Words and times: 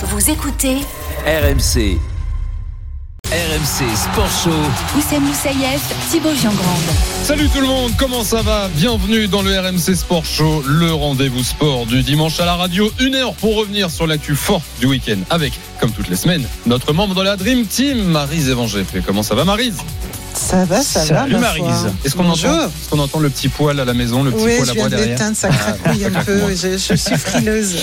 Vous 0.00 0.30
écoutez 0.30 0.76
RMC. 1.26 1.98
RMC 3.26 3.96
Sport 3.96 4.30
Show. 4.44 4.96
Oussem 4.96 5.24
Moussaïef, 5.24 5.82
Thibaut 6.08 6.32
Giangrande. 6.40 6.78
Salut 7.24 7.48
tout 7.48 7.60
le 7.60 7.66
monde, 7.66 7.90
comment 7.98 8.22
ça 8.22 8.42
va? 8.42 8.68
Bienvenue 8.68 9.26
dans 9.26 9.42
le 9.42 9.58
RMC 9.58 9.96
Sport 9.96 10.24
Show, 10.24 10.62
le 10.68 10.92
rendez-vous 10.92 11.42
sport 11.42 11.84
du 11.86 12.04
dimanche 12.04 12.38
à 12.38 12.44
la 12.44 12.54
radio. 12.54 12.88
Une 13.00 13.16
heure 13.16 13.34
pour 13.34 13.56
revenir 13.56 13.90
sur 13.90 14.06
l'actu 14.06 14.36
forte 14.36 14.62
du 14.78 14.86
week-end 14.86 15.18
avec, 15.30 15.52
comme 15.80 15.90
toutes 15.90 16.08
les 16.08 16.16
semaines, 16.16 16.46
notre 16.66 16.92
membre 16.92 17.16
de 17.16 17.22
la 17.22 17.36
Dream 17.36 17.66
Team, 17.66 18.04
Marise 18.04 18.48
Evangé. 18.50 18.84
Comment 19.04 19.24
ça 19.24 19.34
va 19.34 19.44
Marise 19.44 19.78
Ça 20.38 20.64
va, 20.64 20.80
ça 20.82 21.04
Salut 21.04 21.32
va. 21.32 21.38
ma 21.40 21.46
Maryse. 21.48 21.62
foi. 21.64 21.90
Est-ce 22.04 22.14
qu'on 22.14 22.98
entend, 23.00 23.18
le 23.18 23.28
petit 23.28 23.48
poil 23.48 23.78
à 23.80 23.84
la 23.84 23.92
maison, 23.92 24.22
le 24.22 24.30
petit 24.30 24.44
Oui, 24.44 24.52
poil 24.56 24.66
je 24.66 24.70
à 24.70 24.74
bois 24.74 24.84
de 24.84 24.90
derrière 24.90 25.08
l'éteindre, 25.10 25.36
ça 25.36 25.48
Ah, 25.50 25.72
craquouille 25.82 26.04
un 26.04 26.10
peu. 26.24 26.40
je 26.54 26.76
suis 26.96 26.96
frileuse. 27.18 27.76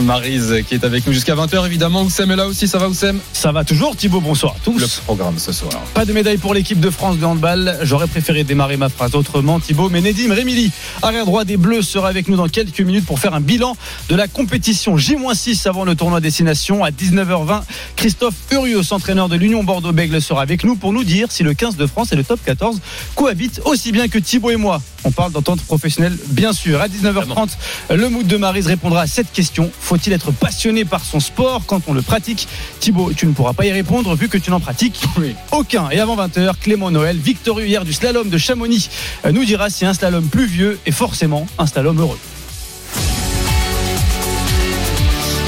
Marise 0.00 0.54
qui 0.68 0.74
est 0.74 0.84
avec 0.84 1.06
nous 1.06 1.12
jusqu'à 1.12 1.34
20h 1.34 1.66
évidemment. 1.66 2.02
Oussem 2.02 2.30
est 2.30 2.36
là 2.36 2.46
aussi, 2.46 2.68
ça 2.68 2.78
va 2.78 2.88
Oussem? 2.88 3.18
Ça 3.32 3.50
va 3.52 3.64
toujours, 3.64 3.96
Thibaut, 3.96 4.20
bonsoir 4.20 4.54
à 4.56 4.60
tous. 4.64 4.78
Le 4.78 4.86
programme 5.04 5.38
ce 5.38 5.52
soir. 5.52 5.72
Pas 5.92 6.04
de 6.04 6.12
médaille 6.12 6.38
pour 6.38 6.54
l'équipe 6.54 6.78
de 6.80 6.88
France 6.90 7.18
de 7.18 7.24
handball. 7.24 7.78
J'aurais 7.82 8.06
préféré 8.06 8.44
démarrer 8.44 8.76
ma 8.76 8.88
phrase 8.88 9.14
autrement, 9.16 9.58
Thibaut. 9.58 9.88
Mais 9.90 10.00
Nedim 10.00 10.32
Rémili, 10.32 10.70
arrière 11.02 11.26
droit 11.26 11.44
des 11.44 11.56
Bleus, 11.56 11.82
sera 11.82 12.08
avec 12.08 12.28
nous 12.28 12.36
dans 12.36 12.48
quelques 12.48 12.80
minutes 12.80 13.06
pour 13.06 13.18
faire 13.18 13.34
un 13.34 13.40
bilan 13.40 13.76
de 14.08 14.14
la 14.14 14.28
compétition 14.28 14.96
J-6 14.96 15.68
avant 15.68 15.84
le 15.84 15.96
tournoi 15.96 16.20
destination 16.20 16.84
à 16.84 16.90
19h20. 16.90 17.62
Christophe 17.96 18.34
Urios, 18.52 18.92
entraîneur 18.92 19.28
de 19.28 19.34
l'Union 19.36 19.64
Bordeaux-Bègle, 19.64 20.22
sera 20.22 20.42
avec 20.42 20.62
nous 20.64 20.76
pour 20.76 20.92
nous 20.92 21.02
dire 21.04 21.32
si 21.32 21.42
le 21.42 21.54
15 21.54 21.76
de 21.76 21.87
France 21.88 22.12
et 22.12 22.16
le 22.16 22.24
top 22.24 22.40
14 22.44 22.80
cohabitent 23.14 23.60
aussi 23.64 23.92
bien 23.92 24.08
que 24.08 24.18
Thibaut 24.18 24.50
et 24.50 24.56
moi. 24.56 24.80
On 25.04 25.10
parle 25.10 25.32
d'entente 25.32 25.60
professionnelle, 25.62 26.16
bien 26.28 26.52
sûr. 26.52 26.80
À 26.80 26.88
19h30, 26.88 27.50
le 27.90 28.08
mood 28.08 28.26
de 28.26 28.36
Marise 28.36 28.66
répondra 28.66 29.02
à 29.02 29.06
cette 29.06 29.32
question. 29.32 29.70
Faut-il 29.80 30.12
être 30.12 30.32
passionné 30.32 30.84
par 30.84 31.04
son 31.04 31.20
sport 31.20 31.62
quand 31.66 31.82
on 31.86 31.92
le 31.92 32.02
pratique? 32.02 32.48
Thibaut, 32.80 33.12
tu 33.12 33.26
ne 33.26 33.32
pourras 33.32 33.52
pas 33.52 33.66
y 33.66 33.72
répondre 33.72 34.14
vu 34.14 34.28
que 34.28 34.38
tu 34.38 34.50
n'en 34.50 34.60
pratiques 34.60 35.00
aucun. 35.52 35.88
Et 35.90 35.98
avant 35.98 36.16
20h, 36.16 36.54
Clément 36.60 36.90
Noël, 36.90 37.16
victorieux 37.16 37.66
hier 37.66 37.84
du 37.84 37.92
slalom 37.92 38.28
de 38.28 38.38
Chamonix, 38.38 38.90
euh, 39.24 39.32
nous 39.32 39.44
dira 39.44 39.70
si 39.70 39.84
un 39.84 39.94
slalom 39.94 40.26
pluvieux 40.28 40.78
est 40.86 40.92
forcément 40.92 41.46
un 41.58 41.66
slalom 41.66 41.98
heureux. 42.00 42.18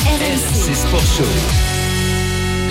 RMC 0.07 0.75
Sport 0.75 1.01
Show. 1.17 1.70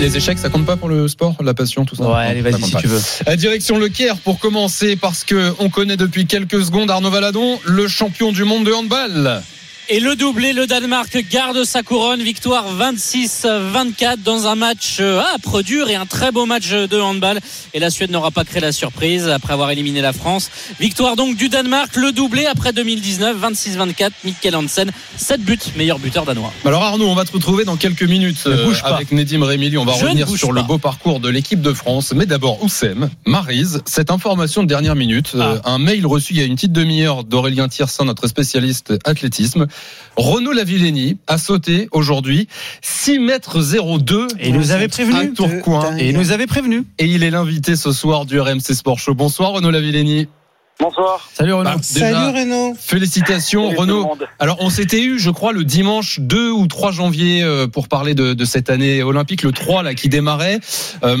Les 0.00 0.16
échecs, 0.16 0.38
ça 0.38 0.48
compte 0.48 0.64
pas 0.64 0.76
pour 0.78 0.88
le 0.88 1.06
sport, 1.08 1.36
la 1.44 1.52
passion, 1.52 1.84
tout 1.84 1.94
ça 1.94 2.04
Ouais, 2.04 2.24
allez, 2.24 2.40
vas-y 2.40 2.62
si 2.62 2.72
pas. 2.72 2.80
tu 2.80 2.86
veux. 2.86 2.98
À 3.26 3.36
direction 3.36 3.76
Le 3.76 3.88
Caire 3.88 4.16
pour 4.16 4.38
commencer 4.38 4.96
parce 4.96 5.24
que 5.24 5.52
on 5.58 5.68
connaît 5.68 5.98
depuis 5.98 6.24
quelques 6.26 6.62
secondes 6.64 6.90
Arnaud 6.90 7.10
Valadon, 7.10 7.58
le 7.66 7.86
champion 7.86 8.32
du 8.32 8.44
monde 8.44 8.64
de 8.64 8.72
handball. 8.72 9.42
Et 9.92 9.98
le 9.98 10.14
doublé, 10.14 10.52
le 10.52 10.68
Danemark 10.68 11.18
garde 11.28 11.64
sa 11.64 11.82
couronne. 11.82 12.22
Victoire 12.22 12.64
26-24 12.78 14.22
dans 14.22 14.46
un 14.46 14.54
match 14.54 14.98
euh, 15.00 15.20
âpre, 15.34 15.62
dur 15.62 15.90
et 15.90 15.96
un 15.96 16.06
très 16.06 16.30
beau 16.30 16.46
match 16.46 16.70
de 16.70 17.00
handball. 17.00 17.40
Et 17.74 17.80
la 17.80 17.90
Suède 17.90 18.12
n'aura 18.12 18.30
pas 18.30 18.44
créé 18.44 18.60
la 18.60 18.70
surprise 18.70 19.26
après 19.26 19.52
avoir 19.52 19.72
éliminé 19.72 20.00
la 20.00 20.12
France. 20.12 20.48
Victoire 20.78 21.16
donc 21.16 21.36
du 21.36 21.48
Danemark, 21.48 21.96
le 21.96 22.12
doublé 22.12 22.46
après 22.46 22.72
2019, 22.72 23.36
26-24. 23.36 24.10
Mikkel 24.22 24.54
Hansen, 24.54 24.92
7 25.16 25.40
buts, 25.40 25.58
meilleur 25.74 25.98
buteur 25.98 26.24
danois. 26.24 26.52
Alors 26.64 26.84
Arnaud, 26.84 27.08
on 27.08 27.16
va 27.16 27.24
te 27.24 27.32
retrouver 27.32 27.64
dans 27.64 27.76
quelques 27.76 28.04
minutes 28.04 28.44
euh, 28.46 28.66
bouge 28.66 28.82
pas. 28.82 28.94
avec 28.94 29.10
Nedim 29.10 29.42
Rémili. 29.42 29.76
On 29.76 29.84
va 29.84 29.94
Je 29.94 30.04
revenir 30.04 30.28
sur 30.28 30.52
le 30.52 30.62
beau 30.62 30.78
parcours 30.78 31.18
de 31.18 31.28
l'équipe 31.28 31.62
de 31.62 31.72
France. 31.72 32.12
Mais 32.14 32.26
d'abord, 32.26 32.62
Oussem, 32.62 33.10
Marise, 33.26 33.82
cette 33.86 34.12
information 34.12 34.62
de 34.62 34.68
dernière 34.68 34.94
minute, 34.94 35.32
euh, 35.34 35.58
un 35.64 35.78
mail 35.78 36.06
reçu 36.06 36.34
il 36.34 36.38
y 36.38 36.42
a 36.42 36.46
une 36.46 36.54
petite 36.54 36.70
demi-heure 36.70 37.24
d'Aurélien 37.24 37.66
Tiersin, 37.66 38.04
notre 38.04 38.28
spécialiste 38.28 38.94
athlétisme. 39.04 39.66
Renaud 40.16 40.52
Lavillenie 40.52 41.18
a 41.26 41.38
sauté 41.38 41.88
aujourd'hui 41.92 42.48
6 42.82 43.18
mètres 43.20 43.58
02 43.62 44.26
Et 44.38 44.48
il 44.48 44.54
nous 44.54 44.72
avait 44.72 44.84
à 44.84 44.88
prévenu. 44.88 45.32
Tourcoing. 45.32 45.96
Et 45.98 46.10
il 46.10 46.16
nous 46.16 46.32
avait 46.32 46.46
prévenu. 46.46 46.84
Et 46.98 47.06
il 47.06 47.22
est 47.22 47.30
l'invité 47.30 47.76
ce 47.76 47.92
soir 47.92 48.26
du 48.26 48.38
RMC 48.38 48.60
Sport 48.60 48.98
Show. 48.98 49.14
Bonsoir 49.14 49.52
Renaud 49.52 49.70
Lavillenie. 49.70 50.28
Bonsoir. 50.80 51.28
Salut 51.34 51.52
Renaud. 51.52 51.64
Bah, 51.64 51.76
Salut 51.82 52.06
déjà, 52.06 52.30
Renaud. 52.32 52.74
Félicitations 52.78 53.66
Salut 53.68 53.78
Renaud. 53.80 54.12
Alors 54.38 54.56
on 54.60 54.70
s'était 54.70 55.02
eu, 55.02 55.18
je 55.18 55.30
crois, 55.30 55.52
le 55.52 55.64
dimanche 55.64 56.20
2 56.20 56.50
ou 56.50 56.66
3 56.66 56.90
janvier 56.92 57.42
euh, 57.42 57.66
pour 57.66 57.88
parler 57.88 58.14
de, 58.14 58.32
de 58.32 58.44
cette 58.44 58.70
année 58.70 59.02
olympique, 59.02 59.42
le 59.42 59.52
3 59.52 59.82
là 59.82 59.94
qui 59.94 60.08
démarrait. 60.08 60.58
Euh, 61.04 61.16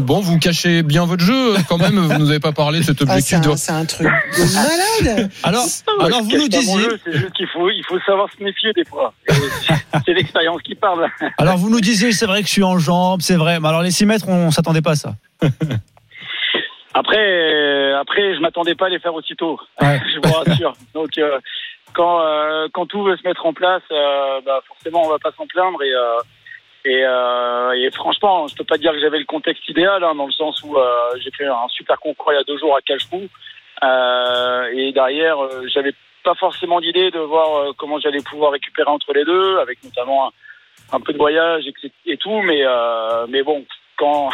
bon, 0.00 0.20
vous 0.20 0.38
cachez 0.38 0.82
bien 0.82 1.04
votre 1.04 1.22
jeu 1.24 1.54
euh, 1.54 1.58
quand 1.68 1.78
même. 1.78 1.98
Vous 1.98 2.18
nous 2.18 2.30
avez 2.30 2.40
pas 2.40 2.52
parlé 2.52 2.78
de 2.80 2.84
cet 2.84 3.02
Ah, 3.08 3.20
c'est 3.20 3.36
objectif 3.36 3.40
de. 3.42 3.50
un, 3.50 3.56
c'est 3.56 3.72
un 3.72 3.84
truc 3.84 4.06
de 4.06 4.54
malade. 5.04 5.30
Alors, 5.42 5.64
Ouais, 5.98 6.04
alors 6.06 6.22
vous 6.22 6.36
nous 6.36 6.48
disiez, 6.48 6.80
jeu, 6.80 6.98
C'est 7.04 7.12
juste 7.12 7.32
qu'il 7.32 7.46
faut, 7.52 7.68
il 7.70 7.82
faut 7.88 7.98
savoir 8.06 8.28
se 8.36 8.42
méfier 8.42 8.72
des 8.74 8.84
fois. 8.84 9.12
C'est 10.04 10.12
l'expérience 10.14 10.60
qui 10.62 10.74
parle. 10.74 11.06
alors 11.38 11.56
vous 11.58 11.70
nous 11.70 11.80
disiez, 11.80 12.12
c'est 12.12 12.26
vrai 12.26 12.40
que 12.42 12.48
je 12.48 12.52
suis 12.52 12.62
en 12.64 12.78
jambes, 12.78 13.20
c'est 13.22 13.36
vrai. 13.36 13.60
Mais 13.60 13.68
alors 13.68 13.82
les 13.82 13.90
6 13.90 14.06
mètres, 14.06 14.28
on 14.28 14.50
s'attendait 14.50 14.82
pas 14.82 14.92
à 14.92 14.96
ça. 14.96 15.14
Après, 16.96 17.18
euh, 17.18 18.00
après, 18.00 18.34
je 18.34 18.40
m'attendais 18.40 18.74
pas 18.74 18.86
à 18.86 18.88
les 18.88 18.98
faire 18.98 19.14
aussitôt. 19.14 19.60
Ouais. 19.82 20.00
je 20.14 20.16
vous 20.16 20.32
rassure. 20.34 20.72
Donc, 20.94 21.18
euh, 21.18 21.38
quand, 21.92 22.22
euh, 22.22 22.68
quand 22.72 22.86
tout 22.86 23.02
veut 23.02 23.18
se 23.18 23.28
mettre 23.28 23.44
en 23.44 23.52
place, 23.52 23.82
euh, 23.92 24.40
bah, 24.40 24.60
forcément, 24.66 25.02
on 25.04 25.08
va 25.10 25.18
pas 25.18 25.30
s'en 25.32 25.46
plaindre. 25.46 25.82
Et, 25.82 25.92
euh, 25.92 26.18
et, 26.86 27.04
euh, 27.04 27.72
et 27.72 27.90
franchement, 27.90 28.48
je 28.48 28.56
peux 28.56 28.64
pas 28.64 28.78
dire 28.78 28.92
que 28.92 29.00
j'avais 29.00 29.18
le 29.18 29.26
contexte 29.26 29.68
idéal, 29.68 30.02
hein, 30.04 30.14
dans 30.14 30.24
le 30.24 30.32
sens 30.32 30.62
où 30.62 30.78
euh, 30.78 31.10
j'ai 31.22 31.30
fait 31.32 31.44
un 31.44 31.68
super 31.68 32.00
concours 32.00 32.32
il 32.32 32.36
y 32.36 32.38
a 32.38 32.44
deux 32.44 32.56
jours 32.56 32.74
à 32.74 32.80
Cachefou. 32.80 33.28
Euh, 33.84 34.70
et 34.72 34.92
derrière, 34.92 35.38
euh, 35.38 35.66
j'avais 35.66 35.92
pas 36.24 36.34
forcément 36.34 36.80
d'idée 36.80 37.10
de 37.10 37.18
voir 37.18 37.56
euh, 37.56 37.72
comment 37.76 38.00
j'allais 38.00 38.22
pouvoir 38.22 38.52
récupérer 38.52 38.88
entre 38.88 39.12
les 39.12 39.26
deux, 39.26 39.58
avec 39.58 39.84
notamment 39.84 40.28
un, 40.28 40.30
un 40.96 41.00
peu 41.00 41.12
de 41.12 41.18
voyage 41.18 41.66
et, 41.66 41.92
et 42.06 42.16
tout. 42.16 42.40
Mais, 42.40 42.62
euh, 42.64 43.26
mais 43.28 43.42
bon, 43.42 43.66
quand, 43.98 44.30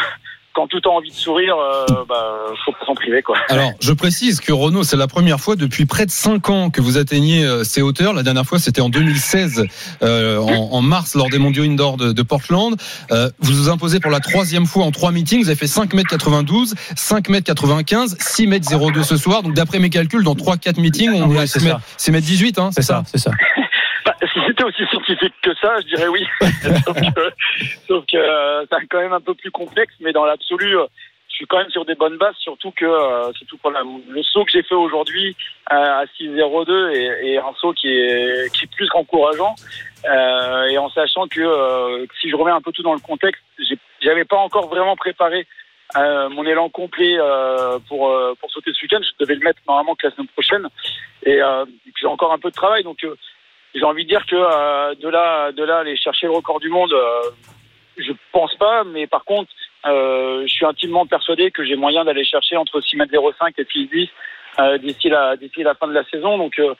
quand 0.54 0.66
tout 0.68 0.80
a 0.84 0.88
envie 0.88 1.10
de 1.10 1.14
sourire, 1.14 1.54
euh, 1.56 2.04
bah, 2.08 2.36
faut 2.64 2.72
s'en 2.86 2.94
priver, 2.94 3.22
quoi. 3.22 3.36
Alors, 3.48 3.70
je 3.80 3.92
précise 3.92 4.40
que 4.40 4.52
Renaud, 4.52 4.82
c'est 4.84 4.96
la 4.96 5.06
première 5.08 5.40
fois 5.40 5.56
depuis 5.56 5.86
près 5.86 6.06
de 6.06 6.10
5 6.10 6.50
ans 6.50 6.70
que 6.70 6.80
vous 6.80 6.98
atteignez 6.98 7.44
euh, 7.44 7.64
ces 7.64 7.82
hauteurs. 7.82 8.12
La 8.12 8.22
dernière 8.22 8.44
fois, 8.44 8.58
c'était 8.58 8.80
en 8.80 8.88
2016, 8.88 9.66
euh, 10.02 10.38
en, 10.38 10.72
en 10.72 10.82
mars, 10.82 11.14
lors 11.14 11.28
des 11.28 11.38
Mondiaux 11.38 11.64
Indoor 11.64 11.96
de, 11.96 12.12
de 12.12 12.22
Portland. 12.22 12.76
Euh, 13.10 13.30
vous 13.40 13.52
vous 13.54 13.68
imposez 13.68 14.00
pour 14.00 14.10
la 14.10 14.20
troisième 14.20 14.66
fois 14.66 14.84
en 14.84 14.90
trois 14.90 15.10
meetings. 15.12 15.42
Vous 15.42 15.48
avez 15.48 15.56
fait 15.58 15.66
5 15.66 15.94
mètres 15.94 16.10
92, 16.10 16.74
5 16.96 17.28
mètres 17.28 17.46
95, 17.46 18.16
6 18.18 18.46
mètres 18.46 18.68
02 18.92 19.02
ce 19.02 19.16
soir. 19.16 19.42
Donc, 19.42 19.54
d'après 19.54 19.78
mes 19.78 19.90
calculs, 19.90 20.22
dans 20.24 20.34
3-4 20.34 20.80
meetings, 20.80 21.10
on 21.12 21.28
Ouais, 21.30 21.44
est 21.44 21.46
c'est 21.46 21.60
6 21.60 21.64
mètres, 21.66 21.80
ça. 21.80 21.84
6 21.98 22.10
mètres 22.12 22.26
18, 22.26 22.58
hein, 22.58 22.70
C'est 22.72 22.82
ça, 22.82 23.02
c'est 23.10 23.18
ça. 23.18 23.30
C'était 24.62 24.82
aussi 24.82 24.90
scientifique 24.90 25.34
que 25.42 25.54
ça, 25.56 25.74
je 25.80 25.86
dirais 25.94 26.08
oui. 26.08 26.24
sauf 26.84 26.94
que, 26.94 27.32
sauf 27.88 28.04
que 28.06 28.16
euh, 28.16 28.64
c'est 28.70 28.86
quand 28.86 29.00
même 29.00 29.12
un 29.12 29.20
peu 29.20 29.34
plus 29.34 29.50
complexe, 29.50 29.94
mais 30.00 30.12
dans 30.12 30.24
l'absolu, 30.24 30.78
euh, 30.78 30.86
je 31.28 31.34
suis 31.34 31.46
quand 31.46 31.58
même 31.58 31.70
sur 31.70 31.84
des 31.84 31.94
bonnes 31.94 32.16
bases, 32.16 32.36
surtout 32.38 32.70
que 32.70 32.84
euh, 32.84 33.32
surtout 33.32 33.58
voilà, 33.62 33.82
le 34.08 34.22
saut 34.22 34.44
que 34.44 34.52
j'ai 34.52 34.62
fait 34.62 34.74
aujourd'hui 34.74 35.36
euh, 35.72 36.02
à 36.02 36.04
6,02 36.20 36.90
est, 36.90 37.32
est 37.32 37.38
un 37.38 37.52
saut 37.60 37.72
qui 37.72 37.88
est, 37.88 38.52
qui 38.54 38.64
est 38.64 38.74
plus 38.76 38.88
qu'encourageant. 38.88 39.54
Euh, 40.04 40.66
et 40.66 40.78
en 40.78 40.90
sachant 40.90 41.26
que 41.26 41.40
euh, 41.40 42.06
si 42.20 42.30
je 42.30 42.36
remets 42.36 42.52
un 42.52 42.60
peu 42.60 42.70
tout 42.72 42.82
dans 42.82 42.94
le 42.94 43.00
contexte, 43.00 43.42
j'avais 44.00 44.24
pas 44.24 44.38
encore 44.38 44.68
vraiment 44.68 44.96
préparé 44.96 45.46
mon 45.94 46.44
élan 46.46 46.70
complet 46.70 47.18
pour 47.86 48.10
pour 48.40 48.50
sauter 48.50 48.72
ce 48.72 48.82
week-end. 48.82 49.00
Je 49.02 49.24
devais 49.24 49.34
le 49.34 49.44
mettre 49.44 49.60
normalement 49.68 49.94
que 49.94 50.06
la 50.06 50.14
semaine 50.14 50.28
prochaine. 50.28 50.66
Et, 51.26 51.34
et 51.34 51.42
j'ai 52.00 52.06
encore 52.06 52.32
un 52.32 52.38
peu 52.38 52.48
de 52.48 52.54
travail, 52.54 52.82
donc 52.82 53.04
j'ai 53.74 53.84
envie 53.84 54.04
de 54.04 54.08
dire 54.08 54.26
que 54.26 54.36
euh, 54.36 54.94
de 54.94 55.08
là 55.08 55.52
de 55.52 55.62
là 55.62 55.78
aller 55.78 55.96
chercher 55.96 56.26
le 56.26 56.32
record 56.32 56.60
du 56.60 56.68
monde, 56.68 56.92
euh, 56.92 57.22
je 57.96 58.12
pense 58.32 58.54
pas. 58.56 58.84
Mais 58.84 59.06
par 59.06 59.24
contre, 59.24 59.50
euh, 59.86 60.42
je 60.46 60.52
suis 60.52 60.66
intimement 60.66 61.06
persuadé 61.06 61.50
que 61.50 61.64
j'ai 61.64 61.76
moyen 61.76 62.04
d'aller 62.04 62.24
chercher 62.24 62.56
entre 62.56 62.80
6 62.80 62.96
mètres 62.96 63.12
05 63.38 63.54
et 63.58 63.64
6 63.64 63.86
10 63.86 64.08
euh, 64.58 64.78
d'ici 64.78 65.08
la 65.08 65.36
d'ici 65.36 65.62
la 65.62 65.74
fin 65.74 65.88
de 65.88 65.94
la 65.94 66.04
saison. 66.04 66.38
Donc 66.38 66.58
euh, 66.58 66.74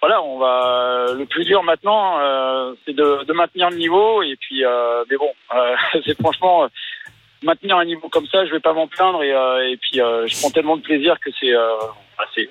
voilà, 0.00 0.22
on 0.22 0.38
va. 0.38 1.06
Le 1.16 1.26
plus 1.26 1.44
dur 1.44 1.62
maintenant, 1.62 2.20
euh, 2.20 2.74
c'est 2.84 2.94
de, 2.94 3.24
de 3.24 3.32
maintenir 3.32 3.70
le 3.70 3.76
niveau. 3.76 4.22
Et 4.22 4.36
puis, 4.36 4.62
mais 5.10 5.16
bon, 5.16 5.32
c'est 6.04 6.18
franchement 6.20 6.68
maintenir 7.42 7.76
un 7.76 7.84
niveau 7.84 8.08
comme 8.08 8.26
ça, 8.26 8.46
je 8.46 8.52
vais 8.52 8.60
pas 8.60 8.72
m'en 8.72 8.86
plaindre. 8.86 9.22
Et, 9.22 9.30
et 9.72 9.76
puis, 9.76 9.94
je 9.94 10.40
prends 10.40 10.50
tellement 10.50 10.76
de 10.76 10.82
plaisir 10.82 11.18
que 11.18 11.30
c'est, 11.40 11.52
c'est, 12.34 12.48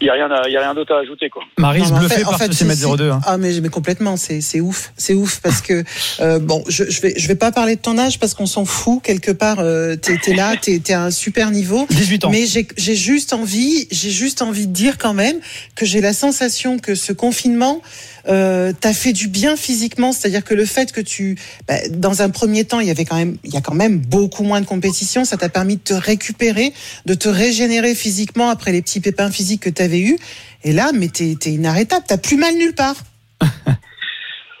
il 0.00 0.06
y 0.06 0.10
a 0.10 0.12
rien, 0.14 0.30
à- 0.30 0.48
il 0.48 0.52
y 0.52 0.56
a 0.56 0.60
rien 0.60 0.74
d'autre 0.74 0.94
à 0.94 0.98
ajouter, 0.98 1.30
quoi. 1.30 1.42
Marise 1.58 1.84
Non, 1.84 1.88
mais 1.90 1.94
en 1.96 1.98
bluffée 2.00 2.14
fait- 2.16 2.24
en 2.24 2.30
par 2.30 2.38
fait, 2.38 2.46
ce 2.46 2.52
c'est- 2.52 2.58
6 2.58 2.64
mètres 2.64 2.96
02. 2.96 3.10
hein. 3.10 3.20
Ah 3.24 3.38
mais, 3.38 3.60
mais 3.60 3.68
complètement, 3.68 4.16
c'est 4.16 4.40
c'est 4.40 4.60
ouf, 4.60 4.92
c'est 4.96 5.14
ouf 5.14 5.40
parce 5.40 5.60
que 5.62 5.84
euh, 6.20 6.38
bon, 6.38 6.62
je, 6.68 6.84
je 6.90 7.00
vais 7.00 7.14
je 7.16 7.28
vais 7.28 7.34
pas 7.36 7.52
parler 7.52 7.76
de 7.76 7.80
ton 7.80 7.96
âge 7.98 8.18
parce 8.18 8.34
qu'on 8.34 8.46
s'en 8.46 8.64
fout 8.64 9.02
quelque 9.02 9.30
part. 9.30 9.58
Euh, 9.60 9.96
t'es 9.96 10.18
t'es 10.18 10.34
là, 10.34 10.54
t'es 10.60 10.78
t'es 10.80 10.92
à 10.92 11.02
un 11.04 11.10
super 11.10 11.50
niveau. 11.50 11.86
18 11.90 12.24
ans. 12.24 12.30
Mais 12.30 12.46
j'ai 12.46 12.66
j'ai 12.76 12.96
juste 12.96 13.32
envie, 13.32 13.86
j'ai 13.90 14.10
juste 14.10 14.42
envie 14.42 14.66
de 14.66 14.72
dire 14.72 14.98
quand 14.98 15.14
même 15.14 15.36
que 15.76 15.86
j'ai 15.86 16.00
la 16.00 16.12
sensation 16.12 16.78
que 16.78 16.94
ce 16.94 17.12
confinement 17.12 17.80
euh, 18.26 18.72
t'a 18.72 18.94
fait 18.94 19.12
du 19.12 19.28
bien 19.28 19.54
physiquement, 19.54 20.12
c'est-à-dire 20.12 20.44
que 20.44 20.54
le 20.54 20.64
fait 20.64 20.92
que 20.92 21.02
tu, 21.02 21.36
bah, 21.68 21.74
dans 21.90 22.22
un 22.22 22.30
premier 22.30 22.64
temps, 22.64 22.80
il 22.80 22.86
y 22.86 22.90
avait 22.90 23.04
quand 23.04 23.16
même, 23.16 23.36
il 23.44 23.52
y 23.52 23.56
a 23.58 23.60
quand 23.60 23.74
même 23.74 23.98
beaucoup 23.98 24.44
moins 24.44 24.62
de 24.62 24.66
compétition, 24.66 25.26
ça 25.26 25.36
t'a 25.36 25.50
permis 25.50 25.76
de 25.76 25.82
te 25.82 25.92
récupérer, 25.92 26.72
de 27.04 27.12
te 27.12 27.28
régénérer 27.28 27.94
physiquement 27.94 28.48
après 28.48 28.72
les 28.72 28.80
petits 28.80 29.00
pépins 29.00 29.30
physiques 29.30 29.43
que 29.58 29.70
t'avais 29.70 30.00
eu. 30.00 30.16
Et 30.64 30.72
là, 30.72 30.90
mais 30.94 31.08
t'es 31.08 31.34
t'es 31.40 31.50
inarrêtable, 31.50 32.04
t'as 32.08 32.18
plus 32.18 32.36
mal 32.36 32.54
nulle 32.54 32.74
part. 32.74 32.96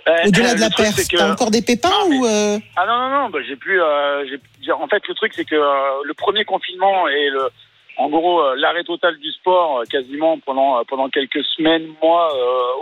Euh, 0.06 0.12
Au-delà 0.26 0.54
de 0.54 0.60
la 0.60 0.68
c'est 0.68 1.08
que- 1.10 1.16
t'as 1.16 1.32
encore 1.32 1.50
des 1.50 1.62
pépins 1.62 1.88
mais- 2.10 2.16
ou 2.18 2.26
euh, 2.26 2.58
Ah 2.76 2.84
non, 2.86 2.98
non, 2.98 3.08
non, 3.22 3.30
bah, 3.30 3.38
j'ai 3.48 3.56
plus. 3.56 3.80
euh, 3.80 4.26
j'ai- 4.60 4.70
en 4.72 4.86
fait, 4.86 5.02
le 5.08 5.14
truc, 5.14 5.32
c'est 5.34 5.46
que 5.46 5.54
le 5.54 6.12
premier 6.12 6.44
confinement 6.44 7.08
et 7.08 7.30
le, 7.30 7.48
en 7.96 8.10
gros, 8.10 8.54
l'arrêt 8.54 8.84
total 8.84 9.16
du 9.18 9.30
sport, 9.32 9.82
quasiment 9.90 10.38
pendant, 10.40 10.84
pendant 10.84 11.08
quelques 11.08 11.42
semaines, 11.56 11.86
mois 12.02 12.28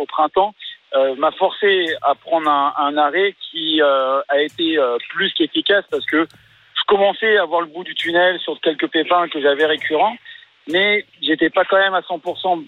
au 0.00 0.06
printemps, 0.06 0.52
m'a 1.16 1.30
forcé 1.38 1.94
à 2.02 2.16
prendre 2.16 2.50
un, 2.50 2.72
un 2.76 2.96
arrêt 2.96 3.36
qui 3.52 3.80
a 3.80 4.40
été 4.42 4.76
plus 5.10 5.32
qu'efficace 5.34 5.84
parce 5.92 6.04
que 6.06 6.26
je 6.26 6.82
commençais 6.88 7.36
à 7.36 7.44
voir 7.44 7.60
le 7.60 7.68
bout 7.68 7.84
du 7.84 7.94
tunnel 7.94 8.40
sur 8.40 8.60
quelques 8.60 8.88
pépins 8.88 9.28
que 9.28 9.40
j'avais 9.40 9.66
récurrents, 9.66 10.16
mais 10.68 11.04
j'étais 11.20 11.50
pas 11.50 11.64
quand 11.64 11.78
même 11.78 11.94
à 11.94 12.00
100%, 12.00 12.64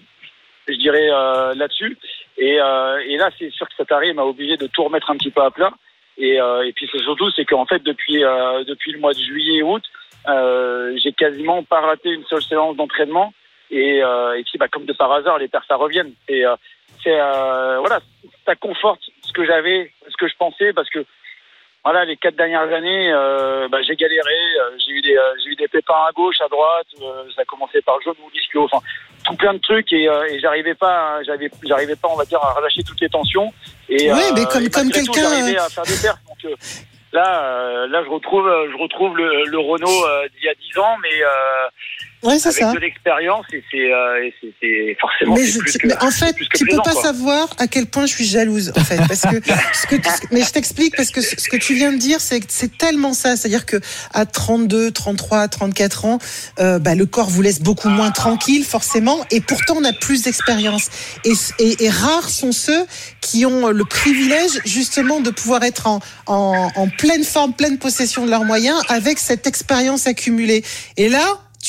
je 0.67 0.73
dirais, 0.73 1.09
euh, 1.09 1.53
là-dessus. 1.55 1.97
Et, 2.37 2.59
euh, 2.59 3.01
et 3.07 3.17
là, 3.17 3.29
c'est 3.37 3.51
sûr 3.51 3.67
que 3.69 3.93
arrêt 3.93 4.13
m'a 4.13 4.23
obligé 4.23 4.57
de 4.57 4.67
tout 4.67 4.83
remettre 4.83 5.09
un 5.09 5.17
petit 5.17 5.31
peu 5.31 5.41
à 5.41 5.51
plat. 5.51 5.71
Et, 6.17 6.39
euh, 6.39 6.65
et 6.65 6.73
puis 6.73 6.89
c'est 6.91 7.01
surtout, 7.01 7.29
c'est 7.31 7.45
qu'en 7.45 7.65
fait, 7.65 7.83
depuis, 7.83 8.23
euh, 8.23 8.63
depuis 8.63 8.91
le 8.91 8.99
mois 8.99 9.13
de 9.13 9.19
juillet 9.19 9.59
et 9.59 9.63
août, 9.63 9.83
euh, 10.27 10.97
j'ai 10.97 11.11
quasiment 11.11 11.63
pas 11.63 11.81
raté 11.81 12.09
une 12.09 12.25
seule 12.25 12.43
séance 12.43 12.75
d'entraînement. 12.75 13.33
Et, 13.71 14.03
euh, 14.03 14.37
et 14.37 14.43
puis, 14.43 14.57
bah, 14.57 14.67
comme 14.67 14.85
de 14.85 14.93
par 14.93 15.11
hasard, 15.11 15.39
les 15.39 15.47
pertes, 15.47 15.67
ça 15.67 15.75
reviennent. 15.75 16.13
Et 16.27 16.43
c'est 17.03 17.15
voilà, 17.15 17.99
ça 18.45 18.55
conforte 18.55 19.01
ce 19.23 19.33
que 19.33 19.45
j'avais, 19.45 19.91
ce 20.07 20.17
que 20.17 20.27
je 20.27 20.35
pensais, 20.37 20.73
parce 20.73 20.89
que 20.89 21.05
voilà, 21.85 22.03
les 22.03 22.17
quatre 22.17 22.35
dernières 22.35 22.73
années, 22.73 23.11
euh, 23.13 23.67
bah, 23.69 23.77
j'ai 23.87 23.95
galéré, 23.95 24.33
euh, 24.59 24.71
j'ai 24.83 24.91
eu 24.91 25.01
des, 25.01 25.15
euh, 25.15 25.33
j'ai 25.43 25.51
eu 25.51 25.55
des 25.55 25.67
pépins 25.67 25.93
à 26.09 26.11
gauche, 26.13 26.41
à 26.41 26.47
droite. 26.49 26.87
euh, 26.99 27.23
ça 27.35 27.43
a 27.43 27.45
commencé 27.45 27.79
par 27.83 27.97
le 27.99 28.03
jaune 28.03 28.15
ou 28.25 28.29
l'ischio, 28.33 28.63
enfin 28.63 28.79
tout 29.23 29.35
plein 29.35 29.53
de 29.53 29.59
trucs 29.59 29.93
et, 29.93 30.09
euh, 30.09 30.25
et 30.29 30.39
j'arrivais 30.39 30.73
pas, 30.75 31.21
j'avais, 31.23 31.49
j'arrivais 31.63 31.95
pas, 31.95 32.07
on 32.11 32.15
va 32.15 32.25
dire, 32.25 32.39
à 32.43 32.53
relâcher 32.53 32.81
toutes 32.83 32.99
les 33.01 33.09
tensions. 33.09 33.53
Et, 33.87 34.11
Ouais, 34.11 34.17
euh, 34.19 34.31
mais 34.35 34.45
comme- 34.45 34.63
et 34.65 34.69
comme 34.69 34.89
quelqu'un, 34.89 35.13
j'arrivais 35.29 35.57
à 35.59 35.69
faire 35.69 35.83
des 35.83 36.01
pertes. 36.01 36.19
Donc 36.27 36.45
euh, 36.45 36.55
là, 37.13 37.43
euh, 37.43 37.87
là, 37.87 38.03
je 38.03 38.09
retrouve, 38.09 38.45
je 38.71 38.77
retrouve 38.81 39.15
le, 39.17 39.45
le 39.45 39.59
Renault 39.59 40.05
euh, 40.07 40.27
d'il 40.35 40.43
y 40.43 40.49
a 40.49 40.55
10 40.55 40.79
ans, 40.79 40.97
mais 41.03 41.21
euh, 41.21 41.67
Ouais, 42.25 42.39
c'est 42.39 42.51
ça. 42.51 42.73
de 42.73 42.79
l'expérience 42.79 43.45
et 43.53 43.63
c'est, 43.71 43.91
euh, 43.91 44.93
forcément. 44.99 45.35
Mais, 45.35 45.45
je- 45.45 45.59
plus 45.59 45.77
que- 45.77 45.87
mais 45.87 45.95
en 46.01 46.11
fait, 46.11 46.35
plus 46.35 46.47
que 46.49 46.57
tu 46.57 46.63
peux 46.65 46.69
plaisant, 46.69 46.83
pas 46.83 46.91
quoi. 46.93 47.01
savoir 47.03 47.49
à 47.59 47.67
quel 47.67 47.85
point 47.85 48.05
je 48.05 48.13
suis 48.13 48.25
jalouse, 48.25 48.71
en 48.75 48.83
fait, 48.83 48.97
parce 49.07 49.21
que 49.21 49.37
ce 49.73 49.87
que, 49.87 49.95
mais 50.31 50.41
je 50.43 50.51
t'explique 50.51 50.95
parce 50.95 51.11
que 51.11 51.21
ce 51.21 51.35
ce 51.37 51.47
que 51.49 51.57
tu 51.57 51.73
viens 51.75 51.91
de 51.93 51.97
dire, 51.97 52.19
c'est 52.21 52.39
c'est 52.49 52.77
tellement 52.77 53.13
ça, 53.13 53.35
c'est-à-dire 53.35 53.65
que 53.65 53.77
à 54.13 54.25
32, 54.25 54.91
33, 54.91 55.47
34 55.47 56.05
ans, 56.05 56.19
euh, 56.59 56.79
bah, 56.79 56.95
le 56.95 57.05
corps 57.05 57.29
vous 57.29 57.41
laisse 57.41 57.61
beaucoup 57.61 57.89
moins 57.89 58.11
tranquille, 58.11 58.63
forcément, 58.65 59.25
et 59.31 59.41
pourtant 59.41 59.75
on 59.77 59.83
a 59.83 59.93
plus 59.93 60.23
d'expérience. 60.23 60.89
Et, 61.25 61.33
et, 61.59 61.83
et 61.85 61.89
rares 61.89 62.29
sont 62.29 62.51
ceux 62.51 62.85
qui 63.21 63.45
ont 63.45 63.67
le 63.69 63.85
privilège 63.85 64.59
justement 64.65 65.19
de 65.19 65.29
pouvoir 65.29 65.63
être 65.63 65.87
en, 65.87 65.99
en, 66.27 66.71
en 66.75 66.87
pleine 66.89 67.23
forme, 67.23 67.53
pleine 67.53 67.77
possession 67.77 68.25
de 68.25 68.31
leurs 68.31 68.45
moyens, 68.45 68.81
avec 68.89 69.19
cette 69.19 69.45
expérience 69.47 70.07
accumulée. 70.07 70.63
Et 70.97 71.09
là, 71.09 71.25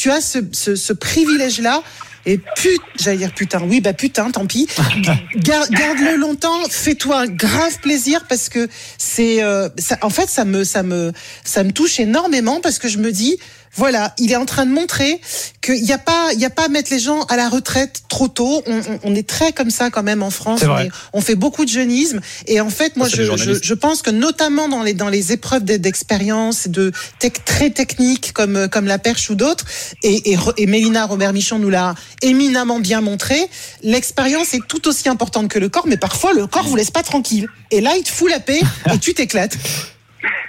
tu 0.07 0.13
as 0.13 0.21
ce, 0.21 0.39
ce, 0.53 0.77
ce 0.77 0.93
privilège-là. 0.93 1.83
Et 2.29 2.39
put, 2.57 2.77
j'allais 2.99 3.19
dire 3.19 3.33
putain, 3.33 3.61
oui, 3.63 3.81
bah 3.81 3.93
putain, 3.93 4.31
tant 4.33 4.47
pis. 4.47 4.67
Gar- 5.37 5.69
Garde-le 5.71 6.17
longtemps, 6.17 6.59
fais-toi 6.69 7.21
un 7.21 7.27
grave 7.27 7.79
plaisir 7.81 8.25
parce 8.29 8.49
que 8.49 8.69
c'est, 8.99 9.43
euh, 9.45 9.69
ça, 9.79 9.97
en 10.03 10.11
fait, 10.11 10.29
ça 10.29 10.45
me, 10.45 10.65
ça 10.65 10.83
me, 10.83 11.13
ça 11.45 11.63
me 11.63 11.71
touche 11.71 12.01
énormément 12.01 12.61
parce 12.61 12.81
que 12.81 12.89
je 12.89 12.99
me 12.99 13.13
dis, 13.13 13.39
voilà, 13.77 14.15
il 14.19 14.33
est 14.33 14.37
en 14.37 14.47
train 14.47 14.65
de 14.67 14.71
montrer 14.73 15.21
qu'il 15.61 15.83
n'y 15.83 15.93
a 15.93 15.99
pas, 15.99 16.31
il 16.33 16.41
y 16.41 16.45
a 16.45 16.51
pas 16.51 16.65
à 16.65 16.69
mettre 16.69 16.91
les 16.93 16.99
gens 16.99 17.23
à 17.25 17.37
la 17.37 17.49
retraite 17.49 18.03
trop 18.09 18.29
tôt. 18.29 18.63
On, 18.67 18.79
on, 18.79 18.99
on 19.05 19.15
est 19.15 19.29
très 19.29 19.53
comme 19.53 19.71
ça 19.71 19.91
quand 19.91 20.03
même 20.03 20.23
en 20.23 20.31
France. 20.31 20.61
On, 20.63 20.67
vrai. 20.67 20.87
est- 20.87 20.91
on 21.13 21.21
fait 21.21 21.35
beaucoup 21.35 21.65
de 21.65 21.71
jeunisme 21.71 22.21
et 22.47 22.61
en 22.61 22.71
fait, 22.71 22.97
moi, 22.97 23.09
je, 23.09 23.23
je, 23.37 23.53
je 23.63 23.75
pense 23.75 24.03
que 24.03 24.11
notamment 24.11 24.69
dans 24.69 24.83
les 24.83 24.95
dans 24.95 25.09
les 25.09 25.33
épreuves 25.33 25.65
d'e- 25.65 25.77
d'expérience, 25.79 26.69
de 26.69 26.93
tech 27.19 27.33
très 27.45 27.71
techniques 27.71 28.33
comme 28.33 28.69
comme 28.69 28.87
la 28.87 28.99
perche 28.99 29.29
ou 29.31 29.35
d'autres, 29.35 29.65
et, 30.03 30.33
et, 30.33 30.39
et 30.57 30.67
Mélina 30.67 31.05
Robert 31.07 31.33
Michon 31.33 31.59
nous 31.59 31.71
l'a 31.71 31.95
éminemment 32.23 32.81
bien 32.81 33.01
montré. 33.01 33.39
L'expérience 33.83 34.55
est 34.55 34.67
tout 34.67 34.89
aussi 34.89 35.09
importante 35.09 35.49
que 35.49 35.59
le 35.59 35.69
corps, 35.69 35.87
mais 35.87 35.97
parfois 35.97 36.33
le 36.33 36.47
corps 36.47 36.67
vous 36.67 36.77
laisse 36.77 36.91
pas 36.91 37.03
tranquille. 37.03 37.49
Et 37.71 37.81
là, 37.81 37.93
il 37.97 38.03
te 38.05 38.11
fout 38.11 38.31
la 38.31 38.41
paix 38.41 38.61
et 38.93 38.99
tu 38.99 39.13
t'éclates. 39.15 39.57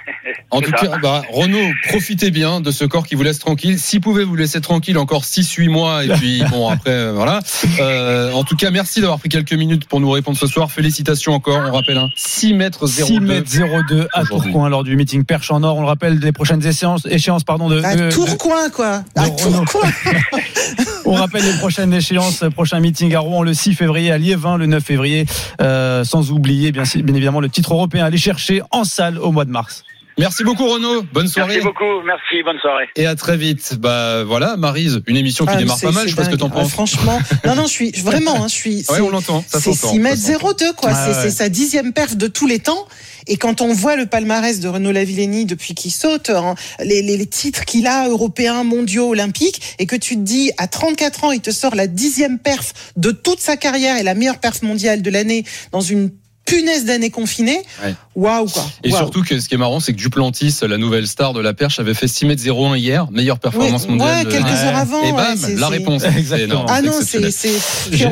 En 0.50 0.60
tout 0.60 0.70
cas, 0.72 0.98
bah, 1.02 1.22
Renaud, 1.30 1.72
profitez 1.88 2.30
bien 2.30 2.60
de 2.60 2.70
ce 2.70 2.84
corps 2.84 3.06
qui 3.06 3.14
vous 3.14 3.22
laisse 3.22 3.38
tranquille. 3.38 3.78
S'il 3.78 4.00
pouvait 4.00 4.24
vous 4.24 4.36
laisser 4.36 4.60
tranquille 4.60 4.96
encore 4.98 5.24
6-8 5.24 5.68
mois, 5.68 6.04
et 6.04 6.08
puis 6.08 6.42
bon, 6.50 6.68
après, 6.68 6.90
euh, 6.90 7.12
voilà. 7.14 7.40
Euh, 7.80 8.32
en 8.32 8.44
tout 8.44 8.56
cas, 8.56 8.70
merci 8.70 9.00
d'avoir 9.00 9.18
pris 9.18 9.28
quelques 9.28 9.52
minutes 9.52 9.86
pour 9.86 10.00
nous 10.00 10.10
répondre 10.10 10.38
ce 10.38 10.46
soir. 10.46 10.70
Félicitations 10.70 11.32
encore. 11.32 11.62
On 11.68 11.72
rappelle 11.72 11.98
un 11.98 12.08
6 12.16 12.54
mètres 12.54 12.86
02. 12.86 13.04
6 13.04 13.20
mètres 13.20 13.50
02 13.88 14.08
à. 14.12 14.24
Tourcoing 14.24 14.68
lors 14.68 14.84
du 14.84 14.96
meeting 14.96 15.24
Perche 15.24 15.50
en 15.50 15.62
Or. 15.62 15.76
On 15.76 15.80
le 15.82 15.86
rappelle 15.86 16.18
des 16.20 16.32
prochaines 16.32 16.64
échéances, 16.64 17.06
échéances 17.06 17.44
pardon, 17.44 17.68
de, 17.68 17.82
À 17.82 17.96
de- 17.96 18.10
Tourcoing, 18.10 18.70
quoi. 18.70 19.02
À. 19.16 19.28
Tourcoing. 19.30 19.90
On 21.04 21.12
rappelle 21.14 21.44
les 21.44 21.58
prochaines 21.58 21.92
échéances, 21.94 22.44
prochain 22.54 22.80
meeting 22.80 23.14
à 23.14 23.20
Rouen 23.20 23.42
le 23.42 23.54
6 23.54 23.74
février, 23.74 24.10
à 24.12 24.18
Liévin 24.18 24.58
le 24.58 24.66
9 24.66 24.84
février, 24.84 25.24
euh, 25.60 26.04
sans 26.04 26.30
oublier 26.30 26.70
bien, 26.70 26.82
bien 26.82 27.14
évidemment 27.14 27.40
le 27.40 27.48
titre 27.48 27.72
européen 27.72 28.04
à 28.04 28.08
aller 28.08 28.18
chercher 28.18 28.60
en 28.70 28.84
salle 28.84 29.18
au 29.18 29.32
mois 29.32 29.44
de 29.46 29.50
mars. 29.50 29.84
Merci 30.18 30.42
beaucoup, 30.44 30.66
Renaud. 30.68 31.02
Bonne 31.12 31.28
soirée. 31.28 31.54
Merci 31.54 31.64
beaucoup, 31.66 32.02
merci, 32.04 32.42
bonne 32.44 32.58
soirée. 32.58 32.86
Et 32.96 33.06
à 33.06 33.14
très 33.14 33.36
vite. 33.36 33.76
Bah 33.78 34.24
voilà, 34.24 34.56
Marise, 34.56 35.00
une 35.06 35.16
émission 35.16 35.46
qui 35.46 35.52
Ah, 35.54 35.58
démarre 35.58 35.78
c'est- 35.78 35.86
pas 35.86 35.92
mal. 35.92 36.02
c'est 36.02 36.08
Je 36.10 36.14
sais 36.14 36.16
pas 36.16 36.24
ce 36.24 36.30
que 36.30 36.36
t'en 36.36 36.48
Ah, 36.48 36.54
penses. 36.54 36.70
franchement, 36.70 37.18
non, 37.46 37.54
non, 37.54 37.62
je 37.66 37.70
suis 37.70 37.90
vraiment, 37.92 38.42
hein, 38.44 38.48
je 38.48 38.54
suis. 38.54 38.76
Ouais, 38.78 38.84
c'est- 38.96 39.00
on 39.00 39.10
l'entend. 39.10 39.44
Ça 39.46 39.60
C'est 39.60 39.72
s'entend. 39.72 39.92
6 39.92 39.98
mètres 40.00 40.16
Ça 40.18 40.32
s'entend. 40.34 40.52
02, 40.54 40.72
quoi. 40.72 40.92
C'est 40.92 41.22
ouais. 41.24 41.30
sa 41.30 41.48
dixième 41.48 41.92
perf 41.92 42.16
de 42.16 42.26
tous 42.26 42.46
les 42.46 42.58
temps. 42.58 42.86
Et 43.28 43.36
quand 43.36 43.60
on 43.60 43.72
voit 43.72 43.94
le 43.94 44.06
palmarès 44.06 44.58
de 44.58 44.68
Renaud 44.68 44.90
Lavillenie 44.90 45.44
depuis 45.44 45.74
qu'il 45.74 45.92
saute, 45.92 46.30
hein, 46.30 46.54
les, 46.82 47.02
les, 47.02 47.16
les 47.16 47.26
titres 47.26 47.64
qu'il 47.66 47.86
a, 47.86 48.08
européens, 48.08 48.64
mondiaux, 48.64 49.10
olympiques, 49.10 49.76
et 49.78 49.86
que 49.86 49.96
tu 49.96 50.14
te 50.16 50.20
dis, 50.20 50.50
à 50.56 50.66
34 50.66 51.24
ans, 51.24 51.30
il 51.32 51.40
te 51.40 51.50
sort 51.50 51.74
la 51.74 51.86
dixième 51.86 52.38
perf 52.38 52.72
de 52.96 53.10
toute 53.10 53.40
sa 53.40 53.56
carrière 53.56 53.98
et 53.98 54.02
la 54.02 54.14
meilleure 54.14 54.38
perf 54.38 54.62
mondiale 54.62 55.02
de 55.02 55.10
l'année 55.10 55.44
dans 55.72 55.80
une 55.82 56.10
punaise 56.48 56.84
d'année 56.86 57.10
confinée. 57.10 57.60
Ouais. 57.84 57.94
Waouh, 58.14 58.46
quoi. 58.48 58.64
Et 58.82 58.90
surtout 58.90 59.22
que 59.22 59.38
ce 59.38 59.48
qui 59.48 59.54
est 59.54 59.58
marrant, 59.58 59.78
c'est 59.80 59.92
que 59.92 59.98
Duplantis, 59.98 60.56
la 60.62 60.78
nouvelle 60.78 61.06
star 61.06 61.32
de 61.34 61.40
la 61.40 61.52
perche, 61.54 61.78
avait 61.78 61.94
fait 61.94 62.08
6 62.08 62.24
mètres 62.26 62.42
01 62.44 62.76
hier, 62.76 63.06
meilleure 63.12 63.38
performance 63.38 63.82
Ouais, 63.84 63.90
mondiale. 63.90 64.16
ouais, 64.18 64.24
de- 64.24 64.30
quelques 64.30 64.46
Ouais. 64.46 64.64
heures 64.64 64.76
avant. 64.76 65.02
Et 65.04 65.12
bam, 65.12 65.38
la 65.58 65.68
réponse. 65.68 66.02
C'est 66.08 66.18
Exactement. 66.18 66.52
énorme, 66.64 66.66
Ah 66.70 66.82
non, 66.82 66.92
c'est, 67.02 67.50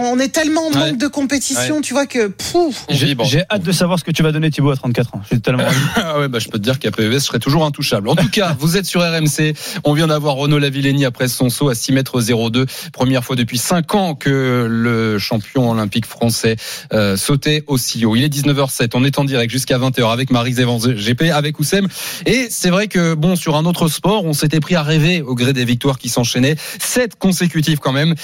on 0.01 0.19
est 0.21 0.29
tellement 0.29 0.67
en 0.67 0.71
manque 0.71 0.77
Ouais. 0.77 0.93
de 0.93 1.07
compétition, 1.09 1.81
tu 1.81 1.93
vois 1.95 2.07
que, 2.07 2.29
pouf. 2.29 2.85
J'ai 2.91 3.43
hâte 3.51 3.63
de 3.63 3.73
savoir 3.73 3.99
ce 3.99 4.05
que 4.05 4.11
tu 4.13 4.23
vas 4.23 4.33
donner 4.33 4.51
Thibaut 4.51 4.71
à 4.71 4.77
34 4.77 5.15
ans. 5.15 5.23
J'ai 5.33 5.41
tellement 5.41 5.65
envie. 5.65 5.77
Ah 5.97 6.21
ouais, 6.21 6.29
bah, 6.29 6.39
je 6.39 6.49
peux 6.49 6.59
te 6.59 6.63
dire 6.63 6.79
qu'à 6.79 6.91
PES, 6.91 7.13
je 7.15 7.19
serai 7.19 7.39
toujours 7.41 7.65
intouchable. 7.65 8.09
En 8.09 8.15
tout 8.17 8.29
cas, 8.29 8.55
vous 8.61 8.77
êtes 8.77 8.87
sur 8.87 9.01
RMC. 9.01 9.55
On 9.85 9.93
vient 9.95 10.07
d'avoir 10.07 10.35
Renaud 10.37 10.59
Lavillenie 10.59 11.05
après 11.05 11.27
son 11.29 11.49
saut 11.51 11.69
à 11.69 11.75
6 11.75 11.93
mètres 11.93 12.21
02. 12.21 12.67
Première 12.93 13.25
fois 13.25 13.35
depuis 13.35 13.59
5 13.59 13.95
ans 13.95 14.15
que 14.15 14.67
le 14.71 15.19
champion 15.19 15.71
olympique 15.71 16.07
français 16.07 16.57
euh, 16.93 17.17
sautait 17.17 17.65
aussi 17.67 18.05
haut. 18.05 18.15
Il 18.15 18.25
est 18.27 18.29
19h07. 18.29 18.91
On 18.95 19.05
est 19.05 19.19
en 19.19 19.25
direct 19.25 19.51
jusqu'à 19.51 19.79
20h 19.79 20.13
avec 20.13 20.31
Marie 20.31 20.55
Evans 20.61 20.79
GP, 20.79 21.31
avec 21.33 21.59
Oussem. 21.59 21.89
Et 22.27 22.49
c'est 22.51 22.71
vrai 22.71 22.89
que, 22.89 23.15
bon, 23.15 23.37
sur 23.37 23.57
un 23.57 23.65
autre 23.65 23.89
sport, 23.89 24.25
on 24.25 24.33
s'était 24.33 24.61
pris 24.61 24.75
à 24.75 24.83
rêver 24.83 25.23
au 25.23 25.35
gré 25.35 25.53
des 25.53 25.65
victoires 25.65 25.99
qui 25.99 26.09
s'enchaînaient. 26.09 26.57
7 26.79 27.17
consécutives 27.17 27.79
quand 27.79 27.93
même. 27.93 28.15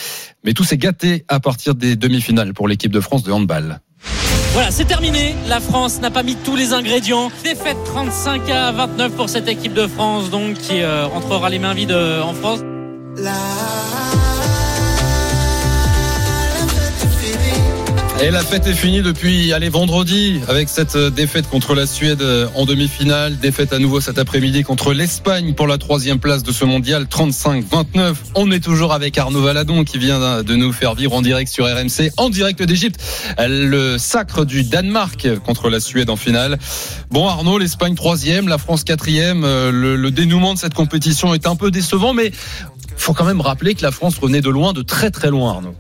Mais 0.44 0.52
tout 0.52 0.64
s'est 0.64 0.78
gâté 0.78 1.25
à 1.28 1.40
partir 1.40 1.75
des 1.75 1.97
demi-finales 1.97 2.52
pour 2.52 2.68
l'équipe 2.68 2.92
de 2.92 3.00
France 3.00 3.23
de 3.23 3.32
handball. 3.32 3.80
Voilà, 4.52 4.71
c'est 4.71 4.85
terminé. 4.85 5.35
La 5.49 5.61
France 5.61 6.00
n'a 6.00 6.11
pas 6.11 6.23
mis 6.23 6.37
tous 6.37 6.56
les 6.56 6.73
ingrédients. 6.75 7.30
Défaite 7.42 7.78
35 7.87 8.50
à 8.50 8.73
29 8.73 9.12
pour 9.12 9.28
cette 9.28 9.49
équipe 9.49 9.73
de 9.73 9.87
France, 9.87 10.30
donc 10.30 10.54
qui 10.54 10.82
euh, 10.82 11.06
entrera 11.06 11.49
les 11.49 11.59
mains 11.59 11.75
vides 11.75 11.92
euh, 11.92 12.23
en 12.23 12.35
France. 12.35 12.61
Et 18.21 18.31
la 18.31 18.42
fête 18.42 18.66
est 18.66 18.75
finie 18.75 19.02
depuis 19.02 19.52
allez, 19.52 19.69
vendredi 19.69 20.40
avec 20.47 20.69
cette 20.69 20.95
euh, 20.95 21.11
défaite 21.11 21.49
contre 21.49 21.75
la 21.75 21.87
Suède 21.87 22.23
euh, 22.23 22.47
en 22.54 22.66
demi-finale. 22.66 23.37
Défaite 23.38 23.73
à 23.73 23.78
nouveau 23.81 24.00
cet 24.00 24.19
après-midi 24.19 24.62
contre 24.62 24.92
l'Espagne 24.92 25.54
pour 25.54 25.66
la 25.66 25.76
troisième 25.76 26.21
place 26.21 26.42
de 26.42 26.52
ce 26.52 26.64
mondial 26.64 27.04
35-29. 27.04 28.14
On 28.37 28.50
est 28.52 28.62
toujours 28.62 28.92
avec 28.92 29.19
Arnaud 29.19 29.42
Valadon 29.42 29.83
qui 29.83 29.99
vient 29.99 30.42
de 30.42 30.54
nous 30.54 30.73
faire 30.73 30.95
vivre 30.95 31.14
en 31.14 31.23
direct 31.23 31.50
sur 31.50 31.64
RMC, 31.64 32.12
en 32.16 32.31
direct 32.31 32.62
d'Égypte, 32.62 33.00
le 33.38 33.99
sacre 33.99 34.45
du 34.45 34.62
Danemark 34.62 35.28
contre 35.45 35.69
la 35.69 35.81
Suède 35.81 36.11
en 36.11 36.16
finale. 36.16 36.59
Bon 37.11 37.26
Arnaud, 37.26 37.59
l'Espagne 37.59 37.95
troisième, 37.95 38.47
la 38.49 38.59
France 38.59 38.85
quatrième. 38.85 39.42
Euh, 39.45 39.71
Le, 39.73 40.11
dénouement 40.11 40.54
de 40.54 40.59
cette 40.59 40.75
compétition 40.75 41.35
est 41.35 41.47
un 41.47 41.57
peu 41.57 41.71
décevant, 41.71 42.12
mais 42.12 42.31
faut 42.97 43.14
quand 43.14 43.25
même 43.25 43.40
rappeler 43.40 43.75
que 43.75 43.83
la 43.83 43.90
France 43.90 44.19
revenait 44.19 44.40
de 44.42 44.50
loin, 44.50 44.73
de 44.73 44.83
très 44.83 45.11
très 45.11 45.31
loin 45.31 45.50
Arnaud. 45.50 45.75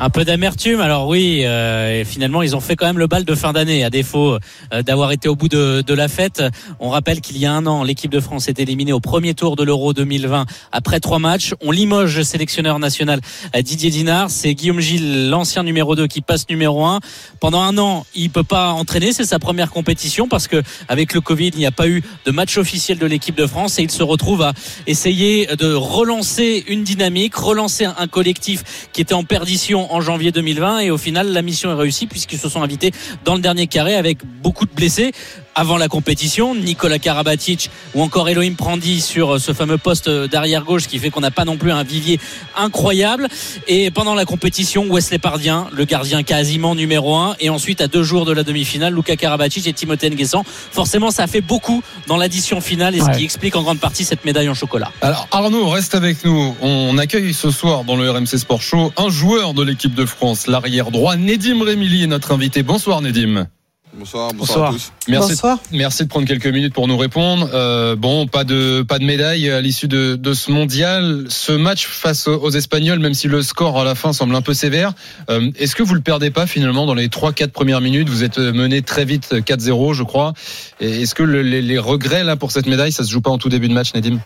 Un 0.00 0.10
peu 0.10 0.24
d'amertume. 0.24 0.80
Alors 0.80 1.08
oui, 1.08 1.44
euh, 1.44 2.04
finalement, 2.04 2.42
ils 2.42 2.54
ont 2.54 2.60
fait 2.60 2.76
quand 2.76 2.86
même 2.86 3.00
le 3.00 3.08
bal 3.08 3.24
de 3.24 3.34
fin 3.34 3.52
d'année, 3.52 3.82
à 3.82 3.90
défaut 3.90 4.38
euh, 4.72 4.82
d'avoir 4.84 5.10
été 5.10 5.28
au 5.28 5.34
bout 5.34 5.48
de, 5.48 5.82
de, 5.84 5.92
la 5.92 6.06
fête. 6.06 6.40
On 6.78 6.90
rappelle 6.90 7.20
qu'il 7.20 7.36
y 7.36 7.46
a 7.46 7.52
un 7.52 7.66
an, 7.66 7.82
l'équipe 7.82 8.12
de 8.12 8.20
France 8.20 8.46
est 8.46 8.60
éliminée 8.60 8.92
au 8.92 9.00
premier 9.00 9.34
tour 9.34 9.56
de 9.56 9.64
l'Euro 9.64 9.92
2020 9.92 10.46
après 10.70 11.00
trois 11.00 11.18
matchs. 11.18 11.52
On 11.60 11.72
limoge 11.72 12.16
le 12.16 12.22
sélectionneur 12.22 12.78
national 12.78 13.20
euh, 13.56 13.60
Didier 13.60 13.90
Dinard. 13.90 14.30
C'est 14.30 14.54
Guillaume 14.54 14.78
Gilles, 14.78 15.30
l'ancien 15.30 15.64
numéro 15.64 15.96
2, 15.96 16.06
qui 16.06 16.20
passe 16.20 16.48
numéro 16.48 16.84
1. 16.84 17.00
Pendant 17.40 17.62
un 17.62 17.76
an, 17.78 18.06
il 18.14 18.30
peut 18.30 18.44
pas 18.44 18.70
entraîner. 18.70 19.12
C'est 19.12 19.24
sa 19.24 19.40
première 19.40 19.72
compétition 19.72 20.28
parce 20.28 20.46
que 20.46 20.62
avec 20.86 21.12
le 21.12 21.20
Covid, 21.20 21.48
il 21.48 21.58
n'y 21.58 21.66
a 21.66 21.72
pas 21.72 21.88
eu 21.88 22.04
de 22.24 22.30
match 22.30 22.56
officiel 22.56 22.98
de 22.98 23.06
l'équipe 23.06 23.34
de 23.34 23.48
France 23.48 23.80
et 23.80 23.82
il 23.82 23.90
se 23.90 24.04
retrouve 24.04 24.42
à 24.42 24.52
essayer 24.86 25.46
de 25.56 25.74
relancer 25.74 26.64
une 26.68 26.84
dynamique, 26.84 27.34
relancer 27.34 27.84
un 27.84 28.06
collectif 28.06 28.62
qui 28.92 29.00
était 29.00 29.14
en 29.14 29.24
perdition 29.24 29.87
en 29.90 30.00
janvier 30.00 30.32
2020 30.32 30.80
et 30.80 30.90
au 30.90 30.98
final 30.98 31.32
la 31.32 31.42
mission 31.42 31.70
est 31.70 31.74
réussie 31.74 32.06
puisqu'ils 32.06 32.38
se 32.38 32.48
sont 32.48 32.62
invités 32.62 32.92
dans 33.24 33.34
le 33.34 33.40
dernier 33.40 33.66
carré 33.66 33.94
avec 33.94 34.18
beaucoup 34.42 34.66
de 34.66 34.72
blessés 34.72 35.12
avant 35.58 35.76
la 35.76 35.88
compétition, 35.88 36.54
Nicolas 36.54 37.00
Karabatic 37.00 37.68
ou 37.92 38.02
encore 38.02 38.28
Elohim 38.28 38.54
Prandi 38.54 39.00
sur 39.00 39.40
ce 39.40 39.52
fameux 39.52 39.76
poste 39.76 40.08
d'arrière 40.08 40.62
gauche 40.62 40.86
qui 40.86 41.00
fait 41.00 41.10
qu'on 41.10 41.20
n'a 41.20 41.32
pas 41.32 41.44
non 41.44 41.56
plus 41.56 41.72
un 41.72 41.82
vivier 41.82 42.20
incroyable. 42.56 43.26
Et 43.66 43.90
pendant 43.90 44.14
la 44.14 44.24
compétition, 44.24 44.86
Wesley 44.88 45.18
Pardien, 45.18 45.66
le 45.72 45.84
gardien 45.84 46.22
quasiment 46.22 46.76
numéro 46.76 47.16
1. 47.16 47.34
Et 47.40 47.50
ensuite, 47.50 47.80
à 47.80 47.88
deux 47.88 48.04
jours 48.04 48.24
de 48.24 48.30
la 48.30 48.44
demi-finale, 48.44 48.94
Luca 48.94 49.16
Karabatic 49.16 49.66
et 49.66 49.72
Timothée 49.72 50.10
Nguessan. 50.10 50.44
Forcément, 50.46 51.10
ça 51.10 51.26
fait 51.26 51.40
beaucoup 51.40 51.82
dans 52.06 52.16
l'addition 52.16 52.60
finale 52.60 52.94
et 52.94 53.00
ce 53.00 53.10
qui 53.10 53.24
explique 53.24 53.56
en 53.56 53.62
grande 53.62 53.80
partie 53.80 54.04
cette 54.04 54.24
médaille 54.24 54.48
en 54.48 54.54
chocolat. 54.54 54.92
Alors 55.00 55.26
Arnaud, 55.32 55.68
reste 55.70 55.96
avec 55.96 56.24
nous. 56.24 56.54
On 56.62 56.96
accueille 56.98 57.34
ce 57.34 57.50
soir 57.50 57.82
dans 57.82 57.96
le 57.96 58.08
RMC 58.08 58.38
Sport 58.38 58.62
Show 58.62 58.92
un 58.96 59.08
joueur 59.08 59.54
de 59.54 59.64
l'équipe 59.64 59.94
de 59.94 60.06
France, 60.06 60.46
l'arrière 60.46 60.92
droit, 60.92 61.16
Nedim 61.16 61.64
Remili 61.64 62.04
est 62.04 62.06
notre 62.06 62.30
invité. 62.30 62.62
Bonsoir 62.62 63.02
Nedim. 63.02 63.48
Bonsoir, 63.94 64.32
bonsoir, 64.34 64.70
à 64.70 64.72
tous. 64.72 64.92
Merci, 65.08 65.34
merci 65.72 66.04
de 66.04 66.08
prendre 66.08 66.26
quelques 66.26 66.46
minutes 66.46 66.74
pour 66.74 66.86
nous 66.88 66.96
répondre. 66.96 67.48
Euh, 67.52 67.96
bon, 67.96 68.26
pas 68.26 68.44
de 68.44 68.82
pas 68.82 68.98
de 68.98 69.04
médaille 69.04 69.50
à 69.50 69.60
l'issue 69.60 69.88
de, 69.88 70.14
de, 70.14 70.32
ce 70.34 70.50
mondial. 70.50 71.24
Ce 71.28 71.52
match 71.52 71.86
face 71.86 72.28
aux 72.28 72.50
Espagnols, 72.50 72.98
même 72.98 73.14
si 73.14 73.28
le 73.28 73.42
score 73.42 73.80
à 73.80 73.84
la 73.84 73.94
fin 73.94 74.12
semble 74.12 74.34
un 74.34 74.42
peu 74.42 74.54
sévère, 74.54 74.92
euh, 75.30 75.50
est-ce 75.58 75.74
que 75.74 75.82
vous 75.82 75.94
le 75.94 76.00
perdez 76.00 76.30
pas 76.30 76.46
finalement 76.46 76.86
dans 76.86 76.94
les 76.94 77.08
3-4 77.08 77.48
premières 77.48 77.80
minutes? 77.80 78.08
Vous 78.08 78.24
êtes 78.24 78.38
mené 78.38 78.82
très 78.82 79.04
vite 79.04 79.32
4-0, 79.32 79.94
je 79.94 80.02
crois. 80.02 80.34
Est-ce 80.80 81.14
que 81.14 81.22
le, 81.22 81.42
les, 81.42 81.62
les, 81.62 81.78
regrets 81.78 82.24
là 82.24 82.36
pour 82.36 82.52
cette 82.52 82.66
médaille, 82.66 82.92
ça 82.92 83.04
se 83.04 83.10
joue 83.10 83.20
pas 83.20 83.30
en 83.30 83.38
tout 83.38 83.48
début 83.48 83.68
de 83.68 83.74
match, 83.74 83.94
Nedim 83.94 84.18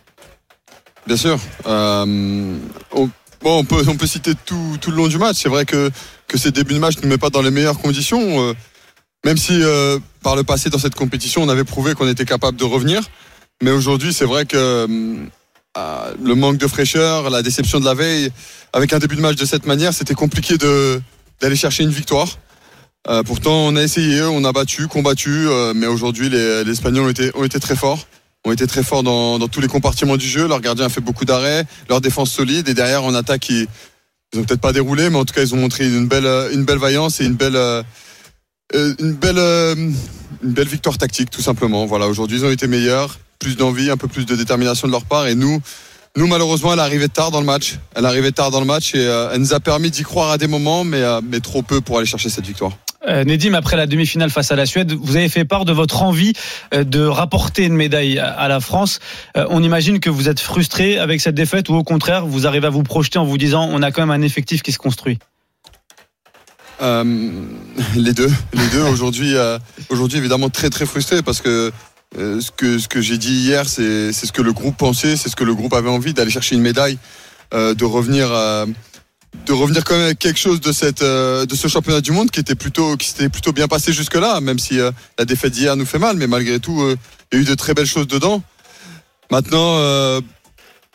Bien 1.06 1.16
sûr. 1.16 1.38
Euh, 1.66 2.56
on, 2.92 3.10
bon, 3.42 3.58
on 3.58 3.64
peut 3.64 3.84
on 3.88 3.96
peut 3.96 4.06
citer 4.06 4.32
tout, 4.44 4.76
tout 4.80 4.90
le 4.90 4.96
long 4.96 5.08
du 5.08 5.18
match. 5.18 5.36
C'est 5.36 5.48
vrai 5.48 5.64
que 5.64 5.90
que 6.26 6.38
ces 6.38 6.50
débuts 6.50 6.74
de 6.74 6.78
match 6.78 6.94
ne 7.02 7.06
met 7.06 7.18
pas 7.18 7.30
dans 7.30 7.42
les 7.42 7.50
meilleures 7.50 7.78
conditions. 7.78 8.54
Euh, 9.24 9.28
même 9.28 9.36
si 9.36 9.62
euh, 9.62 9.98
par 10.22 10.36
le 10.36 10.42
passé 10.42 10.70
dans 10.70 10.78
cette 10.78 10.94
compétition, 10.94 11.42
on 11.42 11.48
avait 11.48 11.64
prouvé 11.64 11.94
qu'on 11.94 12.08
était 12.08 12.24
capable 12.24 12.56
de 12.56 12.64
revenir. 12.64 13.02
Mais 13.62 13.70
aujourd'hui, 13.70 14.12
c'est 14.12 14.24
vrai 14.24 14.46
que 14.46 14.56
euh, 15.76 16.12
le 16.22 16.34
manque 16.34 16.58
de 16.58 16.66
fraîcheur, 16.66 17.30
la 17.30 17.42
déception 17.42 17.80
de 17.80 17.84
la 17.84 17.94
veille, 17.94 18.30
avec 18.72 18.92
un 18.92 18.98
début 18.98 19.16
de 19.16 19.20
match 19.20 19.36
de 19.36 19.44
cette 19.44 19.66
manière, 19.66 19.94
c'était 19.94 20.14
compliqué 20.14 20.58
de 20.58 21.00
d'aller 21.40 21.56
chercher 21.56 21.82
une 21.82 21.90
victoire. 21.90 22.28
Euh, 23.08 23.24
pourtant, 23.24 23.66
on 23.66 23.74
a 23.74 23.82
essayé, 23.82 24.22
on 24.22 24.44
a 24.44 24.52
battu, 24.52 24.86
combattu, 24.86 25.48
euh, 25.48 25.72
mais 25.74 25.86
aujourd'hui, 25.88 26.28
les, 26.28 26.62
les, 26.62 26.70
Espagnols 26.70 27.06
ont 27.06 27.10
été, 27.10 27.32
ont 27.34 27.42
été 27.42 27.58
très 27.58 27.74
forts, 27.74 28.06
ont 28.44 28.52
été 28.52 28.64
très 28.68 28.84
forts 28.84 29.02
dans, 29.02 29.40
dans 29.40 29.48
tous 29.48 29.60
les 29.60 29.66
compartiments 29.66 30.16
du 30.16 30.28
jeu. 30.28 30.46
Leur 30.46 30.60
gardien 30.60 30.86
a 30.86 30.88
fait 30.88 31.00
beaucoup 31.00 31.24
d'arrêts, 31.24 31.64
leur 31.88 32.00
défense 32.00 32.30
solide, 32.30 32.68
et 32.68 32.74
derrière, 32.74 33.02
en 33.02 33.12
attaque, 33.14 33.48
ils, 33.48 33.66
ils 34.32 34.38
ont 34.38 34.44
peut-être 34.44 34.60
pas 34.60 34.72
déroulé, 34.72 35.10
mais 35.10 35.16
en 35.16 35.24
tout 35.24 35.34
cas, 35.34 35.42
ils 35.42 35.52
ont 35.52 35.58
montré 35.58 35.84
une 35.84 36.06
belle, 36.06 36.28
une 36.52 36.64
belle 36.64 36.78
vaillance 36.78 37.20
et 37.20 37.24
une 37.24 37.34
belle 37.34 37.56
euh, 38.74 38.94
une 38.98 39.12
belle, 39.12 39.38
euh, 39.38 39.74
une 39.74 40.52
belle 40.52 40.68
victoire 40.68 40.96
tactique, 40.96 41.30
tout 41.30 41.42
simplement. 41.42 41.86
Voilà, 41.86 42.06
aujourd'hui, 42.06 42.38
ils 42.38 42.44
ont 42.44 42.50
été 42.50 42.66
meilleurs, 42.66 43.18
plus 43.38 43.56
d'envie, 43.56 43.90
un 43.90 43.96
peu 43.96 44.08
plus 44.08 44.24
de 44.24 44.34
détermination 44.34 44.86
de 44.86 44.92
leur 44.92 45.04
part. 45.04 45.26
Et 45.26 45.34
nous, 45.34 45.60
nous, 46.16 46.26
malheureusement, 46.26 46.72
elle 46.72 46.80
arrivait 46.80 47.08
tard 47.08 47.30
dans 47.30 47.40
le 47.40 47.46
match. 47.46 47.78
Elle 47.94 48.06
arrivait 48.06 48.32
tard 48.32 48.50
dans 48.50 48.60
le 48.60 48.66
match 48.66 48.94
et 48.94 49.06
euh, 49.06 49.30
elle 49.32 49.40
nous 49.40 49.54
a 49.54 49.60
permis 49.60 49.90
d'y 49.90 50.02
croire 50.02 50.30
à 50.30 50.38
des 50.38 50.46
moments, 50.46 50.84
mais, 50.84 51.02
mais 51.22 51.40
trop 51.40 51.62
peu 51.62 51.80
pour 51.80 51.98
aller 51.98 52.06
chercher 52.06 52.28
cette 52.28 52.46
victoire. 52.46 52.72
Nedim, 53.04 53.54
après 53.54 53.76
la 53.76 53.88
demi-finale 53.88 54.30
face 54.30 54.52
à 54.52 54.56
la 54.56 54.64
Suède, 54.64 54.92
vous 54.92 55.16
avez 55.16 55.28
fait 55.28 55.44
part 55.44 55.64
de 55.64 55.72
votre 55.72 56.04
envie 56.04 56.34
de 56.72 57.04
rapporter 57.04 57.64
une 57.64 57.74
médaille 57.74 58.20
à 58.20 58.46
la 58.46 58.60
France. 58.60 59.00
on 59.34 59.60
imagine 59.60 59.98
que 59.98 60.08
vous 60.08 60.28
êtes 60.28 60.38
frustré 60.38 60.98
avec 60.98 61.20
cette 61.20 61.34
défaite 61.34 61.68
ou 61.68 61.74
au 61.74 61.82
contraire, 61.82 62.26
vous 62.26 62.46
arrivez 62.46 62.68
à 62.68 62.70
vous 62.70 62.84
projeter 62.84 63.18
en 63.18 63.24
vous 63.24 63.38
disant 63.38 63.68
on 63.72 63.82
a 63.82 63.90
quand 63.90 64.06
même 64.06 64.22
un 64.22 64.24
effectif 64.24 64.62
qui 64.62 64.70
se 64.70 64.78
construit. 64.78 65.18
Euh, 66.82 67.30
les 67.94 68.12
deux, 68.12 68.30
les 68.52 68.66
deux. 68.72 68.82
Aujourd'hui, 68.82 69.36
euh, 69.36 69.58
aujourd'hui 69.88 70.18
évidemment 70.18 70.50
très 70.50 70.68
très 70.68 70.84
frustré 70.84 71.22
parce 71.22 71.40
que 71.40 71.70
euh, 72.18 72.40
ce 72.40 72.50
que 72.50 72.78
ce 72.78 72.88
que 72.88 73.00
j'ai 73.00 73.18
dit 73.18 73.34
hier, 73.34 73.68
c'est 73.68 74.12
ce 74.12 74.32
que 74.32 74.42
le 74.42 74.52
groupe 74.52 74.76
pensait, 74.76 75.16
c'est 75.16 75.28
ce 75.28 75.36
que 75.36 75.44
le 75.44 75.54
groupe 75.54 75.74
avait 75.74 75.88
envie 75.88 76.12
d'aller 76.12 76.30
chercher 76.30 76.56
une 76.56 76.62
médaille, 76.62 76.98
de 77.52 77.84
revenir 77.84 78.30
de 79.46 79.52
revenir 79.52 79.84
quand 79.84 79.94
même 79.94 80.06
avec 80.06 80.18
quelque 80.18 80.38
chose 80.38 80.60
de 80.60 80.72
cette 80.72 81.02
de 81.02 81.54
ce 81.54 81.68
championnat 81.68 82.00
du 82.00 82.10
monde 82.10 82.30
qui 82.30 82.40
était 82.40 82.56
plutôt 82.56 82.96
qui 82.96 83.08
s'était 83.08 83.28
plutôt 83.28 83.52
bien 83.52 83.68
passé 83.68 83.92
jusque 83.92 84.16
là, 84.16 84.40
même 84.40 84.58
si 84.58 84.78
la 85.18 85.24
défaite 85.24 85.52
d'hier 85.52 85.76
nous 85.76 85.86
fait 85.86 85.98
mal, 85.98 86.16
mais 86.16 86.26
malgré 86.26 86.58
tout, 86.58 86.82
il 87.30 87.36
y 87.36 87.38
a 87.38 87.42
eu 87.42 87.46
de 87.46 87.54
très 87.54 87.74
belles 87.74 87.86
choses 87.86 88.08
dedans. 88.08 88.42
Maintenant 89.30 90.20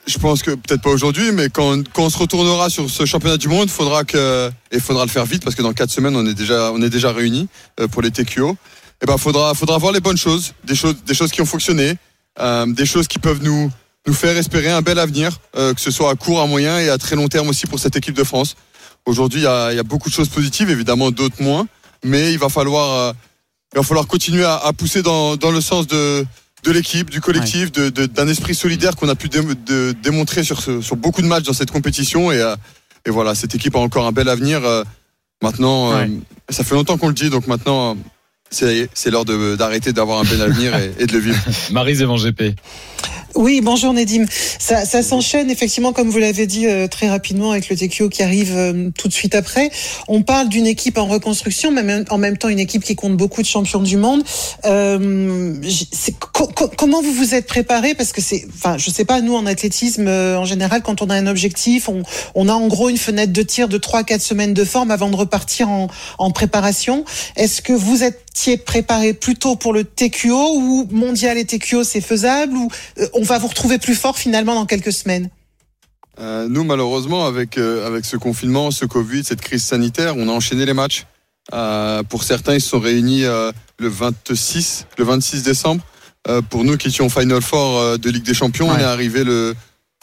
je 0.07 0.17
pense 0.17 0.41
que 0.41 0.51
peut-être 0.51 0.81
pas 0.81 0.89
aujourd'hui, 0.89 1.31
mais 1.33 1.49
quand, 1.49 1.87
quand, 1.89 2.03
on 2.03 2.09
se 2.09 2.17
retournera 2.17 2.69
sur 2.69 2.89
ce 2.89 3.05
championnat 3.05 3.37
du 3.37 3.49
monde, 3.49 3.69
faudra 3.69 4.05
que 4.05 4.49
et 4.71 4.79
faudra 4.79 5.05
le 5.05 5.11
faire 5.11 5.25
vite 5.25 5.43
parce 5.43 5.55
que 5.55 5.61
dans 5.61 5.73
quatre 5.73 5.91
semaines 5.91 6.15
on 6.15 6.25
est 6.25 6.33
déjà 6.33 6.71
on 6.71 6.81
est 6.81 6.89
déjà 6.89 7.11
réunis 7.11 7.47
euh, 7.79 7.87
pour 7.87 8.01
les 8.01 8.11
TQO. 8.11 8.51
Et 8.51 8.55
eh 9.03 9.05
ben 9.05 9.17
faudra 9.17 9.53
faudra 9.53 9.77
voir 9.77 9.91
les 9.91 9.99
bonnes 9.99 10.17
choses, 10.17 10.53
des 10.63 10.75
choses 10.75 10.95
des 11.05 11.13
choses 11.13 11.31
qui 11.31 11.41
ont 11.41 11.45
fonctionné, 11.45 11.95
euh, 12.39 12.65
des 12.65 12.85
choses 12.85 13.07
qui 13.07 13.19
peuvent 13.19 13.43
nous 13.43 13.69
nous 14.07 14.13
faire 14.13 14.35
espérer 14.37 14.71
un 14.71 14.81
bel 14.81 14.97
avenir, 14.97 15.37
euh, 15.57 15.73
que 15.73 15.81
ce 15.81 15.91
soit 15.91 16.09
à 16.09 16.15
court, 16.15 16.41
à 16.41 16.47
moyen 16.47 16.79
et 16.79 16.89
à 16.89 16.97
très 16.97 17.17
long 17.17 17.27
terme 17.27 17.49
aussi 17.49 17.67
pour 17.67 17.79
cette 17.79 17.95
équipe 17.97 18.15
de 18.15 18.23
France. 18.23 18.55
Aujourd'hui, 19.05 19.41
il 19.41 19.43
y 19.43 19.47
a, 19.47 19.73
y 19.73 19.79
a, 19.79 19.83
beaucoup 19.83 20.09
de 20.09 20.13
choses 20.13 20.29
positives, 20.29 20.69
évidemment 20.69 21.11
d'autres 21.11 21.41
moins, 21.41 21.67
mais 22.03 22.31
il 22.31 22.39
va 22.39 22.47
falloir 22.47 22.93
euh, 22.93 23.13
il 23.73 23.77
va 23.77 23.83
falloir 23.83 24.07
continuer 24.07 24.45
à, 24.45 24.55
à 24.55 24.71
pousser 24.71 25.01
dans, 25.01 25.35
dans 25.35 25.51
le 25.51 25.59
sens 25.59 25.87
de 25.87 26.25
de 26.67 26.71
l'équipe, 26.73 27.09
du 27.09 27.21
collectif, 27.21 27.71
d'un 27.71 27.89
de, 27.89 28.29
esprit 28.29 28.53
solidaire 28.53 28.95
qu'on 28.97 29.07
a 29.07 29.15
pu 29.15 29.29
de, 29.29 29.95
démontrer 30.03 30.43
sur, 30.43 30.61
sur 30.61 30.95
beaucoup 30.97 31.21
de 31.21 31.27
matchs 31.27 31.45
dans 31.45 31.53
cette 31.53 31.71
compétition. 31.71 32.31
Et, 32.31 32.41
euh, 32.41 32.55
et, 33.05 33.09
voilà, 33.09 33.35
cette 33.35 33.55
équipe 33.55 33.75
a 33.75 33.79
encore 33.79 34.05
un 34.05 34.11
bel 34.11 34.27
avenir. 34.27 34.65
Euh, 34.65 34.83
maintenant, 35.41 35.93
euh, 35.93 36.05
ça 36.49 36.65
fait 36.65 36.75
longtemps 36.75 36.97
qu'on 36.97 37.07
le 37.07 37.13
dit, 37.13 37.29
donc 37.29 37.47
maintenant, 37.47 37.95
c'est 38.49 38.89
l'heure 39.09 39.23
d'arrêter 39.23 39.93
d'avoir 39.93 40.19
un 40.19 40.25
bel 40.25 40.41
avenir 40.41 40.75
et, 40.75 40.93
et, 40.99 41.05
de 41.05 41.13
le 41.13 41.19
vivre. 41.19 41.39
Marie 41.71 41.95
Zévan 41.95 42.17
GP. 42.17 42.55
Oui, 43.35 43.61
bonjour 43.61 43.93
Nedim. 43.93 44.25
Ça, 44.57 44.85
ça 44.85 45.03
s'enchaîne 45.03 45.51
effectivement, 45.51 45.91
comme 45.91 46.09
vous 46.09 46.17
l'avez 46.17 46.47
dit 46.47 46.65
euh, 46.65 46.87
très 46.87 47.09
rapidement, 47.09 47.51
avec 47.51 47.69
le 47.69 47.75
TQO 47.75 48.09
qui 48.09 48.23
arrive 48.23 48.53
euh, 48.55 48.89
tout 48.97 49.07
de 49.07 49.13
suite 49.13 49.35
après. 49.35 49.69
On 50.07 50.23
parle 50.23 50.49
d'une 50.49 50.65
équipe 50.65 50.97
en 50.97 51.05
reconstruction, 51.05 51.71
mais 51.71 52.03
en 52.09 52.17
même 52.17 52.37
temps 52.37 52.49
une 52.49 52.59
équipe 52.59 52.83
qui 52.83 52.95
compte 52.95 53.17
beaucoup 53.17 53.41
de 53.41 53.47
champions 53.47 53.81
du 53.81 53.97
monde. 53.97 54.23
Euh, 54.65 55.53
co 56.31 56.47
comment 56.77 57.01
vous 57.01 57.11
vous 57.11 57.35
êtes 57.35 57.47
préparé? 57.47 57.95
Parce 57.95 58.11
que 58.11 58.21
c'est, 58.21 58.45
enfin, 58.55 58.77
je 58.77 58.89
sais 58.89 59.05
pas, 59.05 59.21
nous 59.21 59.35
en 59.35 59.45
athlétisme, 59.45 60.07
euh, 60.07 60.37
en 60.37 60.45
général, 60.45 60.81
quand 60.81 61.01
on 61.01 61.09
a 61.09 61.15
un 61.15 61.27
objectif, 61.27 61.89
on, 61.89 62.03
on 62.33 62.47
a 62.47 62.53
en 62.53 62.67
gros 62.67 62.89
une 62.89 62.97
fenêtre 62.97 63.33
de 63.33 63.41
tir 63.41 63.67
de 63.67 63.77
3-4 63.77 64.19
semaines 64.19 64.53
de 64.53 64.63
forme 64.63 64.89
avant 64.89 65.09
de 65.09 65.15
repartir 65.15 65.69
en, 65.69 65.89
en 66.17 66.31
préparation. 66.31 67.03
Est-ce 67.35 67.61
que 67.61 67.73
vous 67.73 68.03
étiez 68.03 68.57
préparé 68.57 69.13
plutôt 69.13 69.55
pour 69.55 69.73
le 69.73 69.83
TQO 69.83 70.55
ou 70.55 70.87
mondial 70.91 71.37
et 71.37 71.45
TQO 71.45 71.83
c'est 71.83 72.01
faisable 72.01 72.55
ou 72.55 72.69
on 73.17 73.23
va 73.23 73.37
vous 73.39 73.47
retrouver 73.47 73.77
plus 73.79 73.95
fort 73.95 74.17
finalement 74.17 74.55
dans 74.55 74.65
quelques 74.65 74.93
semaines 74.93 75.29
euh, 76.19 76.47
Nous, 76.47 76.63
malheureusement, 76.63 77.25
avec, 77.25 77.57
euh, 77.57 77.85
avec 77.85 78.05
ce 78.05 78.15
confinement, 78.15 78.71
ce 78.71 78.85
Covid, 78.85 79.23
cette 79.23 79.41
crise 79.41 79.63
sanitaire, 79.63 80.15
on 80.17 80.29
a 80.29 80.31
enchaîné 80.31 80.65
les 80.65 80.73
matchs. 80.73 81.05
Euh, 81.53 82.03
pour 82.03 82.23
certains, 82.23 82.55
ils 82.55 82.61
se 82.61 82.69
sont 82.69 82.79
réunis 82.79 83.23
euh, 83.23 83.51
le 83.79 83.87
26, 83.87 84.87
le 84.97 85.03
26 85.03 85.43
décembre. 85.43 85.83
Euh, 86.27 86.41
pour 86.41 86.63
nous 86.63 86.77
qui 86.77 86.89
étions 86.89 87.09
Final 87.09 87.41
Four 87.41 87.79
euh, 87.79 87.97
de 87.97 88.09
Ligue 88.09 88.23
des 88.23 88.33
Champions, 88.33 88.69
on 88.69 88.77
est 88.77 88.83
arrivé 88.83 89.23
le, 89.23 89.55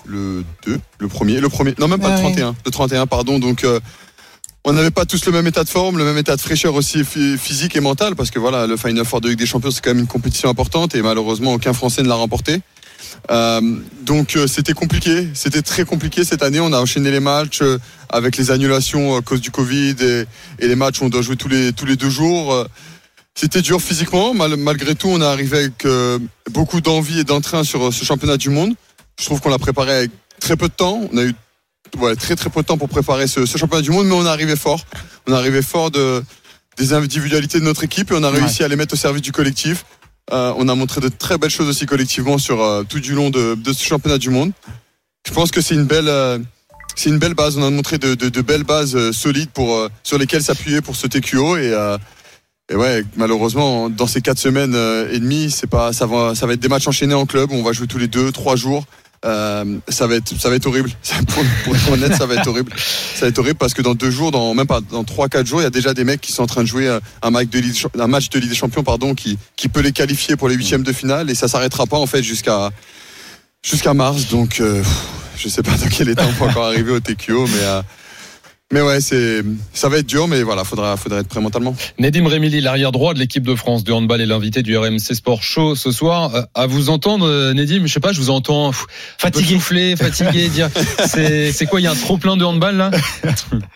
le 0.06 0.44
2, 0.66 0.80
le 0.98 1.08
premier, 1.08 1.40
le 1.40 1.48
premier, 1.48 1.74
non 1.78 1.88
même 1.88 2.00
pas 2.00 2.14
le 2.14 2.20
31, 2.20 2.54
le 2.64 2.70
31, 2.70 3.06
pardon. 3.06 3.38
Donc 3.38 3.66
on 4.64 4.72
n'avait 4.72 4.90
pas 4.90 5.04
tous 5.04 5.26
le 5.26 5.32
même 5.32 5.46
état 5.46 5.64
de 5.64 5.68
forme, 5.68 5.98
le 5.98 6.04
même 6.04 6.16
état 6.16 6.34
de 6.34 6.40
fraîcheur 6.40 6.74
aussi 6.74 7.04
physique 7.04 7.76
et 7.76 7.80
mental, 7.80 8.16
parce 8.16 8.30
que 8.30 8.38
voilà, 8.38 8.66
le 8.66 8.78
Final 8.78 9.04
Four 9.04 9.20
de 9.20 9.28
Ligue 9.28 9.38
des 9.38 9.44
Champions, 9.44 9.70
c'est 9.70 9.82
quand 9.82 9.90
même 9.90 9.98
une 9.98 10.06
compétition 10.06 10.48
importante 10.48 10.94
et 10.94 11.02
malheureusement, 11.02 11.52
aucun 11.52 11.74
Français 11.74 12.02
ne 12.02 12.08
l'a 12.08 12.14
remporté. 12.14 12.62
Euh, 13.30 13.60
donc 14.02 14.36
euh, 14.36 14.46
c'était 14.46 14.72
compliqué, 14.72 15.28
c'était 15.34 15.62
très 15.62 15.84
compliqué 15.84 16.24
cette 16.24 16.42
année. 16.42 16.60
On 16.60 16.72
a 16.72 16.80
enchaîné 16.80 17.10
les 17.10 17.20
matchs 17.20 17.62
euh, 17.62 17.78
avec 18.10 18.36
les 18.36 18.50
annulations 18.50 19.16
à 19.16 19.22
cause 19.22 19.40
du 19.40 19.50
Covid 19.50 19.96
et, 20.00 20.24
et, 20.58 20.68
les 20.68 20.76
matchs 20.76 21.00
où 21.00 21.04
on 21.04 21.08
doit 21.08 21.22
jouer 21.22 21.36
tous 21.36 21.48
les 21.48 21.72
tous 21.72 21.86
les 21.86 21.96
deux 21.96 22.10
jours. 22.10 22.66
C'était 23.34 23.62
dur 23.62 23.80
physiquement, 23.80 24.32
malgré 24.32 24.94
tout, 24.94 25.08
on 25.08 25.20
est 25.20 25.24
arrivé 25.24 25.58
avec 25.58 25.84
beaucoup 26.52 26.80
d'envie 26.80 27.18
et 27.18 27.24
d'entrain 27.24 27.64
sur 27.64 27.92
ce 27.92 28.04
championnat 28.04 28.36
du 28.36 28.48
monde. 28.48 28.74
Je 29.18 29.24
trouve 29.24 29.40
qu'on 29.40 29.48
l'a 29.48 29.58
préparé 29.58 29.92
avec 29.92 30.10
très 30.38 30.56
peu 30.56 30.68
de 30.68 30.72
temps. 30.72 31.08
On 31.12 31.18
a 31.18 31.24
eu 31.24 31.34
ouais, 31.98 32.14
très 32.14 32.36
très 32.36 32.48
peu 32.48 32.62
de 32.62 32.66
temps 32.66 32.78
pour 32.78 32.88
préparer 32.88 33.26
ce, 33.26 33.44
ce 33.44 33.58
championnat 33.58 33.82
du 33.82 33.90
monde, 33.90 34.06
mais 34.06 34.14
on 34.14 34.24
est 34.24 34.28
arrivé 34.28 34.54
fort. 34.54 34.84
On 35.26 35.32
est 35.32 35.36
arrivé 35.36 35.62
fort 35.62 35.90
de, 35.90 36.22
des 36.76 36.92
individualités 36.92 37.58
de 37.58 37.64
notre 37.64 37.84
équipe 37.84 38.10
et 38.10 38.14
on 38.14 38.22
a 38.22 38.30
réussi 38.30 38.62
à 38.62 38.68
les 38.68 38.76
mettre 38.76 38.94
au 38.94 38.96
service 38.96 39.22
du 39.22 39.32
collectif. 39.32 39.84
Euh, 40.32 40.54
on 40.56 40.68
a 40.68 40.74
montré 40.74 41.00
de 41.00 41.08
très 41.08 41.36
belles 41.36 41.50
choses 41.50 41.68
aussi 41.68 41.84
collectivement 41.86 42.38
sur 42.38 42.62
euh, 42.62 42.82
tout 42.88 43.00
du 43.00 43.12
long 43.12 43.30
de, 43.30 43.56
ce 43.72 43.84
championnat 43.84 44.18
du 44.18 44.30
monde. 44.30 44.52
Je 45.26 45.32
pense 45.32 45.50
que 45.50 45.60
c'est 45.60 45.74
une 45.74 45.84
belle, 45.84 46.08
euh, 46.08 46.38
base. 47.36 47.58
On 47.58 47.62
a 47.62 47.70
montré 47.70 47.98
de, 47.98 48.40
belles 48.40 48.64
bases 48.64 49.10
solides 49.10 49.50
sur 50.02 50.18
lesquelles 50.18 50.42
s'appuyer 50.42 50.80
pour 50.80 50.96
ce 50.96 51.06
TQO 51.06 51.56
et, 51.56 51.74
et 52.70 52.76
ouais, 52.76 53.04
malheureusement 53.16 53.90
dans 53.90 54.06
ces 54.06 54.22
quatre 54.22 54.38
semaines 54.38 54.74
et 55.10 55.18
demie, 55.18 55.50
c'est 55.50 55.66
pas, 55.66 55.92
ça 55.92 56.06
va, 56.06 56.34
ça 56.34 56.46
va 56.46 56.54
être 56.54 56.60
des 56.60 56.68
matchs 56.68 56.88
enchaînés 56.88 57.14
en 57.14 57.26
club. 57.26 57.50
On 57.52 57.62
va 57.62 57.72
jouer 57.72 57.86
tous 57.86 57.98
les 57.98 58.08
deux, 58.08 58.32
trois 58.32 58.56
jours. 58.56 58.84
Euh, 59.24 59.78
ça 59.88 60.06
va 60.06 60.16
être 60.16 60.38
ça 60.38 60.50
va 60.50 60.56
être 60.56 60.66
horrible. 60.66 60.90
Pour, 61.64 61.74
être 61.74 61.92
honnête 61.92 62.14
ça 62.14 62.26
va 62.26 62.34
être 62.34 62.46
horrible. 62.46 62.72
Ça 62.76 63.22
va 63.22 63.28
être 63.28 63.38
horrible 63.38 63.58
parce 63.58 63.72
que 63.72 63.80
dans 63.82 63.94
deux 63.94 64.10
jours 64.10 64.30
dans 64.30 64.54
même 64.54 64.66
pas 64.66 64.80
dans 64.90 65.04
trois 65.04 65.28
quatre 65.28 65.46
jours 65.46 65.60
il 65.60 65.64
y 65.64 65.66
a 65.66 65.70
déjà 65.70 65.94
des 65.94 66.04
mecs 66.04 66.20
qui 66.20 66.32
sont 66.32 66.42
en 66.42 66.46
train 66.46 66.62
de 66.62 66.68
jouer 66.68 66.98
un 67.22 67.30
match 67.30 67.48
de 67.48 67.58
Ligue, 67.58 67.76
un 67.98 68.06
match 68.06 68.28
de 68.28 68.38
Ligue 68.38 68.50
des 68.50 68.56
Champions 68.56 68.82
pardon 68.82 69.14
qui 69.14 69.38
qui 69.56 69.68
peut 69.68 69.80
les 69.80 69.92
qualifier 69.92 70.36
pour 70.36 70.48
les 70.48 70.54
huitièmes 70.54 70.82
de 70.82 70.92
finale 70.92 71.30
et 71.30 71.34
ça 71.34 71.48
s'arrêtera 71.48 71.86
pas 71.86 71.96
en 71.96 72.06
fait 72.06 72.22
jusqu'à 72.22 72.70
jusqu'à 73.62 73.94
mars. 73.94 74.28
Donc 74.28 74.60
euh, 74.60 74.82
je 75.38 75.48
sais 75.48 75.62
pas 75.62 75.72
dans 75.72 75.88
quel 75.88 76.10
état 76.10 76.26
on 76.28 76.32
peut 76.32 76.50
encore 76.50 76.66
arriver 76.66 76.92
au 76.92 77.00
TQO 77.00 77.46
mais 77.46 77.62
euh, 77.62 77.82
mais 78.72 78.80
ouais, 78.80 79.00
c'est, 79.00 79.42
ça 79.72 79.88
va 79.88 79.98
être 79.98 80.06
dur, 80.06 80.26
mais 80.26 80.42
voilà, 80.42 80.64
faudra, 80.64 80.96
faudra 80.96 81.20
être 81.20 81.28
prêt 81.28 81.40
mentalement. 81.40 81.76
Nedim 81.98 82.26
Remili, 82.26 82.60
l'arrière 82.60 82.92
droit 82.92 83.14
de 83.14 83.18
l'équipe 83.18 83.44
de 83.44 83.54
France 83.54 83.84
de 83.84 83.92
handball 83.92 84.20
est 84.20 84.26
l'invité 84.26 84.62
du 84.62 84.76
RMC 84.76 84.98
Sport 84.98 85.42
Show 85.42 85.74
ce 85.76 85.92
soir. 85.92 86.34
Euh, 86.34 86.42
à 86.54 86.66
vous 86.66 86.88
entendre, 86.88 87.26
euh, 87.28 87.52
Nedim, 87.52 87.86
je 87.86 87.92
sais 87.92 88.00
pas, 88.00 88.12
je 88.12 88.20
vous 88.20 88.30
entends 88.30 88.72
fatigué, 89.18 89.54
soufflé, 89.54 89.96
fatigué, 89.96 90.48
dire, 90.52 90.70
c'est, 91.06 91.52
c'est 91.52 91.66
quoi, 91.66 91.80
il 91.80 91.84
y 91.84 91.86
a 91.86 91.92
un 91.92 91.94
trop 91.94 92.16
plein 92.16 92.36
de 92.36 92.44
handball 92.44 92.76
là? 92.76 92.90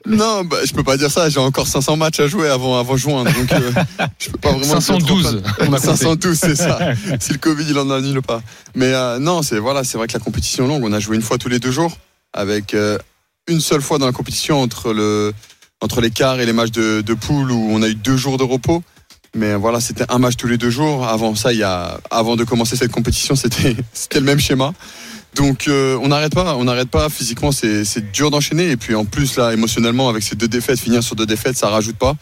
Non, 0.06 0.44
bah, 0.44 0.56
je 0.64 0.72
peux 0.72 0.82
pas 0.82 0.96
dire 0.96 1.10
ça. 1.10 1.28
J'ai 1.28 1.38
encore 1.38 1.66
500 1.66 1.96
matchs 1.96 2.20
à 2.20 2.26
jouer 2.26 2.48
avant, 2.48 2.78
avant 2.78 2.96
juin, 2.96 3.24
donc 3.24 3.52
euh, 3.52 3.70
je 4.18 4.30
peux 4.30 4.38
pas 4.38 4.52
vraiment. 4.52 4.80
512. 4.80 5.42
512, 5.80 6.36
c'est 6.38 6.56
ça. 6.56 6.78
si 7.20 7.32
le 7.32 7.38
Covid 7.38 7.66
il 7.68 7.78
en 7.78 7.90
annule 7.90 8.22
pas. 8.22 8.42
Mais 8.74 8.92
euh, 8.94 9.18
non, 9.18 9.42
c'est 9.42 9.58
voilà, 9.58 9.84
c'est 9.84 9.98
vrai 9.98 10.06
que 10.06 10.14
la 10.14 10.18
compétition 10.18 10.64
est 10.64 10.68
longue. 10.68 10.82
On 10.82 10.92
a 10.92 10.98
joué 10.98 11.16
une 11.16 11.22
fois 11.22 11.38
tous 11.38 11.48
les 11.48 11.58
deux 11.58 11.70
jours 11.70 11.96
avec 12.32 12.74
une 13.48 13.60
seule 13.60 13.80
fois 13.80 13.98
dans 13.98 14.06
la 14.06 14.12
compétition 14.12 14.60
entre 14.60 14.92
le 14.92 15.32
entre 15.80 16.00
les 16.00 16.10
quarts 16.10 16.40
et 16.40 16.46
les 16.46 16.52
matchs 16.52 16.72
de, 16.72 17.02
de 17.02 17.14
poule 17.14 17.50
où 17.52 17.68
on 17.70 17.82
a 17.82 17.88
eu 17.88 17.94
deux 17.94 18.16
jours 18.16 18.36
de 18.36 18.42
repos. 18.44 18.82
Mais 19.34 19.54
voilà, 19.54 19.80
c'était 19.80 20.04
un 20.08 20.18
match 20.18 20.36
tous 20.36 20.48
les 20.48 20.58
deux 20.58 20.70
jours. 20.70 21.06
Avant 21.06 21.34
ça, 21.34 21.52
il 21.52 21.58
y 21.58 21.62
a, 21.62 22.00
avant 22.10 22.34
de 22.34 22.44
commencer 22.44 22.76
cette 22.76 22.90
compétition, 22.90 23.36
c'était, 23.36 23.76
c'était 23.92 24.20
le 24.20 24.26
même 24.26 24.40
schéma. 24.40 24.72
Donc 25.34 25.68
euh, 25.68 25.98
on 26.02 26.08
n'arrête 26.08 26.34
pas, 26.34 26.56
on 26.56 26.64
n'arrête 26.64 26.90
pas. 26.90 27.08
Physiquement, 27.08 27.52
c'est, 27.52 28.12
dur 28.12 28.30
d'enchaîner. 28.30 28.70
Et 28.70 28.76
puis 28.76 28.94
en 28.94 29.04
plus 29.04 29.36
là, 29.36 29.52
émotionnellement, 29.52 30.08
avec 30.08 30.22
ces 30.22 30.34
deux 30.34 30.48
défaites, 30.48 30.80
finir 30.80 31.02
sur 31.02 31.14
deux 31.14 31.26
défaites, 31.26 31.56
ça 31.56 31.68
rajoute 31.68 31.96
pas. 31.96 32.16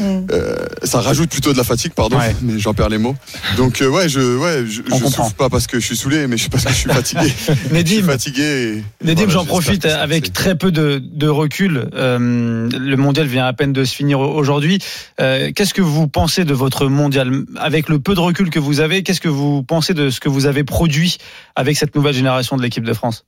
Mm. 0.00 0.26
Euh, 0.30 0.56
ça 0.82 1.00
rajoute 1.00 1.30
plutôt 1.30 1.52
de 1.52 1.58
la 1.58 1.64
fatigue, 1.64 1.92
pardon, 1.92 2.18
ouais. 2.18 2.34
mais 2.42 2.58
j'en 2.58 2.74
perds 2.74 2.88
les 2.88 2.98
mots. 2.98 3.16
Donc 3.56 3.80
euh, 3.80 3.88
ouais, 3.88 4.08
je 4.08 4.20
ouais, 4.36 4.64
je, 4.66 4.82
je 4.86 5.06
souffle 5.06 5.34
pas 5.36 5.48
parce 5.48 5.66
que 5.66 5.80
je 5.80 5.86
suis 5.86 5.96
saoulé, 5.96 6.26
mais 6.26 6.36
je 6.36 6.48
parce 6.48 6.64
que 6.64 6.70
je 6.70 6.76
suis 6.76 6.90
fatigué. 6.90 7.32
Nedim, 7.70 7.88
je 7.90 7.94
suis 7.94 8.02
fatigué. 8.02 8.42
Et, 8.42 9.06
Nedim, 9.06 9.24
voilà, 9.24 9.32
j'en 9.32 9.44
profite 9.44 9.86
avec 9.86 10.32
très 10.32 10.56
peu 10.56 10.70
de, 10.70 11.02
de 11.02 11.28
recul. 11.28 11.88
Euh, 11.94 12.68
le 12.70 12.96
mondial 12.96 13.26
vient 13.26 13.46
à 13.46 13.52
peine 13.52 13.72
de 13.72 13.84
se 13.84 13.94
finir 13.94 14.20
aujourd'hui. 14.20 14.78
Euh, 15.20 15.50
qu'est-ce 15.54 15.74
que 15.74 15.82
vous 15.82 16.08
pensez 16.08 16.44
de 16.44 16.54
votre 16.54 16.86
mondial? 16.86 17.44
Avec 17.56 17.88
le 17.88 17.98
peu 17.98 18.14
de 18.14 18.20
recul 18.20 18.50
que 18.50 18.58
vous 18.58 18.80
avez 18.80 19.02
Qu'est-ce 19.02 19.20
que 19.20 19.28
vous 19.28 19.62
pensez 19.62 19.94
de 19.94 20.10
ce 20.10 20.20
que 20.20 20.28
vous 20.28 20.46
avez 20.46 20.64
produit 20.64 21.18
avec 21.56 21.76
cette 21.76 21.94
nouvelle 21.94 22.14
génération 22.14 22.56
de 22.56 22.62
l'équipe 22.62 22.84
de 22.84 22.92
France? 22.92 23.24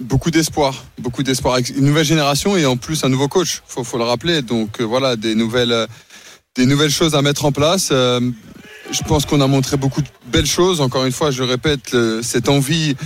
Beaucoup 0.00 0.30
d'espoir, 0.30 0.86
beaucoup 0.98 1.22
d'espoir. 1.22 1.58
Une 1.76 1.84
nouvelle 1.84 2.06
génération 2.06 2.56
et 2.56 2.64
en 2.64 2.78
plus 2.78 3.04
un 3.04 3.10
nouveau 3.10 3.28
coach, 3.28 3.62
faut, 3.66 3.84
faut 3.84 3.98
le 3.98 4.04
rappeler. 4.04 4.40
Donc 4.40 4.80
euh, 4.80 4.84
voilà, 4.84 5.14
des 5.16 5.34
nouvelles, 5.34 5.72
euh, 5.72 5.86
des 6.56 6.64
nouvelles 6.64 6.90
choses 6.90 7.14
à 7.14 7.20
mettre 7.20 7.44
en 7.44 7.52
place. 7.52 7.90
Euh, 7.92 8.18
je 8.90 9.02
pense 9.02 9.26
qu'on 9.26 9.42
a 9.42 9.46
montré 9.46 9.76
beaucoup 9.76 10.00
de 10.00 10.08
belles 10.26 10.46
choses. 10.46 10.80
Encore 10.80 11.04
une 11.04 11.12
fois, 11.12 11.30
je 11.30 11.42
répète, 11.42 11.94
cette 12.22 12.48
envie 12.48 12.96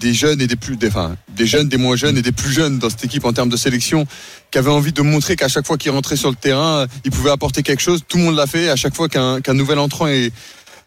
des 0.00 0.12
jeunes 0.12 0.40
et 0.40 0.48
des 0.48 0.56
plus, 0.56 0.76
des, 0.76 0.88
enfin, 0.88 1.14
des 1.28 1.46
jeunes, 1.46 1.68
des 1.68 1.76
moins 1.76 1.94
jeunes 1.94 2.18
et 2.18 2.22
des 2.22 2.32
plus 2.32 2.50
jeunes 2.50 2.80
dans 2.80 2.90
cette 2.90 3.04
équipe 3.04 3.24
en 3.24 3.32
termes 3.32 3.48
de 3.48 3.56
sélection, 3.56 4.08
qui 4.50 4.58
avaient 4.58 4.72
envie 4.72 4.92
de 4.92 5.02
montrer 5.02 5.36
qu'à 5.36 5.46
chaque 5.46 5.68
fois 5.68 5.78
qu'ils 5.78 5.92
rentraient 5.92 6.16
sur 6.16 6.30
le 6.30 6.34
terrain, 6.34 6.86
ils 7.04 7.12
pouvaient 7.12 7.30
apporter 7.30 7.62
quelque 7.62 7.80
chose. 7.80 8.00
Tout 8.08 8.16
le 8.16 8.24
monde 8.24 8.34
l'a 8.34 8.48
fait. 8.48 8.70
À 8.70 8.74
chaque 8.74 8.96
fois 8.96 9.08
qu'un 9.08 9.40
qu'un 9.40 9.54
nouvel 9.54 9.78
entrant 9.78 10.08
est, 10.08 10.32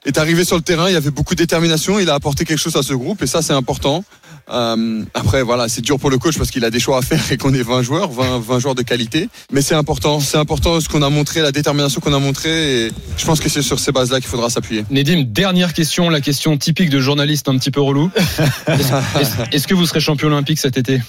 est 0.05 0.17
arrivé 0.17 0.43
sur 0.43 0.57
le 0.57 0.61
terrain, 0.61 0.89
il 0.89 0.93
y 0.93 0.97
avait 0.97 1.11
beaucoup 1.11 1.35
de 1.35 1.39
détermination. 1.39 1.97
Il 1.99 2.09
a 2.09 2.13
apporté 2.13 2.43
quelque 2.43 2.59
chose 2.59 2.75
à 2.75 2.83
ce 2.83 2.93
groupe 2.93 3.21
et 3.21 3.27
ça, 3.27 3.41
c'est 3.41 3.53
important. 3.53 4.03
Euh, 4.49 5.03
après, 5.13 5.41
voilà, 5.41 5.69
c'est 5.69 5.81
dur 5.81 5.99
pour 5.99 6.09
le 6.09 6.17
coach 6.17 6.37
parce 6.37 6.51
qu'il 6.51 6.65
a 6.65 6.69
des 6.69 6.79
choix 6.79 6.97
à 6.97 7.01
faire 7.01 7.31
et 7.31 7.37
qu'on 7.37 7.53
est 7.53 7.63
20 7.63 7.81
joueurs, 7.81 8.11
20, 8.11 8.39
20 8.39 8.59
joueurs 8.59 8.75
de 8.75 8.81
qualité. 8.81 9.29
Mais 9.51 9.61
c'est 9.61 9.75
important, 9.75 10.19
c'est 10.19 10.37
important 10.37 10.79
ce 10.81 10.89
qu'on 10.89 11.01
a 11.01 11.09
montré, 11.09 11.41
la 11.41 11.51
détermination 11.51 12.01
qu'on 12.01 12.13
a 12.13 12.19
montré. 12.19 12.85
Et 12.85 12.91
je 13.17 13.25
pense 13.25 13.39
que 13.39 13.49
c'est 13.49 13.61
sur 13.61 13.79
ces 13.79 13.91
bases-là 13.91 14.19
qu'il 14.19 14.29
faudra 14.29 14.49
s'appuyer. 14.49 14.85
Nedim, 14.89 15.23
dernière 15.23 15.73
question, 15.73 16.09
la 16.09 16.21
question 16.21 16.57
typique 16.57 16.89
de 16.89 16.99
journaliste 16.99 17.47
un 17.47 17.57
petit 17.57 17.71
peu 17.71 17.81
relou. 17.81 18.11
Est-ce 18.67 19.55
est 19.55 19.65
que 19.65 19.73
vous 19.73 19.85
serez 19.85 19.99
champion 19.99 20.27
olympique 20.27 20.59
cet 20.59 20.77
été? 20.77 21.01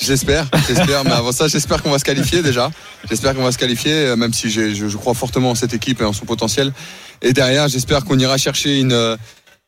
J'espère, 0.00 0.46
j'espère. 0.68 1.02
mais 1.04 1.10
avant 1.10 1.32
ça, 1.32 1.48
j'espère 1.48 1.82
qu'on 1.82 1.90
va 1.90 1.98
se 1.98 2.04
qualifier 2.04 2.40
déjà. 2.40 2.70
J'espère 3.08 3.34
qu'on 3.34 3.42
va 3.42 3.50
se 3.50 3.58
qualifier, 3.58 4.14
même 4.16 4.32
si 4.32 4.48
je, 4.48 4.72
je 4.72 4.96
crois 4.96 5.12
fortement 5.12 5.50
en 5.50 5.54
cette 5.56 5.74
équipe 5.74 6.00
et 6.00 6.04
en 6.04 6.12
son 6.12 6.24
potentiel. 6.24 6.72
Et 7.20 7.32
derrière, 7.32 7.66
j'espère 7.66 8.04
qu'on 8.04 8.16
ira 8.16 8.38
chercher 8.38 8.78
une 8.78 9.16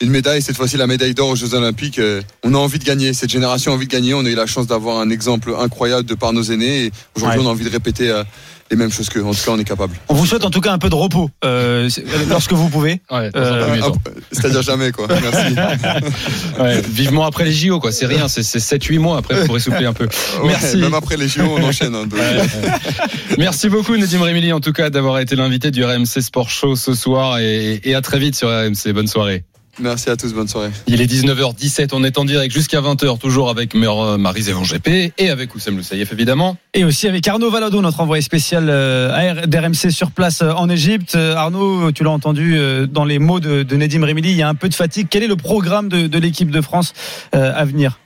une 0.01 0.11
médaille, 0.11 0.43
cette 0.43 0.57
fois-ci 0.57 0.77
la 0.77 0.87
médaille 0.87 1.15
d'or 1.15 1.29
aux 1.29 1.37
Jeux 1.37 1.55
Olympiques. 1.55 2.01
On 2.43 2.55
a 2.55 2.59
envie 2.59 2.79
de 2.79 2.85
gagner, 2.85 3.13
cette 3.13 3.31
génération 3.31 3.73
a 3.73 3.75
envie 3.75 3.87
de 3.87 3.93
gagner. 3.93 4.15
On 4.15 4.25
a 4.25 4.31
eu 4.31 4.35
la 4.35 4.47
chance 4.47 4.67
d'avoir 4.67 4.99
un 4.99 5.11
exemple 5.11 5.55
incroyable 5.59 6.09
de 6.09 6.15
par 6.15 6.33
nos 6.33 6.43
aînés. 6.43 6.87
Et 6.87 6.93
aujourd'hui, 7.17 7.41
ouais. 7.41 7.47
on 7.47 7.49
a 7.49 7.53
envie 7.53 7.65
de 7.65 7.71
répéter 7.71 8.11
les 8.71 8.77
mêmes 8.77 8.93
choses 8.93 9.09
que, 9.09 9.19
en 9.19 9.33
tout 9.33 9.45
cas, 9.45 9.51
on 9.51 9.59
est 9.59 9.65
capable. 9.65 9.97
On 10.09 10.15
vous 10.15 10.27
souhaite 10.27 10.45
en 10.45 10.51
tout 10.51 10.61
cas 10.61 10.73
un 10.73 10.79
peu 10.79 10.89
de 10.89 10.95
repos 10.95 11.29
euh, 11.45 11.89
lorsque 12.29 12.53
vous 12.53 12.69
pouvez. 12.69 13.01
Ouais, 13.11 13.31
euh, 13.35 13.81
C'est-à-dire 14.31 14.63
jamais, 14.63 14.93
quoi. 14.93 15.09
Merci. 15.09 15.55
ouais, 16.61 16.81
vivement 16.89 17.25
après 17.25 17.45
les 17.45 17.53
JO, 17.53 17.81
quoi. 17.81 17.91
C'est 17.91 18.07
rien, 18.07 18.29
c'est 18.29 18.43
7-8 18.43 18.99
mois 19.01 19.19
après 19.19 19.45
pour 19.45 19.57
essouffler 19.57 19.87
un 19.87 19.93
peu. 19.93 20.09
Merci. 20.45 20.77
même 20.77 20.95
après 20.95 21.17
les 21.17 21.29
JO, 21.29 21.43
on 21.43 21.63
enchaîne. 21.63 21.95
Hein, 21.95 22.07
Merci 23.39 23.69
beaucoup, 23.69 23.97
Nedim 23.97 24.23
Rémili, 24.23 24.53
en 24.53 24.61
tout 24.61 24.73
cas, 24.73 24.91
d'avoir 24.91 25.19
été 25.19 25.35
l'invité 25.35 25.71
du 25.71 25.85
RMC 25.85 26.21
Sport 26.21 26.49
Show 26.49 26.77
ce 26.77 26.95
soir 26.95 27.39
et, 27.39 27.81
et 27.83 27.95
à 27.95 28.03
très 28.03 28.19
vite 28.19 28.37
sur 28.37 28.49
RMC. 28.49 28.93
Bonne 28.93 29.09
soirée. 29.09 29.45
Merci 29.81 30.11
à 30.11 30.17
tous, 30.17 30.33
bonne 30.35 30.49
soirée. 30.49 30.71
Il 30.87 31.01
est 31.01 31.07
19h17, 31.07 31.91
on 31.93 32.05
est 32.05 32.19
en 32.19 32.25
direct 32.25 32.53
jusqu'à 32.53 32.81
20h, 32.81 33.19
toujours 33.19 33.49
avec 33.51 33.75
Marie 33.75 34.43
Zévan 34.43 34.63
GP 34.63 35.13
et 35.17 35.31
avec 35.31 35.55
Oussem 35.55 35.77
Loussaïef 35.77 36.13
évidemment. 36.13 36.57
Et 36.75 36.85
aussi 36.85 37.09
avec 37.09 37.27
Arnaud 37.27 37.51
Valado, 37.51 37.81
notre 37.81 38.01
envoyé 38.01 38.23
spécial 38.23 38.67
d'RMC 39.47 39.91
sur 39.91 40.11
place 40.11 40.43
en 40.43 40.69
Égypte. 40.69 41.15
Arnaud, 41.15 41.93
tu 41.93 42.05
l'as 42.05 42.11
entendu 42.11 42.59
dans 42.89 43.05
les 43.05 43.19
mots 43.19 43.41
de, 43.41 43.63
de 43.63 43.77
Nedim 43.77 44.05
Remili, 44.05 44.31
il 44.31 44.37
y 44.37 44.43
a 44.43 44.49
un 44.49 44.55
peu 44.55 44.69
de 44.69 44.75
fatigue. 44.75 45.07
Quel 45.11 45.23
est 45.23 45.29
le 45.29 45.37
programme 45.37 45.89
de, 45.89 46.07
de 46.07 46.19
l'équipe 46.19 46.51
de 46.51 46.61
France 46.61 46.93
à 47.33 47.65
venir? 47.65 47.99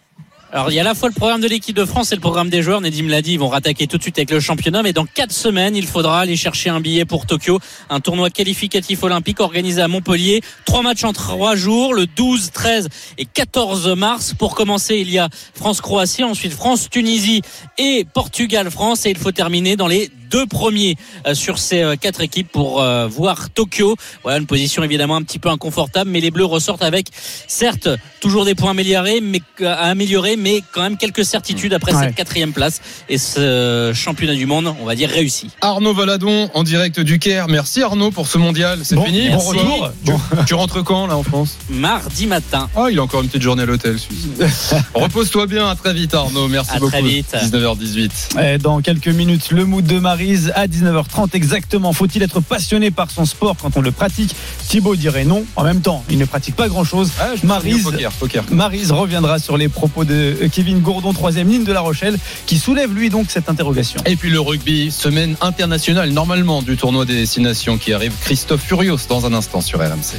Alors 0.55 0.71
il 0.71 0.77
y 0.77 0.79
a 0.79 0.83
à 0.83 0.85
la 0.85 0.95
fois 0.95 1.09
le 1.09 1.14
programme 1.14 1.40
de 1.40 1.49
l'équipe 1.49 1.75
de 1.75 1.85
France 1.85 2.12
et 2.12 2.14
le 2.14 2.21
programme 2.21 2.49
des 2.49 2.62
joueurs. 2.62 2.81
Nedim 2.81 3.09
l'a 3.09 3.23
dit, 3.23 3.33
ils 3.33 3.40
vont 3.40 3.49
rattaquer 3.49 3.88
tout 3.88 3.99
de 3.99 4.03
suite 4.03 4.19
avec 4.19 4.31
le 4.31 4.38
championnat, 4.38 4.85
mais 4.85 4.93
dans 4.93 5.05
quatre 5.05 5.33
semaines, 5.33 5.75
il 5.75 5.85
faudra 5.85 6.21
aller 6.21 6.37
chercher 6.37 6.71
un 6.71 6.81
billet 6.81 7.05
pour 7.05 7.27
Tokyo, 7.27 7.59
un 7.90 7.99
tournoi 7.99 8.31
qualificatif 8.31 9.03
olympique 9.03 9.40
organisé 9.40 9.83
à 9.83 9.88
Montpellier. 9.88 10.43
Trois 10.64 10.83
matchs 10.83 11.03
en 11.03 11.12
trois 11.12 11.57
jours, 11.57 11.93
le 11.93 12.07
12, 12.07 12.53
13 12.53 12.88
et 13.19 13.25
14 13.25 13.97
mars. 13.97 14.33
Pour 14.38 14.55
commencer, 14.55 14.95
il 14.95 15.11
y 15.11 15.19
a 15.19 15.29
France-Croatie, 15.55 16.23
ensuite 16.23 16.53
France-Tunisie 16.53 17.43
et 17.77 18.07
Portugal-France, 18.14 19.07
et 19.07 19.11
il 19.11 19.19
faut 19.19 19.33
terminer 19.33 19.75
dans 19.75 19.88
les 19.88 20.09
deux 20.35 20.47
premiers 20.47 20.97
sur 21.33 21.59
ces 21.59 21.94
quatre 22.01 22.20
équipes 22.20 22.51
pour 22.51 22.85
voir 23.09 23.51
Tokyo. 23.51 23.94
Voilà 24.25 24.38
une 24.38 24.47
position 24.47 24.83
évidemment 24.83 25.14
un 25.14 25.23
petit 25.23 25.38
peu 25.38 25.49
inconfortable, 25.49 26.11
mais 26.11 26.18
les 26.18 26.33
Bleus 26.33 26.44
ressortent 26.44 26.83
avec 26.83 27.07
certes 27.47 27.88
toujours 28.20 28.44
des 28.44 28.57
points 28.57 28.73
améliorés, 28.73 29.20
mais 29.20 29.40
à 29.64 29.90
améliorer, 29.90 30.37
mais 30.37 30.62
quand 30.73 30.83
même 30.83 30.97
quelques 30.97 31.25
certitudes 31.25 31.73
après 31.73 31.94
ouais. 31.94 32.07
cette 32.07 32.14
quatrième 32.14 32.53
place 32.53 32.81
et 33.09 33.18
ce 33.18 33.92
championnat 33.94 34.35
du 34.35 34.47
monde, 34.47 34.75
on 34.81 34.85
va 34.85 34.94
dire 34.94 35.09
réussi. 35.09 35.51
Arnaud 35.61 35.94
Valadon 35.94 36.51
en 36.55 36.62
direct 36.62 37.01
du 37.01 37.18
Caire. 37.18 37.49
Merci 37.49 37.83
Arnaud 37.83 38.11
pour 38.11 38.27
ce 38.27 38.38
mondial. 38.38 38.81
C'est 38.83 38.97
bon, 38.97 39.05
fini. 39.05 39.29
Bon 39.31 39.38
retour. 39.38 39.90
Tu, 40.05 40.11
bon. 40.11 40.20
tu, 40.47 40.55
rentres 40.55 40.83
quand 40.83 41.07
là 41.07 41.16
en 41.16 41.23
France? 41.23 41.59
Mardi 41.70 42.27
matin. 42.27 42.68
Oh, 42.77 42.88
il 42.90 42.99
a 42.99 43.03
encore 43.03 43.20
une 43.23 43.29
petite 43.29 43.42
journée 43.42 43.62
à 43.62 43.66
l'hôtel. 43.66 43.97
Repose-toi 44.94 45.47
bien. 45.47 45.68
À 45.68 45.77
très 45.77 45.94
vite 45.94 46.14
Arnaud. 46.14 46.49
Merci 46.49 46.73
à 46.73 46.79
beaucoup. 46.79 46.92
Très 46.92 47.03
vite. 47.03 47.35
19h18. 47.35 48.42
Et 48.42 48.59
dans 48.59 48.81
quelques 48.81 49.09
minutes, 49.09 49.51
le 49.51 49.64
mood 49.64 49.85
de 49.85 49.99
Marise 50.25 50.53
à 50.55 50.67
19h30 50.67 51.35
exactement. 51.35 51.93
Faut-il 51.93 52.23
être 52.23 52.41
passionné 52.41 52.91
par 52.91 53.11
son 53.11 53.27
sport 53.27 53.57
quand 53.61 53.77
on 53.77 53.83
le 53.83 53.93
pratique? 53.93 54.35
Thibaut 54.69 54.97
dirait 54.97 55.27
non. 55.27 55.45
En 55.55 55.65
même 55.65 55.83
temps, 55.83 56.03
il 56.09 56.17
ne 56.17 56.25
pratique 56.25 56.57
pas 56.57 56.67
grand-chose. 56.67 57.11
Ah. 57.21 57.33
Maryse 57.43 58.91
reviendra 58.91 59.39
sur 59.39 59.59
les 59.59 59.69
propos 59.69 60.05
de 60.05 60.49
Kevin 60.51 60.81
Gourdon, 60.81 61.13
troisième 61.13 61.51
ligne 61.51 61.65
de 61.65 61.73
La 61.75 61.81
Rochelle, 61.81 62.17
qui 62.47 62.59
soulève 62.59 62.95
lui 62.95 63.11
donc 63.11 63.27
cette 63.29 63.51
interrogation. 63.51 64.01
Et 64.07 64.17
puis 64.17 64.31
le 64.31 64.41
rugby, 64.41 64.91
semaine 64.91 65.37
internationale 65.43 66.09
normalement 66.09 66.63
du 66.63 66.79
tournoi 66.79 67.05
des 67.05 67.17
destinations 67.17 67.77
qui 67.77 67.93
arrive. 67.93 68.15
Christophe 68.23 68.63
Furios 68.63 69.01
dans 69.11 69.27
un 69.27 69.35
instant 69.35 69.61
sur 69.61 69.81
RMC. 69.81 70.17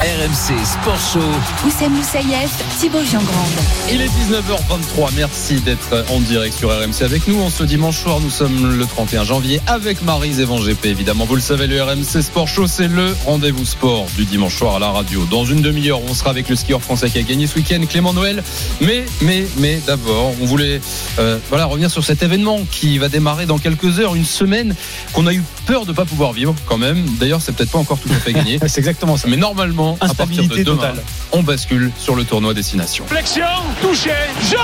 RMC 0.00 0.66
Sport 0.66 1.00
Show. 1.14 1.66
Oussem 1.66 1.94
Moussaïef, 1.94 2.50
Thibaut 2.78 3.02
Giangrande. 3.10 3.46
Il 3.90 4.02
est 4.02 4.08
19h23. 4.08 5.12
Merci 5.16 5.54
d'être 5.62 6.04
en 6.10 6.20
direct 6.20 6.58
sur 6.58 6.68
RMC 6.68 7.02
avec 7.02 7.26
nous. 7.26 7.40
En 7.40 7.48
ce 7.48 7.64
dimanche 7.64 7.96
soir, 8.02 8.20
nous 8.20 8.28
sommes 8.28 8.76
le 8.76 8.84
31 8.84 9.24
janvier 9.24 9.35
avec 9.66 10.02
Maryse 10.02 10.40
Evan 10.40 10.58
GP. 10.62 10.86
Évidemment, 10.86 11.26
vous 11.26 11.34
le 11.34 11.42
savez, 11.42 11.66
le 11.66 11.82
RMC 11.82 12.22
Sport 12.22 12.48
Show, 12.48 12.66
c'est 12.66 12.88
le 12.88 13.14
rendez-vous 13.26 13.66
sport 13.66 14.06
du 14.16 14.24
dimanche 14.24 14.56
soir 14.56 14.76
à 14.76 14.78
la 14.78 14.88
radio. 14.90 15.26
Dans 15.30 15.44
une 15.44 15.60
demi-heure, 15.60 16.00
on 16.08 16.14
sera 16.14 16.30
avec 16.30 16.48
le 16.48 16.56
skieur 16.56 16.80
français 16.80 17.10
qui 17.10 17.18
a 17.18 17.22
gagné 17.22 17.46
ce 17.46 17.56
week-end, 17.56 17.80
Clément 17.86 18.14
Noël. 18.14 18.42
Mais, 18.80 19.04
mais, 19.20 19.46
mais 19.58 19.80
d'abord, 19.86 20.32
on 20.40 20.46
voulait 20.46 20.80
euh, 21.18 21.38
voilà, 21.50 21.66
revenir 21.66 21.90
sur 21.90 22.02
cet 22.02 22.22
événement 22.22 22.60
qui 22.70 22.96
va 22.96 23.08
démarrer 23.08 23.44
dans 23.44 23.58
quelques 23.58 24.00
heures, 24.00 24.14
une 24.14 24.24
semaine 24.24 24.74
qu'on 25.12 25.26
a 25.26 25.34
eu 25.34 25.42
peur 25.66 25.84
de 25.84 25.90
ne 25.90 25.96
pas 25.96 26.06
pouvoir 26.06 26.32
vivre 26.32 26.54
quand 26.64 26.78
même. 26.78 27.04
D'ailleurs, 27.20 27.42
c'est 27.42 27.52
peut-être 27.52 27.72
pas 27.72 27.78
encore 27.78 27.98
tout 27.98 28.10
à 28.10 28.14
fait 28.18 28.32
gagné. 28.32 28.58
C'est 28.66 28.78
exactement 28.78 29.18
ça. 29.18 29.28
Mais 29.28 29.36
normalement, 29.36 29.98
à 30.00 30.14
partir 30.14 30.26
de 30.26 30.32
Instabilité 30.32 30.64
demain, 30.64 30.76
totale. 30.76 31.02
on 31.32 31.42
bascule 31.42 31.92
sur 31.98 32.14
le 32.14 32.24
tournoi 32.24 32.54
destination. 32.54 33.04
Flexion, 33.06 33.44
touché, 33.82 34.12
jeu 34.50 34.56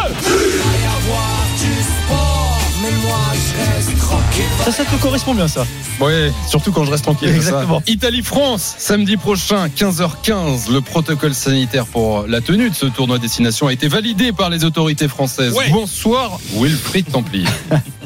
Ça, 4.64 4.70
ça 4.70 4.84
te 4.84 4.94
correspond 5.02 5.34
bien, 5.34 5.48
ça. 5.48 5.66
Ouais, 6.00 6.32
surtout 6.48 6.72
quand 6.72 6.84
je 6.84 6.90
reste 6.90 7.04
tranquille. 7.04 7.28
Exactement. 7.28 7.82
Italie-France, 7.86 8.76
samedi 8.78 9.16
prochain, 9.16 9.68
15h15. 9.68 10.70
Le 10.72 10.80
protocole 10.80 11.34
sanitaire 11.34 11.86
pour 11.86 12.26
la 12.26 12.40
tenue 12.40 12.70
de 12.70 12.74
ce 12.74 12.86
tournoi 12.86 13.18
destination 13.18 13.66
a 13.66 13.72
été 13.72 13.88
validé 13.88 14.32
par 14.32 14.50
les 14.50 14.64
autorités 14.64 15.08
françaises. 15.08 15.52
Ouais. 15.54 15.68
Bonsoir, 15.70 16.38
Wilfried 16.54 17.10
Templier. 17.10 17.46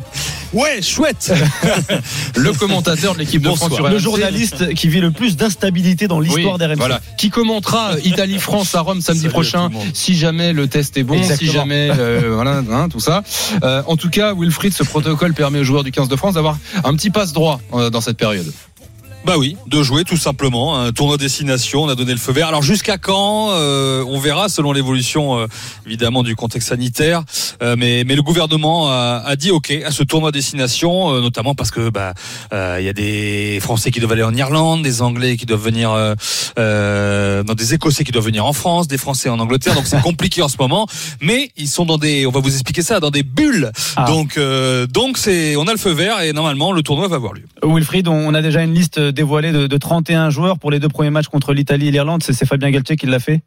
Ouais, 0.52 0.80
chouette 0.80 1.32
le 2.36 2.52
commentateur 2.52 3.14
de 3.14 3.18
l'équipe 3.18 3.42
de 3.42 3.50
France 3.50 3.74
sur 3.74 3.88
Le 3.88 3.98
journaliste 3.98 4.74
qui 4.74 4.88
vit 4.88 5.00
le 5.00 5.10
plus 5.10 5.36
d'instabilité 5.36 6.08
dans 6.08 6.20
l'histoire 6.20 6.54
Oui, 6.54 6.58
d'RMC. 6.58 6.76
Voilà. 6.76 7.00
Qui 7.18 7.30
commentera 7.30 7.92
euh, 7.92 8.00
Italie-France 8.04 8.74
à 8.74 8.80
Rome 8.80 9.00
samedi 9.00 9.22
Salut 9.22 9.32
prochain, 9.32 9.70
si 9.92 10.16
jamais 10.16 10.52
le 10.52 10.68
test 10.68 10.96
est 10.96 11.02
bon, 11.02 11.22
si 11.22 11.46
jamais 11.46 11.90
euh, 11.90 12.30
voilà, 12.34 12.62
hein, 12.70 12.88
tout 12.88 13.00
ça. 13.00 13.22
Euh, 13.62 13.82
en 13.86 13.96
tout 13.96 14.10
cas, 14.10 14.34
Wilfried, 14.34 14.72
ce 14.72 14.82
protocole 14.82 15.34
permet 15.34 15.60
aux 15.60 15.64
joueurs 15.64 15.84
du 15.84 15.92
15 15.92 16.08
de 16.08 16.16
France 16.16 16.34
d'avoir 16.34 16.58
un 16.84 16.94
petit 16.94 17.10
passe 17.10 17.32
droit 17.32 17.60
euh, 17.74 17.90
dans 17.90 18.00
cette 18.00 18.16
période. 18.16 18.50
Bah 19.26 19.38
oui, 19.38 19.56
de 19.66 19.82
jouer 19.82 20.04
tout 20.04 20.16
simplement. 20.16 20.78
Un 20.78 20.92
tournoi 20.92 21.16
destination, 21.16 21.82
on 21.82 21.88
a 21.88 21.96
donné 21.96 22.12
le 22.12 22.18
feu 22.18 22.30
vert. 22.30 22.46
Alors 22.46 22.62
jusqu'à 22.62 22.96
quand 22.96 23.50
euh, 23.50 24.04
On 24.06 24.20
verra 24.20 24.48
selon 24.48 24.70
l'évolution 24.70 25.36
euh, 25.36 25.46
évidemment 25.84 26.22
du 26.22 26.36
contexte 26.36 26.68
sanitaire. 26.68 27.24
Euh, 27.60 27.74
mais, 27.76 28.04
mais 28.06 28.14
le 28.14 28.22
gouvernement 28.22 28.88
a, 28.88 29.24
a 29.26 29.34
dit 29.34 29.50
OK 29.50 29.72
à 29.84 29.90
ce 29.90 30.04
tournoi 30.04 30.30
destination, 30.30 31.12
euh, 31.12 31.20
notamment 31.20 31.56
parce 31.56 31.72
que 31.72 31.90
bah 31.90 32.14
euh, 32.52 32.76
il 32.78 32.86
y 32.86 32.88
a 32.88 32.92
des 32.92 33.58
Français 33.60 33.90
qui 33.90 33.98
doivent 33.98 34.12
aller 34.12 34.22
en 34.22 34.32
Irlande, 34.32 34.82
des 34.82 35.02
Anglais 35.02 35.36
qui 35.36 35.44
doivent 35.44 35.64
venir, 35.64 35.90
euh, 35.90 36.14
euh, 36.60 37.42
non, 37.42 37.54
des 37.54 37.74
Écossais 37.74 38.04
qui 38.04 38.12
doivent 38.12 38.26
venir 38.26 38.46
en 38.46 38.52
France, 38.52 38.86
des 38.86 38.96
Français 38.96 39.28
en 39.28 39.40
Angleterre. 39.40 39.74
Donc 39.74 39.88
c'est 39.88 40.00
compliqué 40.02 40.40
en 40.40 40.48
ce 40.48 40.56
moment. 40.60 40.86
Mais 41.20 41.50
ils 41.56 41.68
sont 41.68 41.84
dans 41.84 41.98
des, 41.98 42.26
on 42.26 42.30
va 42.30 42.38
vous 42.38 42.52
expliquer 42.52 42.82
ça, 42.82 43.00
dans 43.00 43.10
des 43.10 43.24
bulles. 43.24 43.72
Ah. 43.96 44.04
Donc 44.04 44.36
euh, 44.36 44.86
donc 44.86 45.18
c'est, 45.18 45.56
on 45.56 45.64
a 45.64 45.72
le 45.72 45.78
feu 45.78 45.90
vert 45.90 46.20
et 46.20 46.32
normalement 46.32 46.70
le 46.70 46.82
tournoi 46.82 47.08
va 47.08 47.16
avoir 47.16 47.32
lieu. 47.32 47.42
Wilfried, 47.64 48.06
on 48.06 48.32
a 48.32 48.40
déjà 48.40 48.62
une 48.62 48.74
liste 48.74 49.00
dévoilée 49.16 49.50
de, 49.50 49.66
de 49.66 49.76
31 49.76 50.30
joueurs 50.30 50.60
pour 50.60 50.70
les 50.70 50.78
deux 50.78 50.88
premiers 50.88 51.10
matchs 51.10 51.26
contre 51.26 51.52
l'Italie 51.52 51.88
et 51.88 51.90
l'Irlande. 51.90 52.22
C'est 52.22 52.46
Fabien 52.46 52.70
Galtier 52.70 52.94
qui 52.94 53.06
l'a 53.06 53.18
fait? 53.18 53.40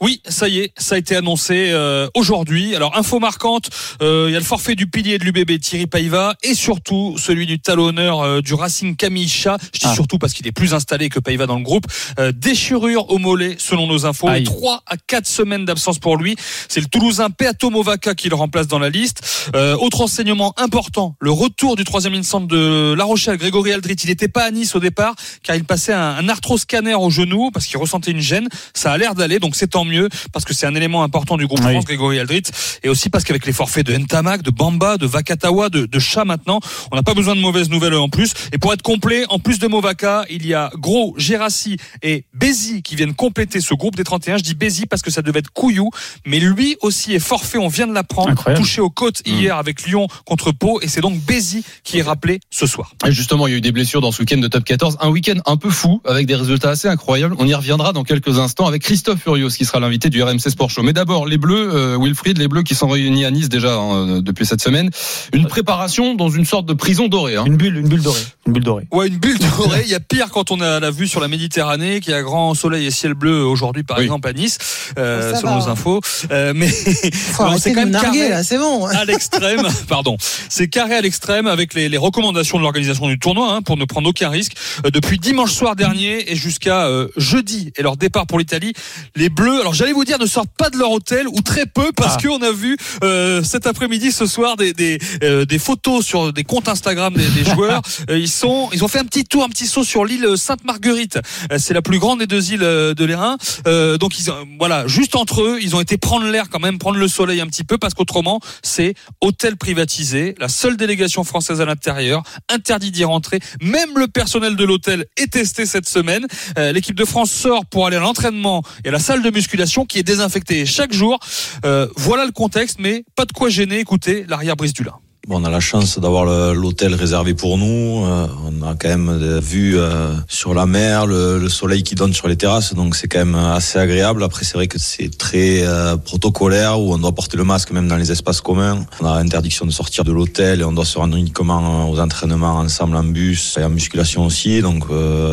Oui, 0.00 0.20
ça 0.28 0.48
y 0.48 0.58
est, 0.58 0.72
ça 0.76 0.96
a 0.96 0.98
été 0.98 1.14
annoncé 1.14 1.70
euh, 1.70 2.08
aujourd'hui. 2.14 2.74
Alors, 2.74 2.96
info 2.96 3.18
marquante, 3.20 3.70
euh, 4.02 4.26
il 4.28 4.32
y 4.32 4.36
a 4.36 4.38
le 4.38 4.44
forfait 4.44 4.74
du 4.74 4.88
pilier 4.88 5.18
de 5.18 5.24
l'UBB 5.24 5.60
Thierry 5.60 5.86
Paiva 5.86 6.34
et 6.42 6.54
surtout 6.54 7.14
celui 7.18 7.46
du 7.46 7.60
talonneur 7.60 8.20
euh, 8.20 8.40
du 8.40 8.54
Racing 8.54 8.96
Camille 8.96 9.28
Chat. 9.28 9.58
Je 9.72 9.78
dis 9.80 9.86
Ah. 9.88 9.94
surtout 9.94 10.18
parce 10.18 10.32
qu'il 10.32 10.46
est 10.48 10.52
plus 10.52 10.74
installé 10.74 11.08
que 11.08 11.20
Paiva 11.20 11.46
dans 11.46 11.56
le 11.56 11.62
groupe. 11.62 11.84
Euh, 12.18 12.32
déchirure 12.34 13.10
au 13.10 13.18
mollet, 13.18 13.54
selon 13.58 13.86
nos 13.86 14.04
infos. 14.04 14.28
Aïe. 14.28 14.44
3 14.44 14.82
à 14.86 14.96
4 14.96 15.26
semaines 15.26 15.64
d'absence 15.64 15.98
pour 15.98 16.16
lui. 16.16 16.34
C'est 16.68 16.80
le 16.80 16.86
Toulousain 16.86 17.30
Peato 17.30 17.70
Movaca 17.70 18.14
qui 18.14 18.28
le 18.28 18.34
remplace 18.34 18.66
dans 18.66 18.78
la 18.80 18.90
liste. 18.90 19.22
Euh, 19.54 19.76
autre 19.76 20.00
enseignement 20.00 20.54
important, 20.56 21.14
le 21.20 21.30
retour 21.30 21.76
du 21.76 21.84
troisième 21.84 22.20
centre 22.24 22.46
de 22.48 22.94
La 22.94 23.04
Rochelle, 23.04 23.36
Grégory 23.36 23.72
Aldrit. 23.72 23.94
Il 24.02 24.08
n'était 24.10 24.28
pas 24.28 24.42
à 24.44 24.50
Nice 24.50 24.74
au 24.74 24.80
départ 24.80 25.14
car 25.42 25.54
il 25.56 25.64
passait 25.64 25.92
un, 25.92 26.16
un 26.16 26.28
arthroscanner 26.28 26.94
au 26.94 27.10
genou 27.10 27.50
parce 27.52 27.66
qu'il 27.66 27.78
ressentait 27.78 28.10
une 28.10 28.20
gêne. 28.20 28.48
Ça 28.74 28.92
a 28.92 28.98
l'air 28.98 29.14
d'aller, 29.14 29.38
donc 29.38 29.54
c'est 29.54 29.67
tant 29.68 29.84
mieux 29.84 30.08
parce 30.32 30.44
que 30.44 30.54
c'est 30.54 30.66
un 30.66 30.74
élément 30.74 31.02
important 31.02 31.36
du 31.36 31.46
groupe 31.46 31.60
Oui. 31.64 31.72
France, 31.72 31.84
Grégory 31.84 32.18
Aldrit, 32.18 32.42
et 32.82 32.88
aussi 32.88 33.10
parce 33.10 33.24
qu'avec 33.24 33.46
les 33.46 33.52
forfaits 33.52 33.86
de 33.86 33.96
Ntamak, 33.96 34.42
de 34.42 34.50
Bamba, 34.50 34.96
de 34.96 35.06
Vakatawa, 35.06 35.68
de, 35.68 35.86
de 35.86 35.98
Chat 35.98 36.24
maintenant, 36.24 36.60
on 36.90 36.96
n'a 36.96 37.02
pas 37.02 37.14
besoin 37.14 37.34
de 37.34 37.40
mauvaises 37.40 37.70
nouvelles 37.70 37.94
en 37.94 38.08
plus. 38.08 38.32
Et 38.52 38.58
pour 38.58 38.72
être 38.72 38.82
complet, 38.82 39.24
en 39.28 39.38
plus 39.38 39.58
de 39.58 39.66
Movaka, 39.66 40.24
il 40.30 40.46
y 40.46 40.54
a 40.54 40.70
Gros, 40.74 41.14
Gérassi 41.18 41.76
et 42.02 42.24
Bézi 42.34 42.82
qui 42.82 42.96
viennent 42.96 43.14
compléter 43.14 43.60
ce 43.60 43.74
groupe 43.74 43.96
des 43.96 44.04
31. 44.04 44.38
Je 44.38 44.42
dis 44.42 44.54
Bézi 44.54 44.86
parce 44.86 45.02
que 45.02 45.10
ça 45.10 45.22
devait 45.22 45.40
être 45.40 45.50
Couillou, 45.50 45.90
mais 46.26 46.40
lui 46.40 46.76
aussi 46.80 47.14
est 47.14 47.18
forfait, 47.18 47.58
on 47.58 47.68
vient 47.68 47.86
de 47.86 47.94
l'apprendre, 47.94 48.34
touché 48.54 48.80
aux 48.80 48.90
côtes 48.90 49.22
hier 49.26 49.56
avec 49.56 49.82
Lyon 49.86 50.06
contre 50.24 50.52
Pau, 50.52 50.80
et 50.80 50.88
c'est 50.88 51.00
donc 51.00 51.18
Bézi 51.20 51.64
qui 51.84 51.98
est 51.98 52.02
rappelé 52.02 52.40
ce 52.50 52.66
soir. 52.66 52.92
Et 53.06 53.12
justement, 53.12 53.46
il 53.46 53.50
y 53.52 53.54
a 53.54 53.56
eu 53.58 53.60
des 53.60 53.72
blessures 53.72 54.00
dans 54.00 54.12
ce 54.12 54.20
week-end 54.20 54.38
de 54.38 54.48
top 54.48 54.64
14. 54.64 54.98
Un 55.00 55.08
week-end 55.10 55.40
un 55.46 55.56
peu 55.56 55.70
fou, 55.70 56.00
avec 56.04 56.26
des 56.26 56.36
résultats 56.36 56.70
assez 56.70 56.88
incroyables. 56.88 57.34
On 57.38 57.46
y 57.46 57.54
reviendra 57.54 57.92
dans 57.92 58.04
quelques 58.04 58.38
instants 58.38 58.66
avec 58.66 58.82
Christophe 58.82 59.22
Furios, 59.22 59.50
qui 59.58 59.64
sera 59.64 59.80
l'invité 59.80 60.08
du 60.08 60.22
RMC 60.22 60.38
Sport 60.50 60.70
Show. 60.70 60.82
Mais 60.82 60.92
d'abord, 60.92 61.26
les 61.26 61.36
Bleus, 61.36 61.70
euh, 61.74 61.98
Wilfried, 62.00 62.38
les 62.38 62.46
Bleus 62.48 62.62
qui 62.62 62.74
sont 62.76 62.88
réunis 62.88 63.24
à 63.24 63.30
Nice 63.30 63.48
déjà 63.48 63.74
hein, 63.74 64.20
depuis 64.20 64.46
cette 64.46 64.62
semaine. 64.62 64.88
Une 65.32 65.46
préparation 65.46 66.14
dans 66.14 66.28
une 66.30 66.44
sorte 66.44 66.64
de 66.66 66.74
prison 66.74 67.08
dorée. 67.08 67.36
Hein. 67.36 67.44
Une 67.44 67.56
bulle, 67.56 67.76
une 67.76 67.88
bulle 67.88 68.02
dorée. 68.02 68.20
Une 68.46 68.52
bulle 68.52 68.62
dorée. 68.64 68.86
Ouais, 68.92 69.08
une 69.08 69.18
bulle 69.18 69.38
dorée. 69.38 69.82
Il 69.84 69.90
y 69.90 69.94
a 69.94 70.00
pire 70.00 70.28
quand 70.30 70.52
on 70.52 70.60
a 70.60 70.78
la 70.78 70.90
vue 70.90 71.08
sur 71.08 71.20
la 71.20 71.26
Méditerranée, 71.28 72.00
qu'il 72.00 72.12
y 72.12 72.16
a 72.16 72.22
grand 72.22 72.54
soleil 72.54 72.86
et 72.86 72.90
ciel 72.92 73.14
bleu 73.14 73.44
aujourd'hui, 73.44 73.82
par 73.82 73.98
Oui. 73.98 74.04
exemple, 74.04 74.28
à 74.28 74.32
Nice, 74.32 74.58
euh, 74.96 75.34
selon 75.34 75.58
va. 75.58 75.64
nos 75.64 75.68
infos. 75.68 76.00
Euh, 76.30 76.52
mais 76.54 76.68
narguer, 77.86 78.28
là, 78.28 78.42
c'est 78.44 78.58
bon. 78.58 78.86
à 78.86 79.04
l'extrême, 79.04 79.66
pardon. 79.88 80.16
C'est 80.48 80.68
carré 80.68 80.94
à 80.94 81.00
l'extrême 81.00 81.46
avec 81.46 81.74
les, 81.74 81.88
les 81.88 81.98
recommandations 81.98 82.58
de 82.58 82.62
l'organisation 82.62 83.08
du 83.08 83.18
tournoi 83.18 83.52
hein, 83.54 83.62
pour 83.62 83.76
ne 83.76 83.84
prendre 83.84 84.08
aucun 84.08 84.28
risque. 84.28 84.52
Euh, 84.84 84.90
depuis 84.90 85.18
dimanche 85.18 85.52
soir 85.52 85.74
dernier 85.76 86.30
et 86.30 86.36
jusqu'à 86.36 86.86
euh, 86.86 87.08
jeudi 87.16 87.72
et 87.76 87.82
leur 87.82 87.96
départ 87.96 88.26
pour 88.26 88.38
l'Italie, 88.38 88.72
les 89.16 89.28
Bleus, 89.28 89.47
alors 89.56 89.74
j'allais 89.74 89.92
vous 89.92 90.04
dire, 90.04 90.18
ne 90.18 90.26
sortent 90.26 90.50
pas 90.56 90.70
de 90.70 90.76
leur 90.78 90.90
hôtel 90.90 91.26
ou 91.28 91.40
très 91.42 91.66
peu 91.66 91.90
parce 91.96 92.16
Ah. 92.18 92.26
qu'on 92.28 92.42
a 92.42 92.52
vu 92.52 92.76
euh, 93.02 93.42
cet 93.42 93.66
après-midi, 93.66 94.12
ce 94.12 94.26
soir, 94.26 94.56
des, 94.56 94.72
des, 94.72 94.98
euh, 95.22 95.44
des 95.44 95.58
photos 95.58 96.04
sur 96.04 96.32
des 96.32 96.44
comptes 96.44 96.68
Instagram 96.68 97.14
des, 97.14 97.26
des 97.28 97.44
joueurs. 97.54 97.82
Euh, 98.10 98.18
ils 98.18 98.28
sont, 98.28 98.68
ils 98.72 98.84
ont 98.84 98.88
fait 98.88 98.98
un 98.98 99.04
petit 99.04 99.24
tour, 99.24 99.44
un 99.44 99.48
petit 99.48 99.66
saut 99.66 99.84
sur 99.84 100.04
l'île 100.04 100.26
Sainte-Marguerite. 100.36 101.18
Euh, 101.52 101.58
c'est 101.58 101.74
la 101.74 101.82
plus 101.82 101.98
grande 101.98 102.18
des 102.20 102.26
deux 102.26 102.52
îles 102.52 102.62
euh, 102.62 102.94
de 102.94 103.04
l'Airain. 103.04 103.36
Euh, 103.66 103.98
donc 103.98 104.18
ils, 104.18 104.26
voilà, 104.58 104.86
juste 104.86 105.16
entre 105.16 105.42
eux, 105.42 105.58
ils 105.60 105.74
ont 105.76 105.80
été 105.80 105.96
prendre 105.98 106.26
l'air 106.26 106.48
quand 106.50 106.60
même, 106.60 106.78
prendre 106.78 106.98
le 106.98 107.08
soleil 107.08 107.40
un 107.40 107.46
petit 107.46 107.64
peu 107.64 107.78
parce 107.78 107.94
qu'autrement, 107.94 108.40
c'est 108.62 108.94
hôtel 109.20 109.56
privatisé, 109.56 110.34
la 110.38 110.48
seule 110.48 110.76
délégation 110.76 111.24
française 111.24 111.60
à 111.60 111.64
l'intérieur, 111.64 112.22
interdit 112.48 112.90
d'y 112.90 113.04
rentrer. 113.04 113.38
Même 113.60 113.90
le 113.96 114.08
personnel 114.08 114.56
de 114.56 114.64
l'hôtel 114.64 115.06
est 115.16 115.32
testé 115.32 115.66
cette 115.66 115.88
semaine. 115.88 116.26
Euh, 116.58 116.72
L'équipe 116.72 116.94
de 116.96 117.04
France 117.04 117.30
sort 117.30 117.64
pour 117.66 117.86
aller 117.86 117.96
à 117.96 118.00
l'entraînement 118.00 118.62
et 118.84 118.88
à 118.88 118.92
la 118.92 118.98
salle 118.98 119.22
de 119.22 119.27
musculation 119.30 119.84
qui 119.84 119.98
est 119.98 120.02
désinfectée 120.02 120.66
chaque 120.66 120.92
jour. 120.92 121.18
Euh, 121.64 121.88
voilà 121.96 122.24
le 122.24 122.32
contexte, 122.32 122.78
mais 122.78 123.04
pas 123.16 123.24
de 123.24 123.32
quoi 123.32 123.48
gêner. 123.48 123.78
Écoutez, 123.80 124.24
l'arrière 124.28 124.56
brise 124.56 124.72
du 124.72 124.84
lin. 124.84 124.94
Bon, 125.28 125.42
on 125.42 125.44
a 125.44 125.50
la 125.50 125.60
chance 125.60 125.98
d'avoir 125.98 126.24
l'hôtel 126.54 126.94
réservé 126.94 127.34
pour 127.34 127.58
nous. 127.58 128.02
Euh, 128.06 128.26
on 128.46 128.66
a 128.66 128.74
quand 128.74 128.88
même 128.88 129.18
des 129.18 129.74
euh, 129.74 130.14
sur 130.26 130.54
la 130.54 130.64
mer, 130.64 131.04
le, 131.04 131.38
le 131.38 131.50
soleil 131.50 131.82
qui 131.82 131.94
donne 131.94 132.14
sur 132.14 132.28
les 132.28 132.36
terrasses, 132.36 132.72
donc 132.72 132.96
c'est 132.96 133.08
quand 133.08 133.18
même 133.18 133.34
assez 133.34 133.78
agréable. 133.78 134.22
Après, 134.22 134.46
c'est 134.46 134.54
vrai 134.54 134.68
que 134.68 134.78
c'est 134.78 135.18
très 135.18 135.66
euh, 135.66 135.98
protocolaire 135.98 136.80
où 136.80 136.94
on 136.94 136.98
doit 136.98 137.12
porter 137.12 137.36
le 137.36 137.44
masque 137.44 137.72
même 137.72 137.88
dans 137.88 137.98
les 137.98 138.10
espaces 138.10 138.40
communs. 138.40 138.86
On 139.02 139.04
a 139.04 139.18
interdiction 139.18 139.66
de 139.66 139.70
sortir 139.70 140.02
de 140.02 140.12
l'hôtel 140.12 140.62
et 140.62 140.64
on 140.64 140.72
doit 140.72 140.86
se 140.86 140.96
rendre 140.96 141.14
uniquement 141.14 141.90
aux 141.90 142.00
entraînements 142.00 142.54
ensemble 142.56 142.96
en 142.96 143.04
bus 143.04 143.58
et 143.60 143.64
en 143.64 143.68
musculation 143.68 144.24
aussi. 144.24 144.62
Donc 144.62 144.84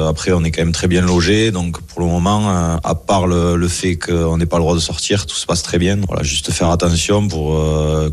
après, 0.10 0.34
on 0.34 0.44
est 0.44 0.52
quand 0.52 0.64
même 0.64 0.74
très 0.74 0.90
bien 0.90 1.04
logé. 1.04 1.52
Donc 1.52 1.80
pour 1.80 2.02
le 2.02 2.08
moment, 2.08 2.78
à 2.84 2.96
part 2.96 3.28
le, 3.28 3.56
le 3.56 3.68
fait 3.70 3.96
qu'on 3.96 4.38
n'ait 4.38 4.46
pas 4.46 4.58
le 4.58 4.64
droit 4.64 4.76
de 4.76 4.82
sortir, 4.82 5.26
tout 5.26 5.38
se 5.38 5.46
passe 5.46 5.64
très 5.64 5.78
bien. 5.78 6.00
Voilà, 6.10 6.24
juste 6.24 6.52
faire 6.52 6.70
attention 6.70 7.30
pour 7.30 7.58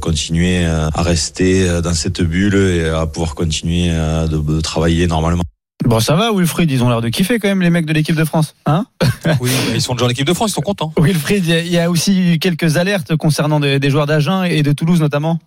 continuer 0.00 0.64
à 0.64 1.02
rester 1.02 1.71
dans 1.80 1.94
cette 1.94 2.20
bulle 2.22 2.54
et 2.56 2.88
à 2.88 3.06
pouvoir 3.06 3.34
continuer 3.34 3.88
euh, 3.90 4.26
de, 4.26 4.36
de 4.38 4.60
travailler 4.60 5.06
normalement. 5.06 5.42
Bon, 5.84 5.98
ça 5.98 6.14
va, 6.14 6.30
Wilfried, 6.32 6.70
ils 6.70 6.84
ont 6.84 6.88
l'air 6.88 7.00
de 7.00 7.08
kiffer 7.08 7.40
quand 7.40 7.48
même, 7.48 7.60
les 7.62 7.70
mecs 7.70 7.86
de 7.86 7.92
l'équipe 7.92 8.14
de 8.14 8.24
France. 8.24 8.54
Hein? 8.66 8.86
Oui, 9.40 9.50
ils 9.74 9.82
sont 9.82 9.94
déjà 9.94 10.06
en 10.06 10.08
équipe 10.10 10.26
de 10.26 10.32
France, 10.34 10.50
ils 10.50 10.54
sont 10.54 10.60
contents. 10.60 10.92
Wilfried, 10.96 11.44
il 11.44 11.50
y 11.50 11.54
a- 11.54 11.60
il 11.60 11.72
y, 11.72 11.78
a 11.78 11.90
aussi 11.90 12.34
eu 12.34 12.38
quelques 12.38 12.76
alertes 12.76 13.16
concernant 13.16 13.58
des, 13.58 13.80
des 13.80 13.90
joueurs 13.90 14.06
d'Agen 14.06 14.44
et 14.44 14.62
de 14.62 14.72
Toulouse 14.72 15.00
notamment. 15.00 15.40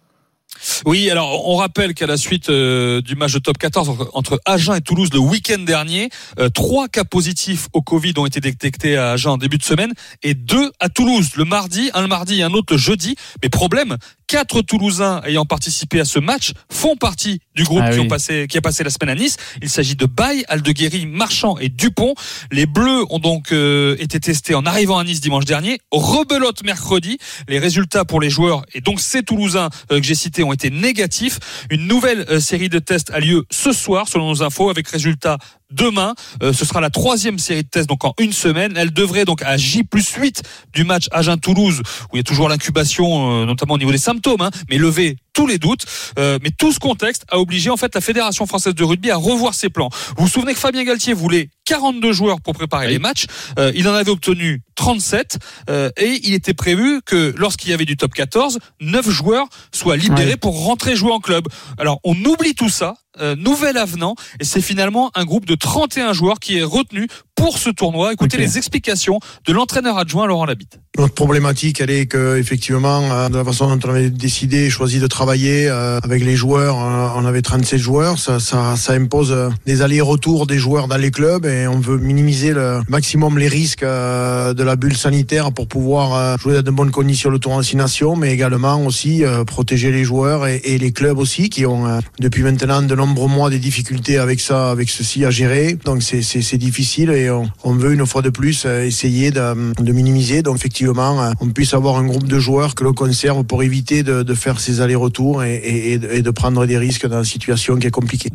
Oui, 0.86 1.10
alors 1.10 1.48
on 1.50 1.56
rappelle 1.58 1.94
qu'à 1.94 2.06
la 2.08 2.16
suite 2.18 2.50
euh, 2.50 3.02
du 3.02 3.16
match 3.16 3.34
de 3.34 3.40
top 3.40 3.58
14 3.58 3.90
entre, 3.90 4.10
entre 4.14 4.40
Agen 4.46 4.74
et 4.76 4.82
Toulouse 4.82 5.10
le 5.12 5.20
week-end 5.20 5.60
dernier, 5.60 6.10
euh, 6.40 6.50
trois 6.50 6.88
cas 6.88 7.04
positifs 7.04 7.68
au 7.74 7.82
Covid 7.82 8.14
ont 8.18 8.26
été 8.26 8.40
détectés 8.40 8.96
à 8.96 9.12
Agen 9.12 9.32
en 9.34 9.38
début 9.38 9.58
de 9.58 9.64
semaine 9.64 9.92
et 10.24 10.34
deux 10.34 10.72
à 10.80 10.88
Toulouse 10.90 11.32
le 11.36 11.44
mardi, 11.46 11.90
un 11.94 12.02
le 12.02 12.08
mardi 12.08 12.40
et 12.40 12.44
un 12.44 12.54
autre 12.54 12.74
le 12.74 12.78
jeudi. 12.78 13.16
Mais 13.44 13.50
problème, 13.50 13.98
quatre 14.28 14.62
Toulousains 14.62 15.22
ayant 15.26 15.46
participé 15.46 16.00
à 16.00 16.06
ce 16.06 16.20
match 16.20 16.52
font 16.72 16.96
partie 16.96 17.40
du 17.56 17.64
groupe 17.64 17.82
Ah 17.84 17.92
qui, 17.92 18.00
oui. 18.00 18.06
ont 18.06 18.08
passé, 18.08 18.48
qui 18.50 18.58
a 18.58 18.62
passé 18.62 18.84
la 18.84 18.90
semaine 18.90 19.10
à 19.10 19.16
Nice. 19.16 19.38
Il 19.62 19.70
s'agit 19.70 19.96
de 19.96 20.06
Baye, 20.06 20.44
Aldeguerri, 20.48 21.06
Marchand 21.06 21.58
et 21.58 21.70
Dupont. 21.70 22.14
Les 22.52 22.66
Bleus 22.66 23.06
ont 23.10 23.20
donc 23.20 23.52
euh, 23.52 23.96
été 24.00 24.20
testés 24.20 24.56
en 24.56 24.66
arrivant 24.66 24.98
à 24.98 25.04
Nice 25.04 25.22
dimanche 25.22 25.46
dernier. 25.46 25.80
Rebelote 25.92 26.64
mercredi. 26.64 27.18
Les 27.48 27.60
résultats 27.60 28.06
pour 28.06 28.22
les 28.22 28.30
joueurs 28.30 28.64
et 28.74 28.82
donc 28.82 29.00
ces 29.00 29.24
Toulousains 29.24 29.70
euh, 29.92 30.00
que 30.00 30.06
j'ai 30.06 30.16
cités 30.16 30.44
ont 30.44 30.54
été 30.54 30.70
négatifs. 30.70 31.40
Une 31.70 31.88
nouvelle 31.88 32.26
euh, 32.30 32.40
série 32.40 32.70
de 32.70 32.80
tests 32.80 33.12
a 33.12 33.20
lieu 33.20 33.46
ce 33.52 33.72
soir 33.72 34.08
selon 34.08 34.30
nos 34.30 34.44
infos 34.44 34.70
avec 34.70 34.88
résultats 34.88 35.38
demain. 35.72 36.14
Euh, 36.44 36.54
ce 36.54 36.66
sera 36.66 36.82
la 36.82 36.90
troisième 36.90 37.40
série 37.40 37.64
de 37.64 37.70
tests 37.70 37.90
donc 37.90 38.04
en 38.06 38.14
une 38.20 38.34
semaine. 38.34 38.74
Elle 38.76 38.94
devrait 38.94 39.26
donc 39.26 39.42
à 39.44 39.58
J 39.58 39.84
plus 39.84 40.10
8 40.10 40.44
du 40.74 40.84
match 40.84 41.08
Agen-Toulouse 41.12 41.82
où 42.12 42.16
il 42.16 42.18
y 42.18 42.20
a 42.20 42.24
toujours 42.24 42.50
l'incubation 42.50 43.42
euh, 43.42 43.46
notamment 43.46 43.76
au 43.76 43.78
niveau 43.78 43.92
des 43.92 43.98
symptômes, 43.98 44.42
hein, 44.42 44.52
mais 44.70 44.78
lever 44.78 45.18
tous 45.36 45.46
les 45.46 45.60
doutes. 45.60 45.86
Euh, 46.18 46.40
mais 46.42 46.50
tout 46.50 46.72
ce 46.72 46.80
contexte 46.80 47.26
a 47.30 47.38
obligé 47.40 47.70
en 47.70 47.78
fait 47.78 47.94
la 47.94 48.02
Fédération 48.02 48.48
française 48.48 48.74
de 48.74 48.84
rugby 48.84 49.12
à 49.12 49.18
revoir 49.18 49.54
ses 49.54 49.70
plans. 49.70 49.90
Vous 50.18 50.24
vous 50.26 50.28
souvenez 50.28 50.54
que 50.56 50.60
Fabien 50.60 50.84
Galtier 50.84 51.14
voulait 51.14 51.50
42 51.66 52.12
joueurs 52.14 52.42
pour 52.42 52.54
préparer 52.54 52.88
Oui. 52.88 52.94
les 52.94 53.00
matchs. 53.00 53.26
Euh, 53.60 53.72
il 53.76 53.88
en 53.88 53.94
avait 53.94 54.12
obtenu 54.12 54.62
37 54.76 55.38
euh, 55.70 55.90
et 55.98 56.20
il 56.24 56.34
était 56.34 56.54
prévu 56.54 57.02
que 57.06 57.34
lorsqu'il 57.38 57.70
y 57.70 57.74
avait 57.74 57.86
du 57.86 57.98
top 57.98 58.14
14, 58.14 58.60
9 58.82 59.10
joueurs 59.10 59.48
soient 59.74 59.98
libérés 59.98 60.38
pour 60.38 60.64
rentrer 60.66 60.96
jouer 60.96 61.12
en 61.12 61.20
club. 61.20 61.48
Alors 61.78 62.00
on 62.04 62.16
oublie 62.26 62.56
tout 62.56 62.70
ça. 62.70 62.96
euh, 63.22 63.36
nouvel 63.38 63.78
avenant 63.78 64.16
et 64.42 64.44
c'est 64.44 64.62
finalement 64.62 65.10
un 65.16 65.24
groupe 65.24 65.46
de 65.46 65.56
31 65.56 66.12
joueurs 66.14 66.40
qui 66.40 66.58
est 66.58 66.64
retenu 66.64 67.08
pour 67.36 67.58
ce 67.58 67.70
tournoi. 67.70 68.14
Écoutez 68.14 68.38
les 68.38 68.58
explications 68.58 69.20
de 69.46 69.54
l'entraîneur 69.54 69.98
adjoint 69.98 70.26
Laurent 70.26 70.46
Labitte. 70.46 70.80
Notre 70.98 71.14
problématique, 71.14 71.82
elle 71.82 71.90
est 71.90 72.06
que 72.06 72.38
effectivement, 72.38 73.12
euh, 73.12 73.28
de 73.28 73.38
la 73.38 73.44
façon 73.44 73.68
dont 73.68 73.88
on 73.88 73.92
avait 73.92 74.10
décidé, 74.10 74.70
choisi 74.70 75.00
de 75.00 75.08
travailler 75.08 75.68
euh, 75.68 76.00
avec 76.02 76.24
les 76.24 76.38
joueurs, 76.38 76.78
euh, 76.80 77.10
on 77.18 77.26
avait 77.26 77.42
37 77.42 77.78
joueurs, 77.78 78.18
ça, 78.18 78.40
ça, 78.40 78.78
ça 78.78 78.94
impose 78.94 79.36
des 79.66 79.82
allers-retours 79.82 80.48
des 80.48 80.58
joueurs 80.58 80.88
dans 80.88 80.96
les 80.96 81.12
clubs 81.12 81.46
et 81.46 81.68
on 81.68 81.80
veut 81.80 81.98
minimiser 81.98 82.54
le 82.54 82.80
maximum 82.88 83.38
les 83.38 83.50
risques 83.50 83.84
de 83.84 84.64
la 84.64 84.76
bulle 84.78 84.96
sanitaire 84.96 85.52
pour 85.52 85.68
pouvoir 85.68 86.40
jouer 86.40 86.56
dans 86.56 86.62
de 86.62 86.72
bonnes 86.72 86.92
conditions 86.92 87.30
le 87.30 87.40
tournoi 87.40 87.64
Six 87.64 87.76
Nations, 87.76 88.16
mais 88.16 88.32
également 88.34 88.84
aussi 88.86 89.24
protéger 89.46 89.92
les 89.92 90.06
joueurs 90.06 90.48
et, 90.48 90.62
et 90.64 90.78
les 90.78 90.92
clubs 90.94 91.18
aussi 91.18 91.50
qui 91.50 91.66
ont 91.66 92.00
depuis 92.20 92.44
maintenant 92.44 92.82
de 92.82 92.96
nombreux 92.96 93.28
mois 93.28 93.50
des 93.50 93.60
difficultés 93.60 94.18
avec 94.18 94.40
ça, 94.40 94.72
avec 94.72 94.90
ceci 94.90 95.26
à 95.26 95.32
gérer. 95.32 95.78
Donc 95.84 96.02
c'est 96.02 96.58
difficile 96.58 97.10
et 97.10 97.25
on, 97.30 97.50
on 97.64 97.74
veut 97.74 97.94
une 97.94 98.06
fois 98.06 98.22
de 98.22 98.30
plus 98.30 98.66
euh, 98.66 98.84
essayer 98.86 99.32
de, 99.32 99.92
minimiser. 99.92 100.42
Donc 100.42 100.58
effectivement, 100.58 101.22
euh, 101.24 101.32
on 101.42 101.50
puisse 101.50 101.74
avoir 101.74 101.98
un 101.98 102.06
groupe 102.06 102.28
de 102.28 102.40
joueurs 102.40 102.76
que 102.76 102.84
l'on 102.84 102.94
conserve 102.94 103.44
pour 103.44 103.64
éviter 103.64 104.04
de, 104.04 104.34
faire 104.34 104.60
ces 104.60 104.82
allers-retours 104.82 105.44
et, 105.44 105.56
et- 105.56 105.94
et 105.94 106.00
et 106.18 106.22
de 106.22 106.32
prendre 106.32 106.66
des 106.66 106.78
risques 106.78 107.08
dans 107.08 107.20
une 107.20 107.24
situation 107.26 107.78
qui 107.78 107.88
est 107.88 107.92
compliquée. 107.92 108.30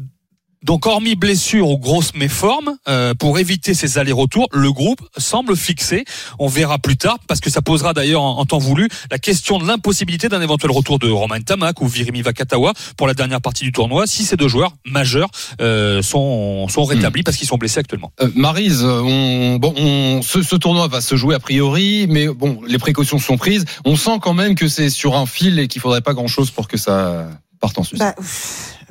Donc, 0.63 0.87
hormis 0.87 1.15
blessure 1.15 1.69
ou 1.69 1.79
grosse 1.79 2.15
méforme, 2.15 2.77
euh, 2.89 3.15
pour 3.15 3.39
éviter 3.39 3.73
ces 3.73 3.97
allers-retours, 3.99 4.47
le 4.53 4.71
groupe 4.73 5.01
semble 5.17 5.57
fixé. 5.57 6.05
On 6.39 6.49
verra 6.49 6.79
plus 6.79 6.97
tard, 6.97 7.19
parce 7.27 7.41
que 7.41 7.49
ça 7.49 7.63
posera 7.63 7.95
d'ailleurs 7.95 8.23
en, 8.23 8.39
en 8.39 8.45
temps 8.45 8.59
voulu 8.59 8.89
la 9.11 9.19
question 9.19 9.59
de 9.59 9.67
l'impossibilité 9.67 10.29
d'un 10.29 10.43
éventuel 10.43 10.71
retour 10.71 10.99
de 10.99 11.11
Romain 11.11 11.41
Tamac 11.41 11.81
ou 11.81 11.87
Virimi 11.87 12.23
Vakatawa 12.23 12.75
pour 12.97 13.07
la 13.07 13.15
dernière 13.15 13.41
partie 13.41 13.65
du 13.65 13.73
tournoi, 13.73 14.07
si 14.07 14.25
ces 14.25 14.37
deux 14.37 14.49
joueurs 14.49 14.73
majeurs 14.85 15.31
euh, 15.61 16.03
sont, 16.03 16.69
sont 16.69 16.85
rétablis 16.85 17.23
parce 17.23 17.37
qu'ils 17.37 17.49
sont 17.49 17.57
blessés 17.57 17.81
actuellement. 17.81 18.13
Euh, 18.21 18.29
Marise, 18.35 18.85
on, 18.85 19.57
bon, 19.57 19.75
on, 19.77 20.21
ce, 20.23 20.43
ce 20.43 20.57
tournoi 20.57 20.89
va 20.89 21.01
se 21.01 21.17
jouer 21.17 21.35
a 21.35 21.41
priori, 21.41 22.07
mais 22.09 22.29
bon, 22.29 22.61
les 22.67 22.79
précautions 22.79 23.19
sont 23.19 23.39
prises. 23.39 23.65
On 23.85 23.97
sent 23.97 24.19
quand 24.21 24.35
même 24.35 24.55
que 24.55 24.69
c'est 24.69 24.91
sur 24.91 25.17
un 25.17 25.27
fil 25.27 25.59
et 25.59 25.69
qu'il 25.69 25.81
faudrait 25.81 26.03
pas 26.03 26.13
grand 26.13 26.29
chose 26.29 26.51
pour 26.51 26.69
que 26.69 26.77
ça 26.77 27.29
parte 27.61 27.79
en 27.79 27.83
sus. 27.83 27.97
Bah, 27.97 28.15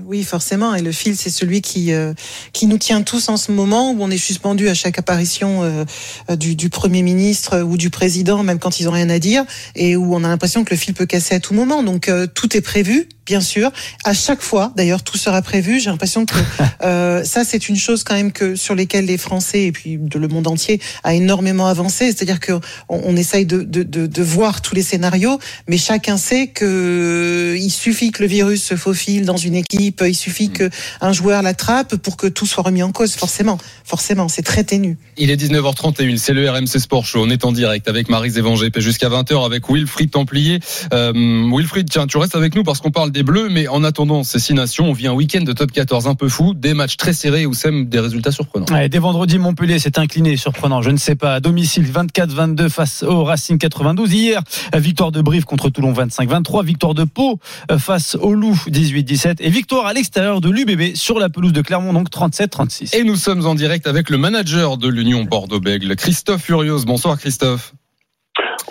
oui, 0.06 0.24
forcément. 0.24 0.76
Et 0.76 0.82
le 0.82 0.92
fil, 0.92 1.16
c'est 1.16 1.30
celui 1.30 1.62
qui 1.62 1.94
euh, 1.94 2.14
qui 2.54 2.68
nous 2.68 2.78
tient 2.78 3.02
tous 3.02 3.30
en 3.30 3.38
ce 3.38 3.52
moment, 3.52 3.92
où 3.92 3.98
on 4.02 4.10
est 4.10 4.18
suspendu 4.18 4.70
à 4.70 4.74
chaque 4.74 4.98
apparition 5.00 5.64
euh, 5.64 5.86
euh, 6.30 6.36
du, 6.36 6.56
du 6.56 6.70
premier 6.70 7.02
ministre 7.02 7.62
ou 7.62 7.78
du 7.78 7.90
président, 7.90 8.44
même 8.44 8.60
quand 8.60 8.80
ils 8.80 8.88
ont 8.88 8.92
rien 8.92 9.10
à 9.10 9.20
dire, 9.20 9.46
et 9.76 9.96
où 9.96 10.16
on 10.16 10.24
a 10.24 10.28
l'impression 10.28 10.64
que 10.64 10.72
le 10.72 10.78
fil 10.78 10.94
peut 10.94 11.06
casser 11.06 11.36
à 11.36 11.40
tout 11.40 11.54
moment. 11.54 11.84
Donc 11.84 12.08
euh, 12.08 12.28
tout 12.28 12.56
est 12.56 12.62
prévu, 12.62 13.10
bien 13.30 13.42
sûr. 13.42 13.72
À 14.06 14.14
chaque 14.16 14.42
fois, 14.42 14.74
d'ailleurs, 14.76 15.04
tout 15.04 15.20
sera 15.20 15.44
prévu. 15.44 15.80
J'ai 15.80 15.92
l'impression 15.92 16.26
que 16.26 16.34
euh, 16.84 17.24
ça, 17.24 17.44
c'est 17.44 17.70
une 17.70 17.76
chose 17.76 18.04
quand 18.04 18.16
même 18.16 18.32
que 18.32 18.56
sur 18.56 18.74
lesquelles 18.74 19.06
les 19.06 19.20
Français 19.20 19.66
et 19.66 19.72
puis 19.72 19.98
de 20.00 20.18
le 20.18 20.28
monde 20.28 20.48
entier 20.48 20.82
a 21.04 21.14
énormément 21.14 21.68
avancé. 21.68 22.08
C'est-à-dire 22.08 22.40
que 22.40 22.54
on, 22.90 23.02
on 23.06 23.16
essaye 23.16 23.46
de, 23.46 23.62
de, 23.62 23.84
de, 23.84 24.08
de 24.08 24.24
voir 24.24 24.64
tous 24.64 24.74
les 24.74 24.82
scénarios, 24.82 25.38
mais 25.68 25.78
chacun 25.78 26.18
sait 26.18 26.48
que 26.48 27.56
il 27.56 27.70
suffit 27.70 28.12
que 28.12 28.24
le 28.24 28.28
virus 28.28 28.64
se 28.64 28.76
faufile 28.76 29.26
dans 29.26 29.38
une 29.38 29.54
équipe, 29.54 30.04
il 30.06 30.16
suffit 30.16 30.50
que 30.50 30.72
un 31.00 31.14
joueur 31.14 31.44
l'attrape 31.44 31.98
pour 31.98 32.18
que 32.18 32.26
tout 32.26 32.48
soit 32.48 32.64
remis 32.64 32.82
en 32.82 32.92
cause. 32.92 33.14
Forcément, 33.14 33.60
forcément, 33.84 34.28
c'est 34.28 34.42
très 34.42 34.64
ténu. 34.64 34.98
Il 35.18 35.30
est 35.30 35.36
19h31, 35.36 36.18
c'est 36.18 36.34
le 36.34 36.50
RMC 36.50 36.80
Sport 36.80 37.06
Show. 37.06 37.24
On 37.24 37.30
est 37.30 37.46
en 37.46 37.52
direct 37.52 37.88
avec 37.88 38.10
Marise 38.10 38.40
Evangé 38.40 38.72
jusqu'à 38.78 39.10
20h 39.10 39.46
avec 39.46 39.70
Wilfried 39.70 40.10
Templier. 40.10 40.60
Euh, 40.94 41.14
Wilfried, 41.56 41.90
tiens, 41.90 42.08
tu 42.08 42.18
restes 42.18 42.36
avec 42.36 42.56
nous 42.56 42.64
parce 42.64 42.80
qu'on 42.80 42.92
parle 42.92 43.12
des 43.12 43.19
Bleus, 43.24 43.50
mais 43.50 43.68
en 43.68 43.84
attendant 43.84 44.24
ces 44.24 44.40
six 44.40 44.54
nations, 44.54 44.90
on 44.90 44.94
vit 44.94 45.08
un 45.08 45.14
week-end 45.14 45.42
de 45.42 45.54
top 45.54 45.72
14 45.72 46.08
un 46.08 46.16
peu 46.16 46.30
fou, 46.30 46.54
des 46.54 46.74
matchs 46.74 46.98
très 46.98 47.14
serrés 47.14 47.46
ou 47.46 47.54
même 47.66 47.86
des 47.86 48.00
résultats 48.00 48.32
surprenants. 48.32 48.66
Ouais, 48.72 48.90
dès 48.90 49.00
vendredi, 49.00 49.38
Montpellier 49.38 49.80
s'est 49.80 50.00
incliné, 50.00 50.38
surprenant, 50.38 50.82
je 50.82 50.90
ne 50.90 50.98
sais 50.98 51.16
pas, 51.16 51.36
à 51.36 51.40
domicile 51.40 51.86
24-22 51.86 52.70
face 52.70 53.04
au 53.04 53.24
Racing 53.24 53.58
92. 53.58 54.14
Hier, 54.14 54.42
victoire 54.76 55.12
de 55.12 55.22
Brive 55.22 55.46
contre 55.46 55.70
Toulon 55.70 55.94
25-23, 55.94 56.64
victoire 56.64 56.94
de 56.94 57.04
Pau 57.04 57.40
euh, 57.72 57.78
face 57.78 58.16
au 58.16 58.34
Loup 58.34 58.60
18-17 58.68 59.38
et 59.40 59.50
victoire 59.50 59.86
à 59.86 59.94
l'extérieur 59.94 60.42
de 60.42 60.50
l'UBB 60.50 60.96
sur 60.96 61.20
la 61.20 61.30
pelouse 61.30 61.54
de 61.54 61.62
Clermont 61.62 61.94
donc 61.94 62.10
37-36. 62.10 62.96
Et 62.96 63.04
nous 63.04 63.16
sommes 63.16 63.46
en 63.46 63.56
direct 63.56 63.88
avec 63.88 64.10
le 64.10 64.18
manager 64.18 64.78
de 64.78 64.88
l'Union 64.88 65.24
Bordeaux-Bègle, 65.24 65.96
Christophe 65.96 66.44
Furios. 66.44 66.86
Bonsoir 66.86 67.18
Christophe. 67.18 67.74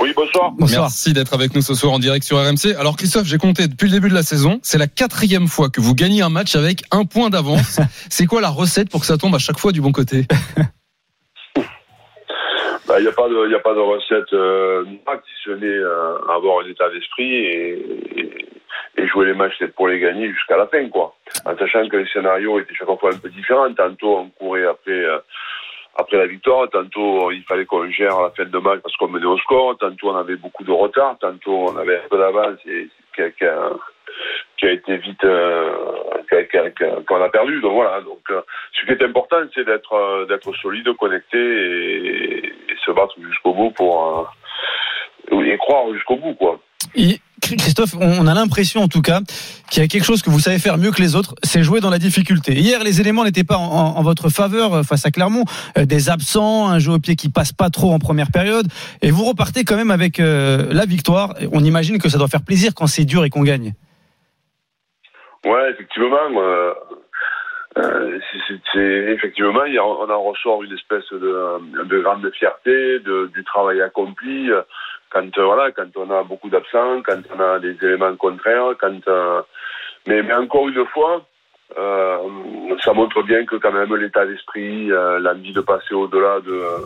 Oui, 0.00 0.12
bonsoir. 0.14 0.52
Bonsoir. 0.52 0.82
Merci 0.82 1.12
d'être 1.12 1.34
avec 1.34 1.54
nous 1.54 1.62
ce 1.62 1.74
soir 1.74 1.92
en 1.92 1.98
direct 1.98 2.24
sur 2.24 2.38
RMC. 2.38 2.76
Alors 2.78 2.96
Christophe, 2.96 3.26
j'ai 3.26 3.38
compté 3.38 3.66
depuis 3.66 3.87
le 3.87 3.92
début 3.92 4.08
de 4.08 4.14
la 4.14 4.22
saison, 4.22 4.61
c'est 4.62 4.78
la 4.78 4.87
quatrième 4.87 5.48
fois 5.48 5.70
que 5.70 5.80
vous 5.80 5.94
gagnez 5.94 6.22
un 6.22 6.28
match 6.28 6.54
avec 6.54 6.82
un 6.92 7.04
point 7.04 7.30
d'avance. 7.30 7.80
c'est 8.08 8.26
quoi 8.26 8.40
la 8.40 8.50
recette 8.50 8.90
pour 8.90 9.00
que 9.00 9.06
ça 9.06 9.16
tombe 9.16 9.34
à 9.34 9.38
chaque 9.38 9.58
fois 9.58 9.72
du 9.72 9.80
bon 9.80 9.92
côté? 9.92 10.26
Il 12.96 13.02
n'y 13.02 13.08
a 13.08 13.12
pas 13.12 13.28
de, 13.28 13.50
y 13.50 13.54
a 13.54 13.61
pas 13.61 13.74
de 13.74 13.80
recette 13.80 14.32
euh, 14.32 14.84
si 14.87 15.34
ce 15.44 15.50
n'est 15.50 15.66
euh, 15.66 16.18
avoir 16.34 16.64
un 16.64 16.68
état 16.68 16.88
d'esprit 16.90 17.32
et, 17.32 17.78
et, 18.16 18.48
et 18.96 19.06
jouer 19.08 19.26
les 19.26 19.34
matchs 19.34 19.62
pour 19.76 19.88
les 19.88 20.00
gagner 20.00 20.32
jusqu'à 20.32 20.56
la 20.56 20.66
fin, 20.66 20.88
quoi. 20.88 21.14
En 21.44 21.56
sachant 21.58 21.87
que 21.88 21.98
les 21.98 22.08
scénarios 22.08 22.58
étaient 22.58 22.74
chaque 22.74 22.88
fois 22.98 23.14
un 23.14 23.18
peu 23.18 23.28
différents. 23.28 23.72
Tantôt 23.74 24.18
on 24.18 24.30
courait 24.30 24.64
après. 24.64 25.04
Après 25.98 26.16
la 26.16 26.26
victoire, 26.26 26.70
tantôt 26.70 27.30
il 27.32 27.42
fallait 27.42 27.66
qu'on 27.66 27.90
gère 27.90 28.20
la 28.20 28.30
fin 28.30 28.44
de 28.44 28.58
match 28.58 28.80
parce 28.82 28.96
qu'on 28.96 29.08
menait 29.08 29.26
au 29.26 29.37
score, 29.38 29.76
tantôt 29.78 30.11
on 30.11 30.16
avait 30.16 30.37
beaucoup 30.37 30.64
de 30.64 30.70
retard, 30.70 31.16
tantôt 31.20 31.68
on 31.70 31.76
avait 31.76 31.96
un 31.96 32.08
peu 32.08 32.18
d'avance 32.18 32.58
et 32.66 32.88
a, 33.18 33.30
qui 33.30 34.66
a- 34.66 34.72
été 34.72 34.96
vite 34.98 35.24
euh, 35.24 35.72
qu'on 37.06 37.20
a 37.20 37.28
perdu. 37.28 37.61
Donc 37.61 37.72
voilà. 37.72 38.00
Donc 38.02 38.22
euh, 38.30 38.40
ce 38.72 38.87
qui 38.87 38.92
est 38.92 39.02
important, 39.02 39.38
c'est 39.54 39.64
d'être 39.64 39.92
euh, 39.92 40.24
d'être 40.26 40.52
solide, 40.62 40.88
connecté 40.96 41.38
et, 41.38 42.46
et 42.46 42.76
se 42.87 42.92
battre 42.92 43.16
jusqu'au 43.20 43.52
bout 43.52 43.70
pour 43.72 44.30
et 45.30 45.58
croire 45.58 45.92
jusqu'au 45.94 46.16
bout, 46.16 46.34
quoi. 46.34 46.61
Christophe, 47.40 47.94
on 48.00 48.26
a 48.26 48.34
l'impression 48.34 48.82
en 48.82 48.88
tout 48.88 49.02
cas 49.02 49.20
qu'il 49.70 49.82
y 49.82 49.84
a 49.84 49.88
quelque 49.88 50.04
chose 50.04 50.22
que 50.22 50.30
vous 50.30 50.40
savez 50.40 50.58
faire 50.58 50.76
mieux 50.76 50.90
que 50.90 51.00
les 51.00 51.14
autres, 51.14 51.34
c'est 51.42 51.62
jouer 51.62 51.80
dans 51.80 51.90
la 51.90 51.98
difficulté. 51.98 52.52
Hier, 52.52 52.82
les 52.82 53.00
éléments 53.00 53.24
n'étaient 53.24 53.44
pas 53.44 53.56
en, 53.56 54.02
votre 54.02 54.28
faveur 54.28 54.74
euh, 54.74 54.82
face 54.82 55.06
à 55.06 55.10
Clermont, 55.10 55.44
Euh, 55.76 55.84
des 55.84 56.08
absents, 56.08 56.68
un 56.68 56.78
jeu 56.78 56.92
au 56.92 56.98
pied 56.98 57.16
qui 57.16 57.28
passe 57.30 57.52
pas 57.52 57.70
trop 57.70 57.92
en 57.92 57.98
première 57.98 58.30
période, 58.32 58.66
et 59.02 59.10
vous 59.10 59.24
repartez 59.24 59.64
quand 59.64 59.76
même 59.76 59.90
avec 59.90 60.18
euh, 60.20 60.68
la 60.72 60.84
victoire. 60.84 61.34
On 61.52 61.60
imagine 61.60 61.98
que 61.98 62.08
ça 62.08 62.18
doit 62.18 62.28
faire 62.28 62.44
plaisir 62.44 62.72
quand 62.74 62.86
c'est 62.86 63.04
dur 63.04 63.24
et 63.24 63.30
qu'on 63.30 63.42
gagne. 63.42 63.74
Ouais, 65.44 65.70
effectivement. 65.70 66.16
effectivement, 69.14 69.62
on 69.62 70.10
en 70.10 70.22
ressort 70.22 70.62
une 70.64 70.72
espèce 70.72 71.08
de, 71.12 71.84
de 71.84 72.00
grande 72.00 72.28
fierté 72.38 72.98
de, 73.00 73.30
du 73.34 73.44
travail 73.44 73.80
accompli. 73.80 74.50
Quand 75.10 75.38
euh, 75.38 75.44
voilà, 75.44 75.72
quand 75.72 75.88
on 75.96 76.10
a 76.10 76.22
beaucoup 76.22 76.50
d'absents, 76.50 77.02
quand 77.02 77.20
on 77.34 77.40
a 77.40 77.58
des 77.58 77.76
éléments 77.82 78.14
contraires, 78.16 78.74
quand 78.80 79.08
euh, 79.08 79.42
mais, 80.06 80.22
mais 80.22 80.34
encore 80.34 80.68
une 80.68 80.86
fois, 80.86 81.22
euh, 81.78 82.18
ça 82.82 82.92
montre 82.92 83.22
bien 83.22 83.44
que 83.44 83.56
quand 83.56 83.72
même 83.72 83.94
l'état 83.96 84.26
d'esprit, 84.26 84.90
euh, 84.90 85.18
l'envie 85.18 85.52
de 85.52 85.60
passer 85.60 85.94
au-delà 85.94 86.40
de 86.40 86.84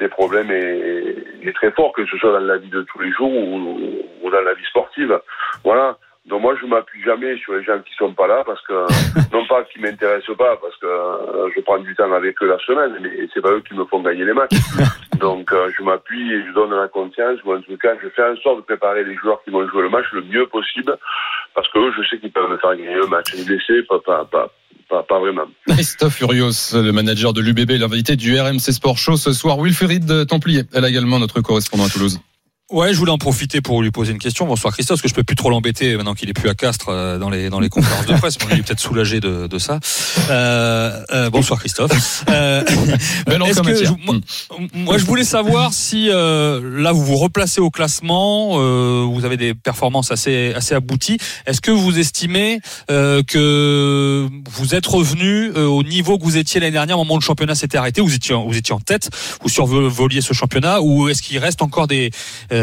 des 0.00 0.08
problèmes 0.08 0.50
est, 0.50 1.16
est 1.42 1.52
très 1.54 1.70
fort, 1.70 1.92
que 1.92 2.04
ce 2.06 2.16
soit 2.18 2.32
dans 2.32 2.44
la 2.44 2.56
vie 2.56 2.68
de 2.68 2.82
tous 2.82 2.98
les 2.98 3.12
jours 3.12 3.32
ou, 3.32 3.78
ou 4.22 4.30
dans 4.30 4.40
la 4.40 4.54
vie 4.54 4.64
sportive. 4.64 5.20
Voilà. 5.62 5.96
Donc 6.26 6.40
moi, 6.40 6.54
je 6.58 6.66
m'appuie 6.66 7.02
jamais 7.02 7.36
sur 7.36 7.52
les 7.52 7.62
gens 7.64 7.78
qui 7.80 7.94
sont 7.98 8.14
pas 8.14 8.26
là 8.26 8.42
parce 8.46 8.60
que 8.66 8.72
non 9.32 9.46
pas 9.46 9.62
qu'ils 9.64 9.82
m'intéressent 9.82 10.36
pas 10.36 10.56
parce 10.56 10.76
que 10.78 10.86
euh, 10.86 11.50
je 11.54 11.60
prends 11.60 11.78
du 11.78 11.94
temps 11.94 12.10
avec 12.12 12.40
eux 12.42 12.48
la 12.48 12.58
semaine, 12.58 12.96
mais 13.02 13.28
c'est 13.32 13.42
pas 13.42 13.50
eux 13.50 13.62
qui 13.66 13.74
me 13.74 13.84
font 13.84 14.00
gagner 14.00 14.24
les 14.24 14.32
matchs. 14.32 14.56
Donc 15.20 15.52
euh, 15.52 15.70
je 15.76 15.82
m'appuie 15.82 16.32
et 16.32 16.46
je 16.46 16.52
donne 16.54 16.74
la 16.74 16.88
confiance. 16.88 17.38
Ou 17.44 17.52
en 17.52 17.60
tout 17.60 17.76
cas, 17.76 17.94
je 18.02 18.08
fais 18.08 18.22
en 18.22 18.36
sorte 18.36 18.58
de 18.58 18.62
préparer 18.62 19.04
les 19.04 19.16
joueurs 19.16 19.42
qui 19.44 19.50
vont 19.50 19.68
jouer 19.68 19.82
le 19.82 19.90
match 19.90 20.06
le 20.12 20.22
mieux 20.22 20.46
possible 20.46 20.96
parce 21.54 21.68
que 21.68 21.78
eux, 21.78 21.92
je 21.96 22.08
sais 22.08 22.18
qu'ils 22.18 22.32
peuvent 22.32 22.50
me 22.50 22.56
faire 22.56 22.74
gagner 22.74 22.94
le 22.94 23.06
match. 23.06 23.34
Les 23.34 23.44
blessés, 23.44 23.82
pas 23.88 24.00
pas 24.00 24.24
pas. 24.24 24.50
Pas, 24.86 25.02
pas 25.02 25.18
vraiment. 25.18 25.46
Christophe 25.66 26.16
Furios, 26.16 26.74
le 26.74 26.90
manager 26.90 27.32
de 27.32 27.40
l'UBB, 27.40 27.70
l'invité 27.80 28.16
du 28.16 28.38
RMC 28.38 28.60
Sport 28.70 28.98
Show 28.98 29.16
ce 29.16 29.32
soir. 29.32 29.56
Wilfried 29.58 30.26
Templier, 30.26 30.64
elle 30.74 30.84
a 30.84 30.90
également 30.90 31.18
notre 31.18 31.40
correspondant 31.40 31.86
à 31.86 31.88
Toulouse. 31.88 32.20
Ouais, 32.72 32.94
je 32.94 32.98
voulais 32.98 33.10
en 33.10 33.18
profiter 33.18 33.60
pour 33.60 33.82
lui 33.82 33.90
poser 33.90 34.12
une 34.12 34.18
question. 34.18 34.46
Bonsoir 34.46 34.72
Christophe, 34.72 34.96
parce 34.96 35.02
que 35.02 35.08
je 35.08 35.14
peux 35.14 35.22
plus 35.22 35.36
trop 35.36 35.50
l'embêter 35.50 35.96
maintenant 35.96 36.14
qu'il 36.14 36.30
est 36.30 36.32
plus 36.32 36.48
à 36.48 36.54
Castres 36.54 36.88
euh, 36.88 37.18
dans 37.18 37.28
les 37.28 37.50
dans 37.50 37.60
les 37.60 37.68
conférences 37.68 38.06
de 38.06 38.14
presse. 38.14 38.38
il 38.50 38.58
est 38.58 38.62
peut-être 38.62 38.80
soulagé 38.80 39.20
de, 39.20 39.46
de 39.46 39.58
ça. 39.58 39.80
Euh, 40.30 41.04
euh, 41.12 41.28
bonsoir 41.28 41.60
Christophe. 41.60 42.24
Euh, 42.30 42.62
que 42.64 43.84
je, 43.84 43.90
moi, 44.06 44.16
moi, 44.72 44.96
je 44.96 45.04
voulais 45.04 45.24
savoir 45.24 45.74
si 45.74 46.08
euh, 46.08 46.80
là 46.80 46.92
vous 46.92 47.04
vous 47.04 47.16
replacez 47.16 47.60
au 47.60 47.70
classement, 47.70 48.52
euh, 48.54 49.06
vous 49.06 49.26
avez 49.26 49.36
des 49.36 49.52
performances 49.52 50.10
assez 50.10 50.54
assez 50.54 50.74
abouties. 50.74 51.18
Est-ce 51.44 51.60
que 51.60 51.70
vous 51.70 51.98
estimez 51.98 52.60
que 52.88 54.26
vous 54.50 54.74
êtes 54.74 54.86
revenu 54.86 55.50
au 55.50 55.82
niveau 55.82 56.18
que 56.18 56.24
vous 56.24 56.38
étiez 56.38 56.60
l'année 56.60 56.72
dernière 56.72 56.98
au 56.98 57.04
moment 57.04 57.16
où 57.16 57.18
le 57.18 57.24
championnat 57.24 57.54
s'était 57.56 57.76
arrêté? 57.76 58.00
Vous 58.00 58.14
étiez 58.14 58.34
vous 58.34 58.56
étiez 58.56 58.74
en 58.74 58.80
tête, 58.80 59.10
vous 59.42 59.50
survoliez 59.50 60.22
ce 60.22 60.32
championnat, 60.32 60.80
ou 60.80 61.10
est-ce 61.10 61.20
qu'il 61.20 61.36
reste 61.36 61.60
encore 61.60 61.86
des 61.86 62.10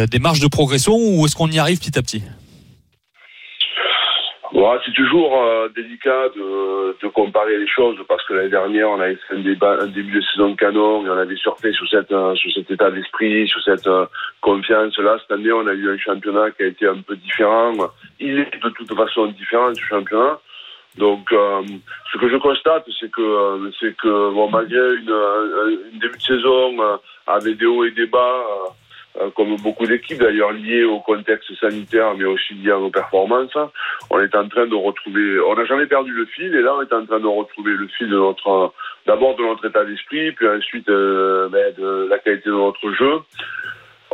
des 0.09 0.19
marges 0.19 0.39
de 0.39 0.47
progression 0.47 0.95
ou 0.95 1.25
est-ce 1.25 1.35
qu'on 1.35 1.47
y 1.47 1.59
arrive 1.59 1.79
petit 1.79 1.97
à 1.97 2.01
petit 2.01 2.23
Ouais, 4.53 4.77
c'est 4.85 4.93
toujours 4.93 5.41
euh, 5.41 5.69
délicat 5.69 6.27
de, 6.35 7.07
comparer 7.07 7.57
les 7.57 7.67
choses 7.67 7.97
parce 8.07 8.25
que 8.25 8.33
l'année 8.33 8.49
dernière, 8.49 8.89
on 8.89 8.99
avait 8.99 9.17
fait 9.27 9.35
un, 9.35 9.87
début 9.87 10.19
de 10.19 10.21
saison 10.21 10.55
canon 10.55 11.05
et 11.05 11.09
on 11.09 11.17
avait 11.17 11.37
surfé 11.37 11.71
sur, 11.71 11.87
cette, 11.87 12.11
euh, 12.11 12.35
sur 12.35 12.51
cet 12.51 12.69
état 12.69 12.91
d'esprit, 12.91 13.47
sur 13.47 13.61
cette 13.63 13.87
euh, 13.87 14.05
confiance-là. 14.41 15.17
Cette 15.21 15.31
année, 15.31 15.53
on 15.53 15.67
a 15.67 15.73
eu 15.73 15.89
un 15.89 15.97
championnat 15.97 16.51
qui 16.51 16.63
a 16.63 16.67
été 16.67 16.85
un 16.85 17.01
peu 17.01 17.15
différent. 17.15 17.73
Il 18.19 18.39
est 18.39 18.53
de 18.61 18.69
toute 18.69 18.93
façon 18.93 19.27
différent, 19.27 19.73
ce 19.73 19.81
championnat. 19.81 20.39
Donc, 20.97 21.31
euh, 21.31 21.61
ce 22.11 22.17
que 22.17 22.29
je 22.29 22.35
constate, 22.35 22.85
c'est 22.99 23.09
que, 23.09 23.71
c'est 23.79 23.95
que 23.95 24.33
bon, 24.33 24.49
malgré 24.49 24.79
une, 24.95 25.15
une, 25.93 25.99
début 25.99 26.17
de 26.17 26.23
saison 26.23 26.77
avec 27.25 27.57
des 27.57 27.65
hauts 27.65 27.85
et 27.85 27.91
des 27.91 28.07
bas, 28.07 28.19
euh, 28.19 28.69
comme 29.35 29.55
beaucoup 29.57 29.85
d'équipes 29.85 30.19
d'ailleurs 30.19 30.51
liées 30.51 30.83
au 30.83 30.99
contexte 30.99 31.53
sanitaire, 31.59 32.15
mais 32.15 32.25
aussi 32.25 32.53
liées 32.53 32.71
à 32.71 32.77
nos 32.77 32.89
performances. 32.89 33.57
On 34.09 34.19
est 34.19 34.33
en 34.35 34.47
train 34.47 34.67
de 34.67 34.75
retrouver, 34.75 35.39
on 35.41 35.55
n'a 35.55 35.65
jamais 35.65 35.85
perdu 35.85 36.11
le 36.11 36.25
fil, 36.25 36.53
et 36.55 36.61
là 36.61 36.75
on 36.75 36.81
est 36.81 36.93
en 36.93 37.05
train 37.05 37.19
de 37.19 37.27
retrouver 37.27 37.73
le 37.73 37.87
fil 37.87 38.09
de 38.09 38.17
notre, 38.17 38.73
d'abord 39.05 39.35
de 39.35 39.43
notre 39.43 39.65
état 39.65 39.83
d'esprit, 39.83 40.31
puis 40.31 40.47
ensuite 40.47 40.89
euh, 40.89 41.49
ben, 41.49 41.73
de 41.77 42.07
la 42.09 42.19
qualité 42.19 42.49
de 42.49 42.55
notre 42.55 42.91
jeu. 42.93 43.19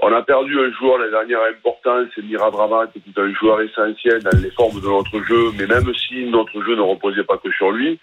On 0.02 0.14
a 0.14 0.22
perdu 0.22 0.60
un 0.60 0.72
joueur 0.74 1.00
la 1.00 1.10
dernière 1.10 1.40
important, 1.50 2.06
c'est 2.14 2.24
Mira 2.24 2.52
Brava, 2.52 2.86
qui 2.88 3.00
est 3.00 3.20
un 3.20 3.34
joueur 3.34 3.62
essentiel 3.62 4.22
dans 4.22 4.40
les 4.42 4.52
formes 4.52 4.80
de 4.80 4.88
notre 4.88 5.24
jeu, 5.24 5.52
mais 5.58 5.66
même 5.66 5.92
si 5.96 6.26
notre 6.26 6.62
jeu 6.64 6.76
ne 6.76 6.82
reposait 6.82 7.24
pas 7.24 7.38
que 7.38 7.52
sur 7.52 7.72
lui, 7.72 8.00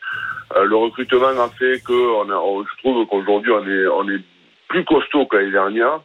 euh, 0.57 0.64
le 0.64 0.76
recrutement 0.76 1.28
a 1.28 1.48
fait 1.57 1.80
que 1.85 1.92
on 1.92 2.28
a, 2.30 2.64
je 2.64 2.83
trouve 2.83 3.07
qu'aujourd'hui 3.07 3.52
on 3.52 3.66
est, 3.68 3.87
on 3.87 4.09
est 4.09 4.20
plus 4.68 4.85
costaud 4.85 5.26
que 5.26 5.37
l'année 5.37 5.52
dernière. 5.52 6.00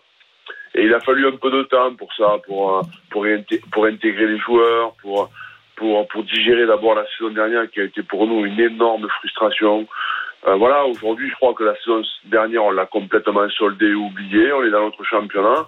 Et 0.75 0.83
il 0.83 0.93
a 0.93 0.99
fallu 0.99 1.27
un 1.27 1.35
peu 1.35 1.49
de 1.51 1.63
temps 1.63 1.93
pour 1.95 2.13
ça, 2.13 2.37
pour, 2.45 2.77
euh, 2.77 2.81
pour, 3.09 3.25
pour 3.71 3.85
intégrer 3.85 4.27
les 4.27 4.37
joueurs, 4.37 4.93
pour, 5.01 5.29
pour, 5.75 6.07
pour 6.07 6.23
digérer 6.23 6.65
d'abord 6.65 6.95
la 6.95 7.05
saison 7.17 7.31
dernière 7.31 7.69
qui 7.71 7.81
a 7.81 7.85
été 7.85 8.03
pour 8.03 8.27
nous 8.27 8.45
une 8.45 8.59
énorme 8.59 9.07
frustration. 9.19 9.87
Euh, 10.47 10.55
voilà, 10.55 10.85
aujourd'hui, 10.85 11.29
je 11.29 11.35
crois 11.35 11.53
que 11.53 11.63
la 11.63 11.75
saison 11.77 12.01
dernière, 12.25 12.63
on 12.63 12.71
l'a 12.71 12.85
complètement 12.85 13.49
soldé 13.49 13.87
et 13.87 13.95
oublié. 13.95 14.53
On 14.53 14.63
est 14.63 14.69
dans 14.69 14.85
notre 14.85 15.03
championnat. 15.03 15.67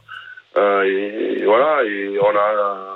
Euh, 0.57 0.83
et, 0.83 1.45
voilà, 1.45 1.83
et 1.83 2.17
on 2.19 2.35
a 2.35 2.53
euh, 2.53 2.93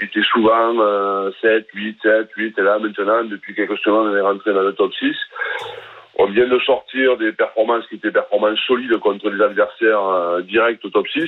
été 0.00 0.22
souvent 0.22 0.74
euh, 0.78 1.30
7, 1.40 1.66
8, 1.74 1.98
7, 2.02 2.28
8. 2.36 2.58
Et 2.58 2.62
là, 2.62 2.78
maintenant, 2.78 3.24
depuis 3.24 3.54
quelques 3.54 3.78
semaines, 3.78 4.12
on 4.12 4.16
est 4.16 4.20
rentré 4.20 4.52
dans 4.52 4.62
le 4.62 4.72
top 4.74 4.92
6. 4.94 5.14
On 6.16 6.26
vient 6.26 6.46
de 6.46 6.58
sortir 6.60 7.16
des 7.16 7.32
performances 7.32 7.86
qui 7.88 7.96
étaient 7.96 8.12
performances 8.12 8.60
solides 8.66 8.96
contre 8.98 9.30
les 9.30 9.42
adversaires 9.42 10.04
euh, 10.04 10.42
directs 10.42 10.84
au 10.84 10.90
top 10.90 11.08
6. 11.08 11.24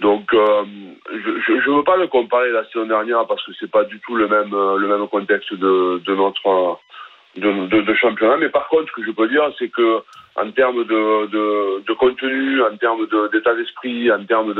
Donc, 0.00 0.34
euh, 0.34 0.64
je 1.10 1.70
ne 1.70 1.76
veux 1.76 1.84
pas 1.84 1.96
le 1.96 2.08
comparer 2.08 2.50
la 2.50 2.64
saison 2.66 2.84
dernière 2.86 3.26
parce 3.26 3.42
que 3.46 3.52
c'est 3.58 3.70
pas 3.70 3.84
du 3.84 4.00
tout 4.00 4.16
le 4.16 4.28
même 4.28 4.52
euh, 4.52 4.76
le 4.76 4.88
même 4.88 5.06
contexte 5.08 5.54
de, 5.54 6.02
notre 6.14 7.94
championnat. 7.94 8.36
Mais 8.36 8.50
par 8.50 8.68
contre, 8.68 8.88
ce 8.88 8.92
que 8.92 9.06
je 9.06 9.12
peux 9.12 9.28
dire, 9.28 9.50
c'est 9.58 9.68
que 9.68 10.02
en 10.36 10.50
termes 10.50 10.84
de, 10.84 11.94
contenu, 11.94 12.60
en 12.62 12.76
termes 12.76 13.06
d'état 13.32 13.54
d'esprit, 13.54 14.12
en 14.12 14.24
termes 14.24 14.52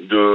de 0.00 0.26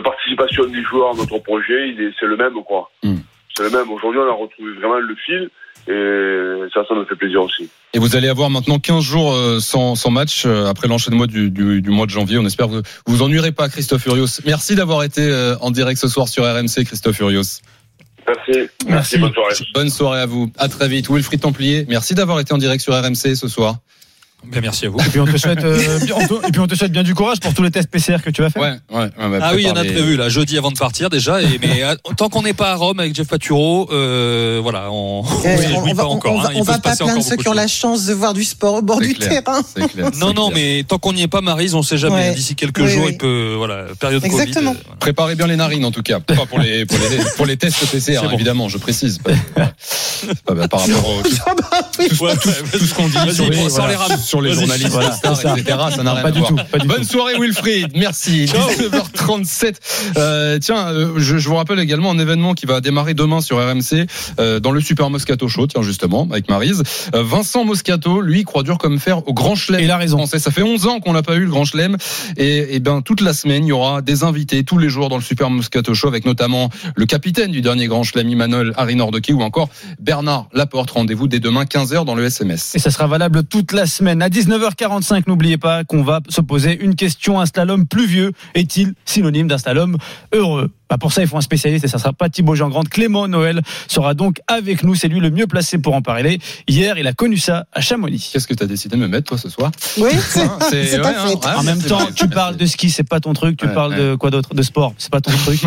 participation 0.00 0.64
des 0.66 0.82
joueurs 0.82 1.10
à 1.10 1.14
notre 1.14 1.38
projet, 1.40 1.94
c'est 2.18 2.26
le 2.26 2.36
même 2.36 2.62
quoi. 2.64 2.88
Mm. 3.02 3.16
C'est 3.56 3.62
le 3.62 3.70
même. 3.70 3.90
Aujourd'hui, 3.90 4.20
on 4.20 4.28
a 4.28 4.34
retrouvé 4.34 4.72
vraiment 4.74 4.98
le 4.98 5.14
fil. 5.16 5.50
Et 5.88 6.68
ça, 6.74 6.82
ça 6.88 6.94
me 6.94 7.04
fait 7.04 7.14
plaisir 7.14 7.42
aussi. 7.42 7.68
Et 7.94 8.00
vous 8.00 8.16
allez 8.16 8.28
avoir 8.28 8.50
maintenant 8.50 8.80
15 8.80 9.04
jours 9.04 9.32
euh, 9.32 9.60
sans, 9.60 9.94
sans 9.94 10.10
match 10.10 10.44
euh, 10.44 10.66
après 10.66 10.88
l'enchaînement 10.88 11.26
du, 11.26 11.48
du, 11.50 11.80
du, 11.80 11.90
mois 11.90 12.06
de 12.06 12.10
janvier. 12.10 12.38
On 12.38 12.44
espère 12.44 12.66
que 12.66 12.72
vous 12.72 12.82
vous 13.06 13.22
ennuierez 13.22 13.52
pas, 13.52 13.68
Christophe 13.68 14.02
Furios. 14.02 14.40
Merci 14.44 14.74
d'avoir 14.74 15.04
été 15.04 15.22
euh, 15.22 15.56
en 15.60 15.70
direct 15.70 16.00
ce 16.00 16.08
soir 16.08 16.26
sur 16.26 16.42
RMC, 16.42 16.84
Christophe 16.84 17.16
Furios. 17.16 17.60
Merci. 18.26 18.68
Merci. 18.88 19.18
Bonne 19.18 19.32
soirée. 19.32 19.54
Bonne 19.74 19.90
soirée 19.90 20.20
à 20.20 20.26
vous. 20.26 20.50
À 20.58 20.68
très 20.68 20.88
vite. 20.88 21.08
Wilfried 21.08 21.40
Templier, 21.40 21.86
merci 21.88 22.14
d'avoir 22.14 22.40
été 22.40 22.52
en 22.52 22.58
direct 22.58 22.82
sur 22.82 22.92
RMC 22.92 23.36
ce 23.36 23.46
soir. 23.46 23.76
Bien, 24.44 24.60
merci 24.60 24.86
à 24.86 24.90
vous. 24.90 25.00
Et 25.00 25.08
puis 25.08 25.18
on 25.18 25.24
te 25.26 25.36
souhaite, 25.36 25.64
euh, 25.64 25.98
bien, 26.04 26.16
et 26.20 26.52
puis 26.52 26.60
on 26.60 26.66
te 26.66 26.74
souhaite 26.74 26.92
bien 26.92 27.02
du 27.02 27.14
courage 27.14 27.40
pour 27.40 27.52
tous 27.52 27.62
les 27.62 27.70
tests 27.70 27.90
PCR 27.90 28.18
que 28.22 28.30
tu 28.30 28.42
vas 28.42 28.50
faire. 28.50 28.62
Ouais, 28.62 28.96
ouais. 28.96 29.04
ouais 29.04 29.38
ah 29.42 29.52
oui, 29.54 29.62
il 29.62 29.66
y 29.66 29.70
en 29.70 29.76
a 29.76 29.84
prévu 29.84 30.16
là, 30.16 30.28
jeudi 30.28 30.56
avant 30.56 30.70
de 30.70 30.78
partir 30.78 31.10
déjà. 31.10 31.42
Et, 31.42 31.58
mais 31.60 31.82
tant 32.16 32.28
qu'on 32.28 32.42
n'est 32.42 32.52
pas 32.52 32.72
à 32.72 32.74
Rome 32.76 33.00
avec 33.00 33.14
Jeff 33.14 33.26
Paturo, 33.26 33.88
euh, 33.90 34.60
voilà, 34.62 34.92
on. 34.92 35.24
Eh, 35.44 35.74
on, 35.74 35.84
on, 35.84 35.94
va, 35.94 36.06
encore, 36.06 36.34
on, 36.34 36.40
va, 36.40 36.48
hein, 36.50 36.52
on 36.54 36.62
va 36.62 36.78
pas 36.78 36.94
plaindre 36.94 37.22
ceux 37.24 37.36
qui 37.36 37.48
ont 37.48 37.54
la 37.54 37.66
chance 37.66 38.06
de 38.06 38.14
voir 38.14 38.34
du 38.34 38.44
sport 38.44 38.74
au 38.74 38.82
bord 38.82 39.00
du 39.00 39.14
clair, 39.14 39.42
terrain. 39.42 39.62
Clair, 39.88 40.10
non, 40.20 40.32
non, 40.32 40.50
mais 40.54 40.84
tant 40.86 40.98
qu'on 40.98 41.12
n'y 41.12 41.22
est 41.22 41.28
pas, 41.28 41.40
Marise, 41.40 41.74
on 41.74 41.82
sait 41.82 41.98
jamais. 41.98 42.14
Ouais. 42.14 42.34
D'ici 42.34 42.54
quelques 42.54 42.78
oui, 42.78 42.88
jours, 42.88 43.04
oui. 43.06 43.12
il 43.12 43.18
peut, 43.18 43.54
voilà, 43.56 43.86
période 43.98 44.24
Exactement. 44.24 44.74
Covid. 44.74 44.84
Euh, 44.90 44.96
Préparez 45.00 45.34
bien 45.34 45.46
les 45.46 45.56
narines 45.56 45.84
en 45.84 45.90
tout 45.90 46.02
cas, 46.02 46.20
pas 46.20 46.46
pour 46.46 46.58
les 46.58 46.86
pour 46.86 46.98
les 46.98 47.24
pour 47.36 47.46
les 47.46 47.56
tests 47.56 47.84
PCR 47.90 48.22
bon. 48.22 48.30
évidemment, 48.30 48.68
je 48.68 48.78
précise. 48.78 49.18
Pas, 50.44 50.54
bah, 50.54 50.66
par 50.68 50.80
rapport 50.80 51.08
au 51.08 51.22
tout, 51.22 51.28
tout, 51.28 52.78
tout, 52.78 52.86
ce 52.86 52.94
qu'on 52.94 53.06
dit 53.06 53.34
sur 53.34 53.48
les, 53.50 53.68
voilà, 53.68 54.16
sur 54.26 54.40
les 54.42 54.52
journalistes. 54.52 54.88
Voilà 54.90 55.12
stars, 55.12 55.36
ça. 55.36 55.54
etc. 55.56 55.78
Ça 55.94 56.02
n'a 56.02 56.12
rien 56.14 56.22
pas 56.22 56.28
à 56.28 56.32
du 56.32 56.40
voir. 56.40 56.50
tout, 56.50 56.56
pas 56.70 56.78
du 56.78 56.86
Bonne 56.86 56.98
tout. 57.02 57.04
soirée 57.08 57.34
Wilfried, 57.40 57.92
merci. 57.96 58.46
19h37. 58.46 59.74
Euh, 60.16 60.58
tiens, 60.58 60.88
euh, 60.88 61.14
je, 61.18 61.38
je, 61.38 61.48
vous 61.48 61.56
rappelle 61.56 61.78
également 61.78 62.10
un 62.10 62.18
événement 62.18 62.54
qui 62.54 62.66
va 62.66 62.80
démarrer 62.80 63.14
demain 63.14 63.40
sur 63.40 63.58
RMC 63.58 64.06
euh, 64.40 64.60
dans 64.60 64.70
le 64.70 64.80
Super 64.80 65.10
Moscato 65.10 65.48
Show, 65.48 65.66
tiens 65.66 65.82
justement, 65.82 66.26
avec 66.30 66.48
Marise. 66.48 66.82
Euh, 67.14 67.22
Vincent 67.22 67.64
Moscato, 67.64 68.20
lui, 68.20 68.44
croit 68.44 68.62
dur 68.62 68.78
comme 68.78 68.98
fer 68.98 69.26
au 69.28 69.32
Grand 69.32 69.54
Chelem. 69.54 69.80
Il 69.82 69.90
a 69.90 69.96
raison. 69.96 70.18
Français. 70.18 70.38
Ça 70.38 70.50
fait 70.50 70.62
11 70.62 70.86
ans 70.86 71.00
qu'on 71.00 71.12
n'a 71.12 71.22
pas 71.22 71.36
eu 71.36 71.40
le 71.44 71.50
Grand 71.50 71.64
Chelem. 71.64 71.96
Et, 72.36 72.76
et 72.76 72.80
ben 72.80 73.02
toute 73.02 73.20
la 73.20 73.32
semaine, 73.32 73.64
il 73.64 73.68
y 73.68 73.72
aura 73.72 74.02
des 74.02 74.24
invités 74.24 74.64
tous 74.64 74.78
les 74.78 74.88
jours 74.88 75.08
dans 75.08 75.16
le 75.16 75.22
Super 75.22 75.50
Moscato 75.50 75.94
Show, 75.94 76.08
avec 76.08 76.24
notamment 76.24 76.70
le 76.94 77.06
capitaine 77.06 77.50
du 77.50 77.60
dernier 77.62 77.86
Grand 77.86 78.02
Chelem, 78.02 78.28
Emmanuel 78.30 78.72
Harry 78.76 78.96
Nordoki, 78.96 79.32
ou 79.32 79.42
encore 79.42 79.68
Bernard 80.00 80.48
Laporte. 80.52 80.90
Rendez-vous 80.90 81.28
dès 81.28 81.40
demain 81.40 81.64
15h 81.64 82.04
dans 82.04 82.14
le 82.14 82.24
SMS. 82.24 82.74
Et 82.74 82.78
ça 82.78 82.90
sera 82.90 83.06
valable 83.06 83.44
toute 83.44 83.72
la 83.72 83.86
semaine. 83.86 84.15
À 84.20 84.28
19h45, 84.28 85.24
n'oubliez 85.26 85.58
pas 85.58 85.84
qu'on 85.84 86.02
va 86.02 86.20
se 86.28 86.40
poser 86.40 86.78
une 86.82 86.94
question. 86.94 87.40
Un 87.40 87.46
slalom 87.46 87.86
pluvieux 87.86 88.32
est-il 88.54 88.94
synonyme 89.04 89.48
d'un 89.48 89.58
slalom 89.58 89.96
heureux? 90.32 90.70
Bah 90.88 90.98
pour 90.98 91.12
ça, 91.12 91.22
il 91.22 91.28
faut 91.28 91.36
un 91.36 91.40
spécialiste 91.40 91.84
et 91.84 91.88
ça 91.88 91.98
sera 91.98 92.12
pas 92.12 92.28
Thibaut 92.28 92.54
Jean-Grande. 92.54 92.88
Clément 92.88 93.26
Noël 93.28 93.60
sera 93.88 94.14
donc 94.14 94.40
avec 94.46 94.82
nous. 94.84 94.94
C'est 94.94 95.08
lui 95.08 95.20
le 95.20 95.30
mieux 95.30 95.46
placé 95.46 95.78
pour 95.78 95.94
en 95.94 96.02
parler. 96.02 96.38
Hier, 96.68 96.96
il 96.98 97.06
a 97.06 97.12
connu 97.12 97.38
ça 97.38 97.66
à 97.72 97.80
Chamonix. 97.80 98.30
Qu'est-ce 98.32 98.46
que 98.46 98.54
tu 98.54 98.62
as 98.62 98.66
décidé 98.66 98.96
de 98.96 99.00
me 99.02 99.08
mettre, 99.08 99.28
toi, 99.28 99.38
ce 99.38 99.48
soir? 99.48 99.70
Oui, 99.98 100.10
c'est 100.28 100.40
Hein, 100.42 100.58
c'est- 100.70 101.00
ouais, 101.00 101.06
hein, 101.06 101.26
ouais, 101.28 101.50
En 101.56 101.62
même 101.64 101.82
temps, 101.82 102.06
tu 102.14 102.28
parles 102.28 102.56
de 102.56 102.66
ski, 102.66 102.90
c'est 102.90 103.02
pas 103.08 103.20
ton 103.20 103.32
truc. 103.32 103.56
Tu 103.58 103.66
Ouais, 103.66 103.74
parles 103.74 103.96
de 103.96 104.14
quoi 104.14 104.30
d'autre? 104.30 104.54
De 104.54 104.62
sport, 104.62 104.94
c'est 104.98 105.10
pas 105.10 105.20
ton 105.20 105.30
truc. 105.44 105.60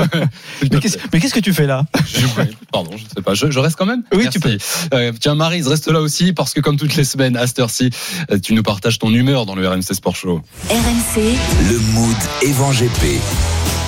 mais 1.12 1.20
qu'est-ce 1.20 1.34
que 1.34 1.40
tu 1.40 1.54
fais 1.54 1.68
là? 1.68 1.86
Je- 2.08 2.26
Pardon, 2.72 2.92
je 2.98 3.04
sais 3.04 3.22
pas. 3.22 3.34
Je, 3.34 3.50
je 3.52 3.60
reste 3.60 3.76
quand 3.76 3.86
même 3.86 4.04
Oui, 4.14 4.24
Merci. 4.24 4.40
tu 4.40 4.40
peux. 4.40 4.58
Euh, 4.94 5.12
tiens, 5.20 5.36
Marise, 5.36 5.68
reste 5.68 5.88
là 5.90 6.00
aussi 6.02 6.34
parce 6.34 6.54
que 6.54 6.62
comme 6.62 6.78
toutes 6.78 6.96
les 6.96 7.04
semaines, 7.04 7.36
à 7.38 7.46
cette 7.48 7.60
heure-ci, 7.60 7.90
euh, 8.32 8.40
tu 8.40 8.54
nous 8.54 8.64
partages 8.64 9.00
ton 9.00 9.14
humeur 9.14 9.46
dans 9.46 9.56
le 9.56 9.68
RMC 9.68 9.82
Sport 9.94 10.16
Show. 10.16 10.42
RMC, 10.70 11.36
Le 11.70 11.80
mood 11.94 12.16
Evan 12.44 12.72
GP. 12.72 13.20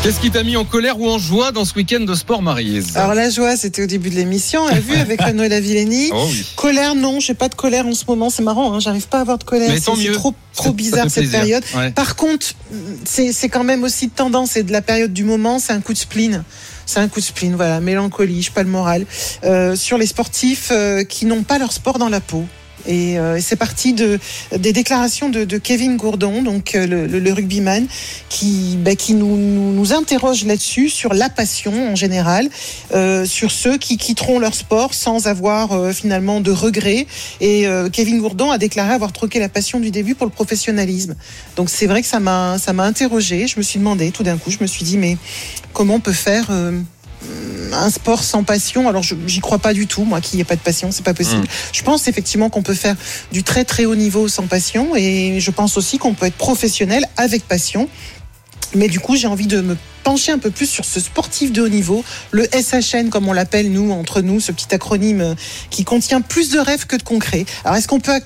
Qu'est-ce 0.04 0.20
qui 0.20 0.32
t'a 0.32 0.42
mis 0.42 0.58
en 0.58 0.66
colère 0.66 1.00
ou 1.00 1.08
en 1.08 1.20
joie 1.20 1.52
dans 1.52 1.64
ce 1.64 1.76
week-end 1.76 2.00
de 2.00 2.16
sport, 2.16 2.42
Marise 2.42 2.98
Alors 2.98 3.14
la 3.14 3.30
joie, 3.30 3.56
c'était 3.56 3.84
au 3.84 3.86
début 3.86 4.10
de 4.10 4.16
l'émission, 4.16 4.62
on 4.64 4.68
a 4.68 4.80
vu 4.80 4.96
avec 4.96 5.22
Renaud 5.22 5.44
et 5.44 5.50
Lavillenie. 5.50 6.10
Oh 6.14 6.26
oui. 6.28 6.44
Colère, 6.56 6.96
non, 6.96 7.20
j'ai 7.20 7.36
pas 7.36 7.50
de 7.50 7.56
colère 7.56 7.86
en 7.86 7.94
ce 7.94 8.04
moment. 8.08 8.32
C'est 8.32 8.42
marrant, 8.42 8.74
hein, 8.74 8.80
j'arrive 8.80 9.08
pas 9.08 9.20
à 9.20 9.22
avoir 9.22 9.38
de 9.38 9.44
colère. 9.44 9.70
Mais 9.70 9.76
C'est- 9.76 9.86
tant 9.86 9.96
mieux. 9.96 10.12
trop, 10.14 10.34
trop 10.56 10.72
bizarre 10.74 11.06
cette 11.10 11.24
plaisir. 11.30 11.40
période. 11.40 11.64
Ouais. 11.76 11.92
Par 11.92 12.16
contre, 12.16 12.48
c'est 13.06 13.32
c'est 13.32 13.48
quand 13.50 13.64
même 13.64 13.84
aussi 13.84 14.08
de 14.08 14.12
tendance 14.14 14.56
et 14.58 14.64
de 14.64 14.72
la 14.72 14.82
période 14.82 15.14
du 15.14 15.24
moment. 15.24 15.60
C'est 15.60 15.74
un 15.74 15.82
coup 15.82 15.94
de 15.94 15.98
spleen. 16.00 16.44
C'est 16.88 17.00
un 17.00 17.08
coup 17.08 17.20
de 17.20 17.26
spleen, 17.26 17.56
voilà, 17.56 17.80
mélancolie, 17.80 18.42
je 18.42 18.52
pas 18.52 18.63
le 18.63 18.69
moral. 18.69 19.06
Euh, 19.44 19.75
sur 19.75 19.98
les 20.00 20.08
sportifs 20.08 20.69
euh, 20.71 21.04
qui 21.04 21.25
n'ont 21.28 21.44
pas 21.44 21.60
leur 21.60 21.71
sport 21.71 22.00
dans 22.00 22.10
la 22.10 22.19
peau. 22.21 22.46
Et 22.88 23.19
euh, 23.19 23.40
c'est 23.42 23.56
parti 23.56 23.94
de, 23.94 24.19
des 24.58 24.73
déclarations 24.73 25.29
de, 25.29 25.46
Kevin 25.58 25.98
Gourdon, 25.98 26.42
donc 26.42 26.75
euh, 26.75 27.08
le, 27.08 27.34
rugbyman, 27.34 27.86
qui, 28.29 28.77
bah, 28.79 28.96
qui 28.96 29.13
nous, 29.13 29.38
nous, 29.38 29.94
interroge 29.94 30.46
là-dessus, 30.46 30.90
sur 30.90 31.13
la 31.13 31.29
passion 31.29 31.92
en 31.92 31.96
général, 31.96 32.50
euh, 32.94 33.25
sur 33.25 33.52
ceux 33.52 33.77
qui 33.77 33.98
quitteront 33.98 34.40
leur 34.40 34.56
sport 34.56 34.94
sans 34.94 35.27
avoir 35.27 35.94
finalement 35.94 36.42
de 36.42 36.52
regrets. 36.52 37.08
Et 37.40 37.65
Kevin 37.92 38.19
Gourdon 38.19 38.52
a 38.52 38.58
déclaré 38.58 38.94
avoir 38.94 39.12
troqué 39.12 39.40
la 39.40 39.50
passion 39.50 39.79
du 39.79 39.92
début 39.92 40.15
pour 40.15 40.25
le 40.25 40.32
professionnalisme. 40.32 41.15
Donc 41.56 41.69
c'est 41.69 41.88
vrai 41.88 42.02
que 42.02 42.08
ça 42.08 42.19
m'a 42.19 42.58
interrogé. 42.79 43.48
Je 43.48 43.58
me 43.58 43.63
suis 43.63 43.79
demandé 43.79 44.12
tout 44.12 44.23
d'un 44.23 44.38
coup, 44.38 44.52
je 44.52 44.60
me 44.62 44.67
suis 44.67 44.84
dit 44.84 44.98
mais 44.98 45.17
comment 45.73 45.96
on 45.96 46.00
peut 46.00 46.13
faire 46.13 46.52
un 47.74 47.90
sport 47.90 48.24
sans 48.24 48.44
passion 48.44 48.90
Alors 48.90 49.04
je 49.04 49.15
j'y 49.28 49.40
crois 49.40 49.60
pas 49.60 49.74
du 49.74 49.88
tout, 49.88 50.04
moi 50.04 50.22
qui 50.22 50.38
n'ai 50.38 50.44
pas 50.44 50.56
de 50.56 50.62
passion, 50.62 50.92
c'est 50.92 51.06
pas 51.06 51.13
possible. 51.13 51.44
Mm. 51.44 51.74
Je 51.74 51.84
pense 51.84 52.08
effectivement 52.08 52.50
qu'on 52.50 52.63
peut 52.63 52.74
faire 52.74 52.96
du 53.32 53.44
très 53.44 53.65
très 53.65 53.86
haut 53.86 53.96
niveau 53.96 54.28
sans 54.28 54.48
passion 54.48 54.96
et 54.96 55.40
je 55.40 55.52
pense 55.52 55.78
aussi 55.78 55.98
qu'on 55.98 56.13
peut 56.13 56.26
être 56.26 56.38
professionnel 56.38 57.06
avec 57.17 57.48
passion. 57.48 57.90
Mais 58.74 58.88
du 58.88 59.00
coup, 59.00 59.15
j'ai 59.15 59.28
envie 59.28 59.48
de 59.48 59.62
me 59.62 59.76
pencher 60.02 60.31
un 60.31 60.37
peu 60.37 60.52
plus 60.52 60.67
sur 60.67 60.85
ce 60.85 60.99
sportif 60.99 61.52
de 61.52 61.62
haut 61.62 61.69
niveau, 61.69 62.04
le 62.31 62.45
SHN 62.45 63.10
comme 63.10 63.27
on 63.27 63.33
l'appelle 63.33 63.71
nous 63.71 63.91
entre 63.91 64.21
nous, 64.21 64.39
ce 64.39 64.52
petit 64.52 64.73
acronyme 64.73 65.21
euh, 65.21 65.35
qui 65.69 65.83
contient 65.83 66.21
plus 66.21 66.49
de 66.52 66.60
rêves 66.60 66.85
que 66.85 66.95
de 66.95 67.04
concret. 67.04 67.45
Alors 67.63 67.77
est-ce 67.77 67.87
qu'on 67.87 67.99
peut 67.99 68.19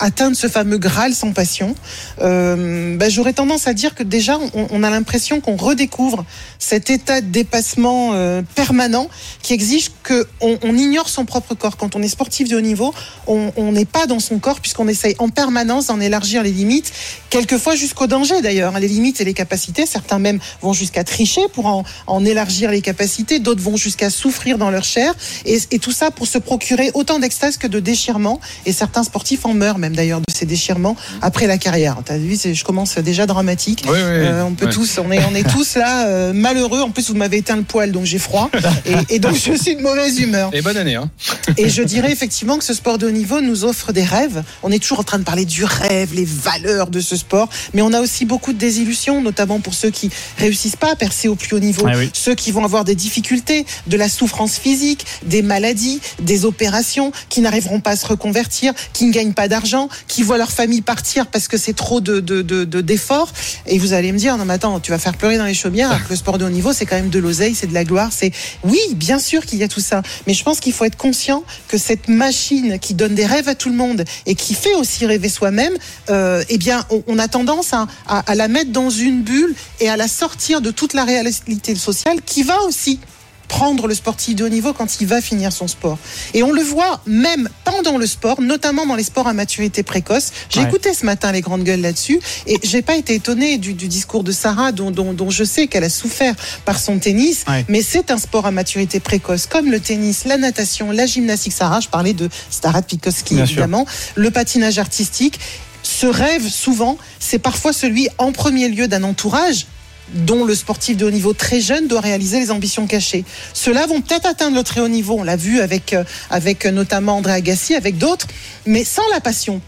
atteindre 0.00 0.36
ce 0.36 0.48
fameux 0.48 0.78
Graal 0.78 1.14
sans 1.14 1.32
passion? 1.32 1.74
Euh, 2.20 2.96
ben, 2.96 3.10
J'aurais 3.10 3.32
tendance 3.32 3.66
à 3.66 3.74
dire 3.74 3.94
que 3.94 4.02
déjà 4.02 4.38
on, 4.54 4.82
a 4.82 4.90
l'impression 4.90 5.40
qu'on 5.40 5.56
redécouvre 5.56 6.24
cet 6.58 6.90
état 6.90 7.20
de 7.20 7.26
dépassement 7.26 8.10
euh, 8.14 8.42
permanent 8.54 9.08
qui 9.42 9.52
exige 9.52 9.90
que 10.02 10.26
on, 10.40 10.76
ignore 10.76 11.08
son 11.08 11.24
propre 11.24 11.54
corps. 11.54 11.76
Quand 11.76 11.94
on 11.96 12.02
est 12.02 12.08
sportif 12.08 12.48
de 12.48 12.56
haut 12.56 12.60
niveau, 12.60 12.94
on 13.26 13.52
on 13.56 13.72
n'est 13.72 13.84
pas 13.84 14.06
dans 14.06 14.18
son 14.18 14.38
corps 14.38 14.60
puisqu'on 14.60 14.88
essaye 14.88 15.14
en 15.18 15.28
permanence 15.28 15.86
d'en 15.86 16.00
élargir 16.00 16.42
les 16.42 16.50
limites, 16.52 16.92
quelquefois 17.30 17.74
jusqu'au 17.74 18.06
danger 18.06 18.40
d'ailleurs. 18.42 18.74
hein, 18.74 18.80
Les 18.80 18.88
limites 18.88 19.20
et 19.20 19.24
les 19.24 19.34
capacités, 19.34 19.86
certains 19.86 20.18
même 20.18 20.38
vont 20.60 20.72
jusqu'à 20.72 21.01
tricher 21.04 21.42
pour 21.52 21.66
en, 21.66 21.84
en 22.06 22.24
élargir 22.24 22.70
les 22.70 22.80
capacités, 22.80 23.38
d'autres 23.38 23.62
vont 23.62 23.76
jusqu'à 23.76 24.10
souffrir 24.10 24.58
dans 24.58 24.70
leur 24.70 24.84
chair, 24.84 25.14
et, 25.46 25.58
et 25.70 25.78
tout 25.78 25.92
ça 25.92 26.10
pour 26.10 26.26
se 26.26 26.38
procurer 26.38 26.90
autant 26.94 27.18
d'extase 27.18 27.56
que 27.56 27.66
de 27.66 27.80
déchirements. 27.80 28.40
Et 28.66 28.72
certains 28.72 29.02
sportifs 29.04 29.44
en 29.46 29.54
meurent 29.54 29.78
même 29.78 29.94
d'ailleurs 29.96 30.20
de 30.20 30.32
ces 30.32 30.46
déchirements 30.46 30.96
après 31.20 31.46
la 31.46 31.58
carrière. 31.58 31.96
T'as 32.04 32.18
vu, 32.18 32.38
je 32.52 32.64
commence 32.64 32.98
déjà 32.98 33.26
dramatique. 33.26 33.82
Oui, 33.86 33.92
oui, 33.92 33.98
Euh, 34.02 34.42
on 34.44 34.54
peut 34.54 34.68
tous, 34.70 34.98
on 34.98 35.10
est, 35.10 35.24
on 35.24 35.34
est 35.34 35.48
tous 35.52 35.76
là 35.76 36.06
euh, 36.06 36.32
malheureux. 36.32 36.80
En 36.80 36.90
plus, 36.90 37.08
vous 37.10 37.16
m'avez 37.16 37.38
éteint 37.38 37.56
le 37.56 37.62
poil, 37.62 37.92
donc 37.92 38.04
j'ai 38.04 38.18
froid, 38.18 38.50
et, 38.86 39.14
et 39.16 39.18
donc 39.18 39.34
je 39.34 39.52
suis 39.56 39.76
de 39.76 39.82
mauvaise 39.82 40.18
humeur. 40.20 40.50
Et 40.52 40.62
bonne 40.62 40.76
année, 40.76 40.94
hein 40.94 41.10
Et 41.58 41.68
je 41.68 41.82
dirais 41.82 42.12
effectivement 42.12 42.58
que 42.58 42.64
ce 42.64 42.74
sport 42.74 42.98
de 42.98 43.06
haut 43.06 43.10
niveau 43.10 43.40
nous 43.40 43.64
offre 43.64 43.92
des 43.92 44.04
rêves. 44.04 44.42
On 44.62 44.70
est 44.70 44.78
toujours 44.78 45.00
en 45.00 45.04
train 45.04 45.18
de 45.18 45.24
parler 45.24 45.44
du 45.44 45.64
rêve, 45.64 46.14
les 46.14 46.24
valeurs 46.24 46.88
de 46.88 47.00
ce 47.00 47.16
sport, 47.16 47.48
mais 47.74 47.82
on 47.82 47.92
a 47.92 48.00
aussi 48.00 48.24
beaucoup 48.24 48.52
de 48.52 48.58
désillusions, 48.58 49.20
notamment 49.22 49.60
pour 49.60 49.74
ceux 49.74 49.90
qui 49.90 50.10
réussissent 50.38 50.76
pas 50.76 50.91
percer 50.96 51.28
au 51.28 51.34
plus 51.34 51.54
haut 51.56 51.60
niveau, 51.60 51.86
Ah 51.88 51.96
oui. 51.96 52.10
ceux 52.12 52.34
qui 52.34 52.50
vont 52.52 52.64
avoir 52.64 52.84
des 52.84 52.94
difficultés, 52.94 53.66
de 53.86 53.96
la 53.96 54.08
souffrance 54.08 54.56
physique, 54.58 55.04
des 55.24 55.42
maladies, 55.42 56.00
des 56.20 56.44
opérations, 56.44 57.12
qui 57.28 57.40
n'arriveront 57.40 57.80
pas 57.80 57.90
à 57.92 57.96
se 57.96 58.06
reconvertir, 58.06 58.72
qui 58.92 59.04
ne 59.06 59.12
gagnent 59.12 59.32
pas 59.34 59.48
d'argent, 59.48 59.88
qui 60.08 60.22
voient 60.22 60.38
leur 60.38 60.50
famille 60.52 60.82
partir 60.82 61.26
parce 61.26 61.48
que 61.48 61.56
c'est 61.56 61.74
trop 61.74 62.00
de 62.00 62.20
de- 62.20 62.42
de- 62.42 62.64
de- 62.64 62.80
d'efforts. 62.80 63.32
Et 63.66 63.78
vous 63.78 63.92
allez 63.92 64.12
me 64.12 64.18
dire, 64.18 64.36
non 64.36 64.44
mais 64.44 64.54
attends, 64.54 64.80
tu 64.80 64.90
vas 64.90 64.98
faire 64.98 65.16
pleurer 65.16 65.38
dans 65.38 65.44
les 65.46 65.54
chaumières, 65.54 65.90
alors 65.90 66.04
que 66.04 66.10
le 66.10 66.16
sport 66.16 66.38
de 66.38 66.44
haut 66.44 66.50
niveau, 66.50 66.72
c'est 66.72 66.86
quand 66.86 66.96
même 66.96 67.10
de 67.10 67.18
l'oseille, 67.18 67.54
c'est 67.54 67.66
de 67.66 67.74
la 67.74 67.84
gloire, 67.84 68.10
c'est 68.12 68.32
oui, 68.64 68.80
bien 68.94 69.18
sûr 69.18 69.44
qu'il 69.46 69.58
y 69.58 69.62
a 69.62 69.68
tout 69.68 69.80
ça, 69.80 70.02
mais 70.26 70.34
je 70.34 70.42
pense 70.44 70.60
qu'il 70.60 70.72
faut 70.72 70.84
être 70.84 70.96
conscient 70.96 71.44
que 71.68 71.78
cette 71.78 72.08
machine 72.08 72.78
qui 72.78 72.94
donne 72.94 73.14
des 73.14 73.26
rêves 73.26 73.48
à 73.48 73.54
tout 73.54 73.68
le 73.68 73.74
monde 73.76 74.04
et 74.26 74.34
qui 74.34 74.54
fait 74.54 74.74
aussi 74.74 75.06
rêver 75.06 75.28
soi-même, 75.28 75.72
euh, 76.10 76.44
eh 76.48 76.58
bien, 76.58 76.84
on, 76.90 77.02
on 77.06 77.18
a 77.18 77.28
tendance 77.28 77.72
à, 77.72 77.86
à- 78.06 78.18
à 78.30 78.34
la 78.34 78.48
mettre 78.48 78.70
dans 78.72 78.90
une 78.90 79.22
bulle 79.22 79.54
et 79.80 79.88
à 79.88 79.96
la 79.96 80.08
sortir 80.08 80.60
de 80.60 80.70
toute 80.82 80.94
la 80.94 81.04
réalité 81.04 81.76
sociale 81.76 82.20
qui 82.26 82.42
va 82.42 82.60
aussi 82.62 82.98
prendre 83.46 83.86
le 83.86 83.94
sportif 83.94 84.34
de 84.34 84.44
haut 84.44 84.48
niveau 84.48 84.72
quand 84.72 85.00
il 85.00 85.06
va 85.06 85.20
finir 85.20 85.52
son 85.52 85.68
sport. 85.68 85.96
Et 86.34 86.42
on 86.42 86.50
le 86.50 86.62
voit 86.62 87.00
même 87.06 87.48
pendant 87.64 87.98
le 87.98 88.06
sport, 88.06 88.40
notamment 88.40 88.84
dans 88.84 88.96
les 88.96 89.04
sports 89.04 89.28
à 89.28 89.32
maturité 89.32 89.84
précoce. 89.84 90.32
J'ai 90.50 90.58
Ouais. 90.60 90.66
écouté 90.66 90.92
ce 90.92 91.06
matin 91.06 91.30
les 91.30 91.40
grandes 91.40 91.62
gueules 91.62 91.82
là-dessus 91.82 92.18
et 92.48 92.58
j'ai 92.64 92.82
pas 92.82 92.96
été 92.96 93.14
étonné 93.14 93.58
du, 93.58 93.74
du 93.74 93.86
discours 93.86 94.24
de 94.24 94.32
Sarah 94.32 94.72
dont, 94.72 94.90
dont, 94.90 95.12
dont 95.12 95.30
je 95.30 95.44
sais 95.44 95.68
qu'elle 95.68 95.84
a 95.84 95.88
souffert 95.90 96.34
par 96.64 96.80
son 96.80 96.98
tennis. 96.98 97.44
Ouais. 97.46 97.64
Mais 97.68 97.82
c'est 97.82 98.10
un 98.10 98.18
sport 98.18 98.44
à 98.46 98.50
maturité 98.50 98.98
précoce 98.98 99.46
comme 99.46 99.70
le 99.70 99.78
tennis, 99.78 100.24
la 100.24 100.36
natation, 100.36 100.90
la 100.90 101.06
gymnastique. 101.06 101.52
Sarah, 101.52 101.78
je 101.78 101.88
parlais 101.88 102.14
de 102.14 102.28
Starat 102.50 102.82
Bien 102.82 103.12
sûr. 103.12 103.38
évidemment, 103.38 103.86
le 104.16 104.32
patinage 104.32 104.80
artistique. 104.80 105.38
Ce 105.84 106.06
rêve, 106.06 106.48
souvent, 106.48 106.96
c'est 107.20 107.40
parfois 107.40 107.72
celui 107.72 108.08
en 108.18 108.32
premier 108.32 108.68
lieu 108.68 108.86
d'un 108.88 109.02
entourage 109.02 109.66
dont 110.10 110.44
le 110.44 110.54
sportif 110.54 110.96
de 110.96 111.06
haut 111.06 111.10
niveau 111.10 111.32
très 111.32 111.60
jeune 111.60 111.88
doit 111.88 112.00
réaliser 112.00 112.40
les 112.40 112.50
ambitions 112.50 112.86
cachées. 112.86 113.24
Ceux-là 113.54 113.86
vont 113.86 114.00
peut-être 114.00 114.26
atteindre 114.26 114.56
le 114.56 114.62
très 114.62 114.80
haut 114.80 114.88
niveau, 114.88 115.16
on 115.18 115.22
l'a 115.22 115.36
vu 115.36 115.60
avec, 115.60 115.92
euh, 115.92 116.04
avec 116.30 116.66
euh, 116.66 116.70
notamment 116.70 117.16
André 117.16 117.32
Agassi, 117.32 117.74
avec 117.74 117.98
d'autres, 117.98 118.26
mais 118.66 118.84
sans 118.84 119.08
la 119.12 119.20
passion 119.20 119.60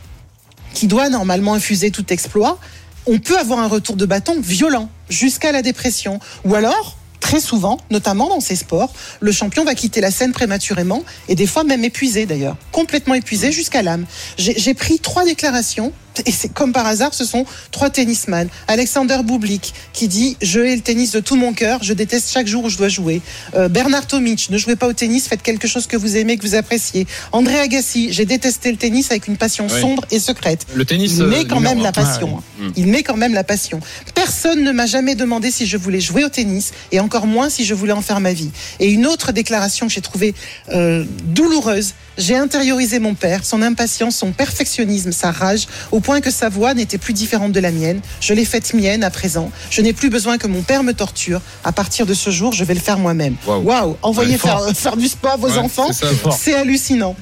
qui 0.75 0.87
doit 0.87 1.09
normalement 1.09 1.55
infuser 1.55 1.91
tout 1.91 2.13
exploit, 2.13 2.59
on 3.07 3.19
peut 3.19 3.39
avoir 3.39 3.61
un 3.61 3.69
retour 3.69 3.97
de 3.97 4.07
bâton 4.07 4.41
violent 4.41 4.91
jusqu'à 5.09 5.53
la 5.53 5.63
dépression. 5.63 6.19
Ou 6.45 6.55
alors, 6.55 6.97
très 7.25 7.41
souvent, 7.41 7.79
notamment 7.91 8.29
dans 8.29 8.41
ces 8.41 8.55
sports, 8.55 8.93
le 9.21 9.33
champion 9.33 9.65
va 9.65 9.75
quitter 9.75 10.03
la 10.03 10.11
scène 10.11 10.33
prématurément 10.33 11.03
et 11.27 11.35
des 11.35 11.47
fois 11.47 11.65
même 11.65 11.83
épuisé 11.83 12.27
d'ailleurs, 12.27 12.59
complètement 12.71 13.15
épuisé 13.15 13.51
jusqu'à 13.51 13.81
l'âme. 13.81 14.05
J'ai 14.37 14.75
pris 14.75 14.99
trois 14.99 15.25
déclarations 15.25 15.95
et 16.27 16.31
c'est 16.31 16.53
comme 16.53 16.73
par 16.73 16.87
hasard, 16.87 17.13
ce 17.15 17.25
sont 17.25 17.45
trois 17.71 17.91
tennisman. 17.91 18.49
Alexander 18.69 19.19
Bublik 19.25 19.73
qui 19.93 20.07
dit 20.07 20.37
je 20.43 20.61
hais 20.61 20.77
le 20.77 20.83
tennis 20.83 21.13
de 21.13 21.21
tout 21.21 21.35
mon 21.37 21.55
cœur, 21.55 21.83
je 21.83 21.93
déteste 21.95 22.31
chaque 22.31 22.47
jour 22.47 22.65
où 22.65 22.69
je 22.69 22.77
dois 22.77 22.89
jouer. 22.89 23.23
Euh, 23.55 23.69
Bernard 23.69 24.07
Tomic, 24.07 24.51
ne 24.51 24.59
jouez 24.59 24.77
pas 24.77 24.87
au 24.87 24.93
tennis, 24.93 25.27
faites 25.27 25.43
quelque 25.43 25.67
chose 25.67 25.87
que 25.87 25.97
vous 25.97 26.17
aimez, 26.17 26.37
que 26.37 26.47
vous 26.47 26.55
appréciez. 26.55 27.07
André 27.33 27.59
Agassi, 27.59 28.13
j'ai 28.13 28.27
détesté 28.27 28.71
le 28.71 28.77
tennis 28.77 29.11
avec 29.11 29.29
une 29.29 29.39
passion 29.39 29.67
Oui. 29.71 29.81
sombre 29.81 30.05
et 30.11 30.21
secrète. 30.21 30.67
Le 30.75 30.85
tennis. 30.85 31.13
Il 31.17 31.23
euh, 31.23 31.27
met 31.27 31.45
quand 31.47 31.57
numéro 31.57 31.75
même 31.75 31.83
la 31.83 31.91
passion. 31.93 32.35
Ouais. 32.37 32.67
hein. 32.67 32.73
Il 32.77 32.87
met 32.87 33.03
quand 33.03 33.17
même 33.17 33.33
la 33.35 33.45
passion. 33.45 33.81
Personne 34.25 34.65
ne 34.65 34.73
m'a 34.73 34.87
jamais 34.87 35.15
demandé 35.17 35.51
si 35.51 35.67
je 35.67 35.77
voulais 35.77 36.01
jouer 36.01 36.25
au 36.25 36.31
tennis 36.31 36.73
et 36.93 36.99
encore 36.99 37.27
moins 37.27 37.51
si 37.51 37.63
je 37.67 37.75
voulais 37.75 37.93
en 37.93 38.01
faire 38.01 38.21
ma 38.21 38.33
vie. 38.33 38.51
Et 38.81 38.91
une 38.91 39.07
autre 39.07 39.33
déclaration 39.33 39.87
que 39.87 39.93
j'ai 39.93 40.01
trouvée 40.01 40.35
euh, 40.73 41.05
douloureuse. 41.25 41.93
J'ai 42.17 42.35
intériorisé 42.35 43.01
mon 43.01 43.13
père, 43.13 43.45
son 43.45 43.61
impatience, 43.61 44.17
son 44.17 44.33
perfectionnisme, 44.33 45.13
sa 45.13 45.31
rage, 45.31 45.67
au 45.93 46.01
point 46.01 46.23
que 46.23 46.31
sa 46.31 46.49
voix 46.49 46.73
n'était 46.73 46.97
plus 46.97 47.13
différente 47.13 47.53
de 47.53 47.61
la 47.61 47.71
mienne. 47.71 48.01
Je 48.23 48.33
l'ai 48.33 48.47
faite 48.47 48.73
mienne 48.73 49.05
à 49.05 49.11
présent. 49.11 49.51
Je 49.69 49.83
n'ai 49.83 49.93
plus 49.93 50.09
besoin 50.09 50.39
que 50.39 50.47
mon 50.47 50.63
père 50.63 50.85
me 50.85 50.95
torture. 50.95 51.43
À 51.63 51.73
partir 51.73 52.07
de 52.07 52.15
ce 52.15 52.31
jour, 52.31 52.55
je 52.55 52.65
vais 52.65 52.73
le 52.75 52.81
faire 52.81 52.99
moi-même. 52.99 53.37
Waouh. 53.47 53.63
Waouh 53.63 53.97
Envoyez 54.01 54.33
Ouais, 54.33 54.39
fort. 54.39 54.71
faire, 54.75 54.97
du 54.97 55.09
sport 55.09 55.33
à 55.33 55.37
vos 55.37 55.51
Ouais, 55.51 55.59
enfants, 55.59 55.91
c'est 56.35 56.55
hallucinant. 56.55 57.15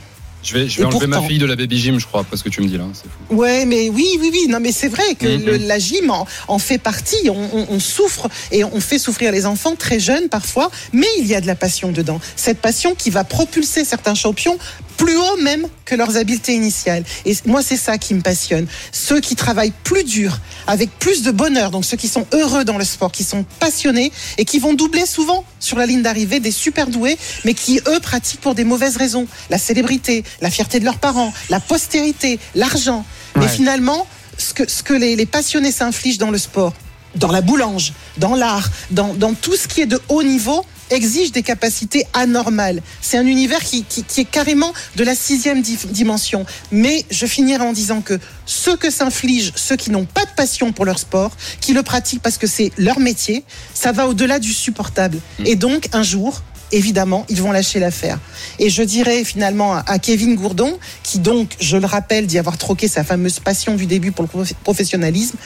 Je 0.43 0.55
vais, 0.55 0.69
je 0.69 0.79
vais 0.79 0.85
enlever 0.85 1.07
ma 1.07 1.23
fille 1.23 1.39
de 1.39 1.47
la 1.47 1.55
baby 1.55 1.79
gym, 1.79 2.01
je 2.01 2.07
crois, 2.07 2.25
parce 2.25 2.43
que 2.43 2.49
tu 2.49 2.63
me 2.63 2.67
dis 2.67 2.77
là. 2.77 2.85
Fou. 3.29 3.37
Ouais, 3.37 3.65
mais 3.65 3.89
oui, 3.91 4.07
oui, 4.21 4.31
oui. 4.33 4.47
Non, 4.49 4.59
mais 4.61 4.73
c'est 4.73 4.89
vrai 4.89 5.15
que 5.15 5.27
Mhm. 5.27 5.45
le- 5.45 5.57
la 5.59 5.79
gym 5.79 6.11
en, 6.11 6.27
en 6.49 6.59
fait 6.59 6.79
partie. 6.79 7.29
On, 7.31 7.49
on- 7.53 7.67
on 7.71 7.79
souffre 7.81 8.29
et 8.51 8.65
on 8.65 8.81
fait 8.81 8.99
souffrir 8.99 9.31
les 9.31 9.47
enfants 9.47 9.77
très 9.77 10.01
jeunes 10.01 10.29
parfois, 10.29 10.71
mais 10.93 11.07
il 11.19 11.27
y 11.27 11.35
a 11.37 11.41
de 11.41 11.47
la 11.47 11.55
passion 11.55 11.93
dedans. 11.93 12.21
Cette 12.35 12.59
passion 12.61 12.95
qui 12.97 13.11
va 13.11 13.23
propulser 13.25 13.85
certains 13.85 14.15
champions 14.17 14.59
plus 14.97 15.17
haut 15.17 15.37
même 15.43 15.67
que 15.85 15.95
leurs 15.95 16.17
habiletés 16.17 16.55
initiales. 16.55 17.05
Et 17.25 17.37
moi, 17.47 17.63
c'est 17.63 17.77
ça 17.77 17.99
qui 17.99 18.15
me 18.15 18.21
passionne. 18.21 18.67
Ceux 18.93 19.21
qui 19.21 19.37
travaillent 19.37 19.73
plus 19.85 20.05
dur, 20.05 20.39
avec 20.67 20.91
plus 20.99 21.23
de 21.23 21.31
bonheur, 21.31 21.71
donc 21.71 21.85
ceux 21.85 21.97
qui 21.97 22.09
sont 22.09 22.27
heureux 22.33 22.65
dans 22.65 22.79
le 22.79 22.85
sport, 22.85 23.11
qui 23.13 23.25
sont 23.25 23.45
passionnés 23.61 24.13
et 24.39 24.45
qui 24.45 24.59
vont 24.59 24.75
doubler 24.75 25.07
souvent 25.07 25.45
sur 25.61 25.77
la 25.79 25.87
ligne 25.87 26.03
d'arrivée 26.03 26.41
des 26.41 26.51
super 26.53 26.87
doués, 26.89 27.19
mais 27.45 27.55
qui, 27.55 27.81
eux, 27.89 28.01
pratiquent 28.01 28.41
pour 28.41 28.55
des 28.55 28.65
mauvaises 28.65 28.97
raisons. 28.97 29.27
La 29.51 29.59
célébrité, 29.59 30.25
la 30.41 30.51
fierté 30.51 30.81
de 30.81 30.85
leurs 30.85 30.99
parents, 30.99 31.33
la 31.51 31.61
postérité, 31.61 32.39
l'argent. 32.55 33.05
Mais 33.37 33.43
Ouais. 33.43 33.49
finalement, 33.49 34.07
ce 34.39 34.55
que, 34.55 34.69
ce 34.71 34.83
que 34.83 34.95
les, 34.95 35.17
les 35.17 35.27
passionnés 35.27 35.73
s'infligent 35.73 36.19
dans 36.19 36.31
le 36.31 36.39
sport, 36.39 36.73
dans 37.17 37.31
la 37.31 37.41
boulange, 37.43 37.93
dans 38.19 38.35
l'art, 38.35 38.71
dans, 38.91 39.15
dans 39.15 39.35
tout 39.35 39.55
ce 39.57 39.69
qui 39.69 39.81
est 39.83 39.87
de 39.87 40.01
haut 40.09 40.23
niveau, 40.23 40.65
exige 40.93 41.33
des 41.33 41.43
capacités 41.43 42.05
anormales. 42.13 42.83
C'est 43.01 43.19
un 43.19 43.27
univers 43.27 43.61
qui, 43.65 43.85
qui, 43.85 44.05
qui 44.05 44.21
est 44.21 44.25
carrément 44.25 44.73
de 44.97 45.05
la 45.05 45.15
sixième 45.15 45.63
di- 45.63 45.79
dimension. 45.91 46.47
Mais 46.71 47.05
je 47.11 47.27
finirai 47.27 47.65
en 47.65 47.73
disant 47.73 48.01
que 48.01 48.19
ceux 48.47 48.77
que 48.77 48.91
s'infligent, 48.91 49.53
ceux 49.57 49.77
qui 49.77 49.91
n'ont 49.91 50.05
pas 50.05 50.25
de 50.25 50.31
passion 50.37 50.73
pour 50.73 50.85
leur 50.85 50.99
sport, 50.99 51.33
qui 51.61 51.73
le 51.73 51.83
pratiquent 51.83 52.23
parce 52.23 52.39
que 52.39 52.47
c'est 52.47 52.73
leur 52.79 52.99
métier, 53.01 53.45
ça 53.75 53.93
va 53.93 54.07
au-delà 54.09 54.39
du 54.39 54.53
supportable. 54.53 55.19
Et 55.45 55.57
donc, 55.57 55.89
un 55.93 56.03
jour, 56.03 56.43
évidemment, 56.73 57.27
ils 57.29 57.41
vont 57.43 57.53
lâcher 57.53 57.79
l'affaire. 57.81 58.19
Et 58.59 58.71
je 58.71 58.83
dirais 58.83 59.25
finalement 59.25 59.75
à- 59.77 59.99
Kevin 59.99 60.35
Gourdon, 60.37 60.79
qui 61.03 61.19
donc, 61.19 61.55
je 61.61 61.77
le 61.77 61.87
rappelle, 61.87 62.27
d'y 62.27 62.39
avoir 62.39 62.57
troqué 62.59 62.89
sa 62.89 63.05
fameuse 63.05 63.41
passion 63.41 63.75
du 63.75 63.87
début 63.87 64.13
pour 64.13 64.23
le 64.25 64.29
prof- 64.29 64.53
professionnalisme, 64.65 65.37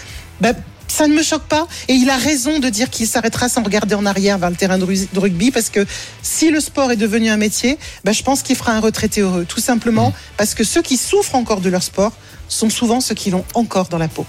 ben, 0.41 0.55
ça 0.97 1.07
ne 1.07 1.15
me 1.15 1.23
choque 1.23 1.43
pas. 1.43 1.67
Et 1.89 1.95
il 1.95 2.09
a 2.09 2.17
raison 2.17 2.59
de 2.59 2.69
dire 2.71 2.89
qu'il 2.89 3.07
s'arrêtera 3.07 3.49
sans 3.51 3.63
regarder 3.63 3.95
en 3.95 4.07
arrière 4.07 4.39
vers 4.39 4.49
le 4.51 4.57
terrain 4.57 4.79
de 4.79 4.85
ru- 4.85 5.09
de 5.13 5.21
rugby, 5.21 5.51
parce 5.51 5.69
que 5.69 5.85
si 6.23 6.51
le 6.51 6.61
sport 6.61 6.91
est 6.91 6.97
devenu 6.97 7.29
un 7.29 7.37
métier, 7.37 7.79
ben, 8.05 8.13
je 8.13 8.23
pense 8.23 8.43
qu'il 8.43 8.57
fera 8.57 8.73
un 8.73 8.81
retraité 8.81 9.21
heureux. 9.21 9.45
Tout 9.47 9.61
simplement 9.61 10.15
parce 10.39 10.55
que 10.55 10.65
ceux 10.65 10.83
qui 10.83 10.97
souffrent 10.97 11.35
encore 11.35 11.61
de 11.61 11.69
leur 11.69 11.83
sport 11.83 12.13
sont 12.49 12.71
souvent 12.71 13.01
ceux 13.01 13.15
qui 13.15 13.31
l'ont 13.31 13.45
encore 13.55 13.89
dans 13.89 13.99
la 13.99 14.09
peau. 14.09 14.25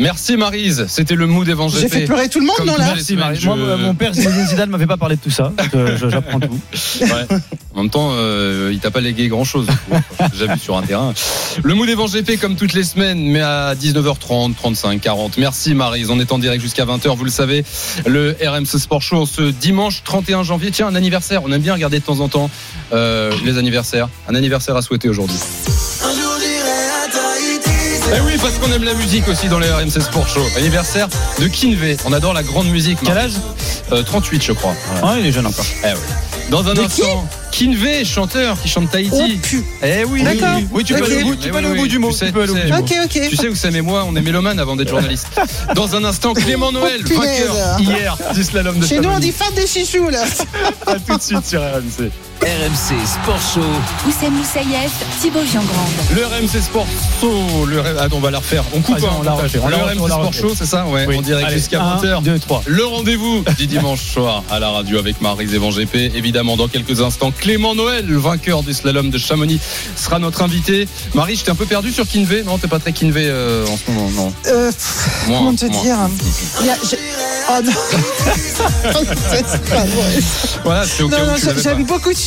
Merci 0.00 0.36
Marise, 0.38 0.86
c'était 0.88 1.14
le 1.14 1.26
mood 1.26 1.46
évangile. 1.48 1.80
J'ai 1.82 1.88
fait 1.90 2.04
pleurer 2.06 2.28
tout 2.30 2.40
le 2.40 2.46
monde, 2.46 2.56
Comme 2.56 2.66
non, 2.68 2.76
là 2.76 2.86
les 2.88 2.94
Merci, 2.94 3.16
Marie. 3.16 3.38
semaines, 3.38 3.58
Moi, 3.58 3.76
je- 3.76 3.82
mon 3.84 3.94
père 3.94 4.14
Zinedine 4.14 4.46
Zidane 4.46 4.70
m'avait 4.70 4.86
pas 4.86 4.96
parlé 4.96 5.16
de 5.16 5.20
tout 5.20 5.30
ça. 5.30 5.52
J'apprends 6.08 6.40
tout. 6.40 6.58
Ouais. 7.02 7.08
En 7.74 7.82
même 7.82 7.90
temps, 7.90 8.10
euh, 8.14 8.70
il 8.72 8.78
t'a 8.80 8.90
pas 8.90 9.00
légué 9.02 9.28
grand 9.28 9.44
chose. 9.44 9.66
J'ai 10.38 10.46
vu 10.48 10.58
sur 10.58 10.76
un 10.76 10.82
terrain. 10.82 11.12
Le 11.62 11.74
mood 11.74 11.88
Vent 11.90 12.06
GP 12.06 12.38
comme 12.40 12.56
toutes 12.56 12.72
les 12.72 12.82
semaines, 12.82 13.20
mais 13.30 13.42
à 13.42 13.74
19h30, 13.74 14.54
35, 14.56 15.00
40. 15.00 15.36
Merci 15.38 15.74
Marise. 15.74 16.10
On 16.10 16.18
est 16.18 16.32
en 16.32 16.38
direct 16.38 16.62
jusqu'à 16.62 16.84
20h, 16.86 17.14
vous 17.14 17.24
le 17.24 17.30
savez. 17.30 17.62
Le 18.06 18.34
RMC 18.42 18.78
Sport 18.78 19.02
Show 19.02 19.26
ce 19.26 19.42
dimanche 19.50 20.02
31 20.04 20.42
janvier. 20.44 20.70
Tiens, 20.70 20.88
un 20.88 20.94
anniversaire. 20.94 21.42
On 21.44 21.52
aime 21.52 21.60
bien 21.62 21.74
regarder 21.74 21.98
de 22.00 22.04
temps 22.04 22.20
en 22.20 22.28
temps 22.28 22.50
euh, 22.94 23.30
les 23.44 23.58
anniversaires. 23.58 24.08
Un 24.28 24.34
anniversaire 24.34 24.76
à 24.76 24.82
souhaiter 24.82 25.08
aujourd'hui. 25.10 25.36
Eh 28.14 28.20
oui, 28.20 28.32
parce 28.40 28.58
qu'on 28.58 28.72
aime 28.72 28.82
la 28.84 28.94
musique 28.94 29.28
aussi 29.28 29.48
dans 29.48 29.58
les 29.58 29.70
RMC 29.70 30.00
Sport 30.00 30.28
Show. 30.28 30.42
Anniversaire 30.56 31.08
de 31.38 31.46
Kinvey. 31.46 31.96
On 32.04 32.12
adore 32.12 32.34
la 32.34 32.42
grande 32.42 32.68
musique. 32.68 32.98
Quel 33.04 33.14
Maryse. 33.14 33.40
Euh, 33.92 34.02
38, 34.02 34.42
je 34.42 34.52
crois. 34.52 34.74
Voilà. 35.00 35.14
Ah, 35.14 35.18
il 35.20 35.26
est 35.26 35.32
jeune 35.32 35.46
encore. 35.46 35.64
Eh 35.84 35.88
oui. 35.92 35.98
Dans 36.50 36.66
un 36.68 36.74
De 36.74 36.80
instant, 36.80 37.28
Kinvey, 37.52 38.04
chanteur 38.04 38.60
qui 38.60 38.68
chante 38.68 38.90
Tahiti. 38.90 39.14
Oh, 39.16 39.38
pu- 39.40 39.64
Eh 39.84 40.04
oui, 40.04 40.24
D'accord. 40.24 40.58
oui, 40.72 40.82
tu 40.82 40.94
peux 40.94 41.00
Ok. 41.00 41.06
aller 41.06 41.22
au 41.22 41.26
bout, 41.26 41.36
tu 41.36 41.48
peux 41.50 41.56
aller 41.58 41.68
au 41.68 41.74
bout 41.76 41.86
du 41.86 41.98
mot. 42.00 42.10
Tu 42.10 42.16
sais, 42.16 42.32
Tu. 42.32 42.72
Ok, 42.72 42.92
ok. 43.04 43.28
Tu 43.30 43.36
sais, 43.36 43.46
vous 43.48 43.54
savez, 43.54 43.80
moi, 43.82 44.04
on 44.08 44.16
est 44.16 44.20
mélomane 44.20 44.58
avant 44.58 44.74
d'être 44.74 44.88
journaliste. 44.90 45.28
Dans 45.76 45.94
un 45.94 46.02
instant, 46.04 46.32
Clément 46.34 46.72
Noël, 46.72 47.02
vainqueur 47.04 47.78
hier 47.78 48.16
du 48.34 48.42
slalom 48.42 48.78
de 48.80 48.86
Chez 48.86 48.98
nous, 48.98 49.10
on 49.10 49.20
dit 49.20 49.30
fan 49.30 49.54
des 49.54 49.66
chichous, 49.68 50.08
là. 50.10 50.24
À 50.88 50.94
tout 50.98 51.16
de 51.16 51.22
suite 51.22 51.46
sur 51.46 51.60
RMC. 51.60 52.10
RMC 52.42 52.96
Sport 53.06 53.38
Show. 53.54 53.60
Oussem 54.08 54.32
Moussaïef, 54.32 54.90
Thibaut 55.20 55.44
Giangrande. 55.44 55.90
Le 56.16 56.24
RMC 56.24 56.62
Sport 56.62 56.86
Show. 57.20 57.66
Le... 57.66 57.80
Attends, 57.98 58.16
on 58.16 58.20
va 58.20 58.30
la 58.30 58.38
refaire. 58.38 58.64
On 58.74 58.80
coupe 58.80 58.96
hein, 58.96 59.08
on 59.18 59.22
la 59.22 59.32
montage. 59.32 59.44
refait, 59.44 59.58
on 59.62 59.66
Le 59.66 59.72
la 59.72 59.76
refait, 59.84 59.92
RMC 59.92 60.00
on 60.00 60.06
la 60.06 60.14
Sport 60.14 60.26
refait. 60.28 60.40
Show, 60.40 60.54
c'est 60.56 60.64
ça? 60.66 60.86
Ouais, 60.86 61.04
Oui. 61.06 61.18
en 61.18 61.20
direct 61.22 61.50
jusqu'à 61.50 61.82
un, 61.82 61.96
20h. 61.98 62.22
deux, 62.22 62.38
trois. 62.38 62.62
Le 62.66 62.82
rendez-vous 62.86 63.44
du 63.58 63.66
dimanche 63.66 64.00
soir 64.02 64.42
à 64.50 64.58
la 64.58 64.70
radio 64.70 64.98
avec 64.98 65.20
Marie 65.20 65.48
Zévan 65.48 65.68
GP. 65.70 65.94
Évidemment, 66.14 66.56
dans 66.56 66.68
quelques 66.68 67.02
instants, 67.02 67.30
Clément 67.30 67.74
Noël, 67.74 68.06
le 68.06 68.16
vainqueur 68.16 68.62
du 68.62 68.72
slalom 68.72 69.10
de 69.10 69.18
Chamonix, 69.18 69.60
sera 69.96 70.18
notre 70.18 70.40
invité. 70.42 70.88
Marie, 71.12 71.36
je 71.36 71.44
t'ai 71.44 71.50
un 71.50 71.54
peu 71.56 71.66
perdu 71.66 71.92
sur 71.92 72.08
Kinvey. 72.08 72.42
Non, 72.44 72.56
t'es 72.56 72.68
pas 72.68 72.78
très 72.78 72.92
Kinvey 72.92 73.26
euh, 73.26 73.66
en 73.66 73.76
ce 73.76 73.90
moment. 73.90 74.10
Non. 74.16 74.32
Euh, 74.46 74.72
pff, 74.72 75.24
comment 75.26 75.54
te 75.54 75.66
moi. 75.66 75.82
dire 75.82 75.96
y 76.64 76.70
a- 76.70 76.76
j'ai- 76.88 76.98
Oh 77.52 77.58
non. 77.64 77.72
C'est 79.32 79.64
pas 79.70 79.84
vrai. 79.84 80.18
Voilà, 80.62 80.84
c'est 80.86 81.02
au 81.02 81.08
cas 81.08 81.18
Non, 81.18 81.26
non, 81.26 81.32
où 81.34 81.60
j'aime 81.60 81.84
pas. 81.84 81.94
beaucoup 81.94 82.12
de 82.12 82.18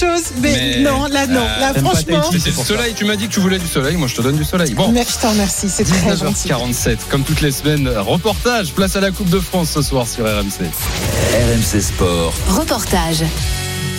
mais, 0.41 0.51
Mais- 0.51 0.80
non, 0.82 1.06
là, 1.08 1.28
non. 1.28 1.41
Euh, 1.41 1.60
Là, 1.60 1.74
franchement. 1.74 2.22
C'est 2.32 2.51
du 2.51 2.51
soleil, 2.51 2.93
tu 2.95 3.06
m'as 3.06 3.16
dit 3.16 3.28
que 3.28 3.34
tu 3.34 3.39
voulais 3.39 3.60
du 3.60 3.68
soleil, 3.68 3.95
moi 3.95 4.08
je 4.08 4.16
te 4.16 4.22
donne 4.22 4.36
du 4.38 4.43
soleil. 4.43 4.74
Bon, 4.74 4.89
Mais 4.91 5.06
je 5.08 5.18
t'en 5.20 5.30
remercie, 5.32 5.70
c'est 5.70 5.84
très 5.84 6.16
gentil. 6.18 6.47
19h47, 6.49 6.97
comme 7.10 7.24
toutes 7.24 7.41
les 7.41 7.51
semaines, 7.51 7.88
reportage, 7.89 8.72
place 8.74 8.95
à 8.95 9.01
la 9.01 9.12
Coupe 9.12 9.30
de 9.30 9.39
France 9.39 9.70
ce 9.72 9.82
soir 9.82 10.08
sur 10.08 10.26
RMC. 10.26 10.66
RMC 11.34 11.82
Sport. 11.82 12.34
Reportage. 12.49 13.24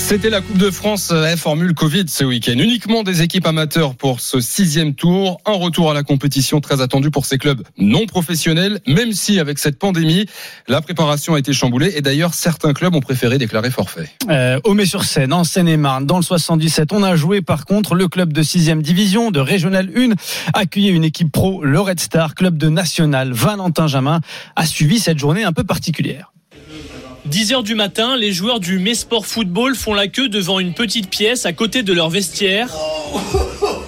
C'était 0.06 0.28
la 0.28 0.42
Coupe 0.42 0.58
de 0.58 0.70
France 0.70 1.12
euh, 1.12 1.34
Formule 1.34 1.72
Covid 1.72 2.04
ce 2.08 2.24
week-end. 2.24 2.58
Uniquement 2.58 3.04
des 3.04 3.22
équipes 3.22 3.46
amateurs 3.46 3.94
pour 3.94 4.20
ce 4.20 4.38
sixième 4.38 4.94
tour. 4.94 5.40
Un 5.46 5.54
retour 5.54 5.90
à 5.90 5.94
la 5.94 6.02
compétition 6.02 6.60
très 6.60 6.82
attendu 6.82 7.10
pour 7.10 7.24
ces 7.24 7.38
clubs 7.38 7.62
non 7.78 8.04
professionnels, 8.04 8.80
même 8.86 9.12
si 9.14 9.40
avec 9.40 9.58
cette 9.58 9.78
pandémie, 9.78 10.26
la 10.68 10.82
préparation 10.82 11.36
a 11.36 11.38
été 11.38 11.54
chamboulée. 11.54 11.94
Et 11.96 12.02
d'ailleurs, 12.02 12.34
certains 12.34 12.74
clubs 12.74 12.94
ont 12.94 13.00
préféré 13.00 13.38
déclarer 13.38 13.70
forfait. 13.70 14.10
Euh, 14.28 14.60
Aumé-sur-Seine, 14.64 15.32
en 15.32 15.42
Seine-et-Marne, 15.42 16.04
dans 16.04 16.18
le 16.18 16.22
77, 16.22 16.92
on 16.92 17.02
a 17.02 17.16
joué 17.16 17.40
par 17.40 17.64
contre 17.64 17.94
le 17.94 18.06
club 18.06 18.30
de 18.30 18.42
6 18.42 18.72
division 18.82 19.30
de 19.30 19.40
Régional 19.40 19.90
1, 19.96 20.10
accueillait 20.52 20.92
une 20.92 21.04
équipe 21.04 21.32
pro, 21.32 21.64
le 21.64 21.80
Red 21.80 21.98
Star, 21.98 22.34
club 22.34 22.58
de 22.58 22.68
National. 22.68 23.32
Valentin 23.32 23.86
Jamin 23.86 24.20
a 24.54 24.66
suivi 24.66 24.98
cette 24.98 25.18
journée 25.18 25.44
un 25.44 25.52
peu 25.54 25.64
particulière. 25.64 26.33
10h 27.30 27.62
du 27.62 27.74
matin, 27.74 28.16
les 28.18 28.32
joueurs 28.32 28.60
du 28.60 28.78
Mesport 28.78 29.24
Football 29.24 29.74
font 29.76 29.94
la 29.94 30.08
queue 30.08 30.28
devant 30.28 30.60
une 30.60 30.74
petite 30.74 31.08
pièce 31.08 31.46
à 31.46 31.54
côté 31.54 31.82
de 31.82 31.94
leur 31.94 32.10
vestiaire. 32.10 32.68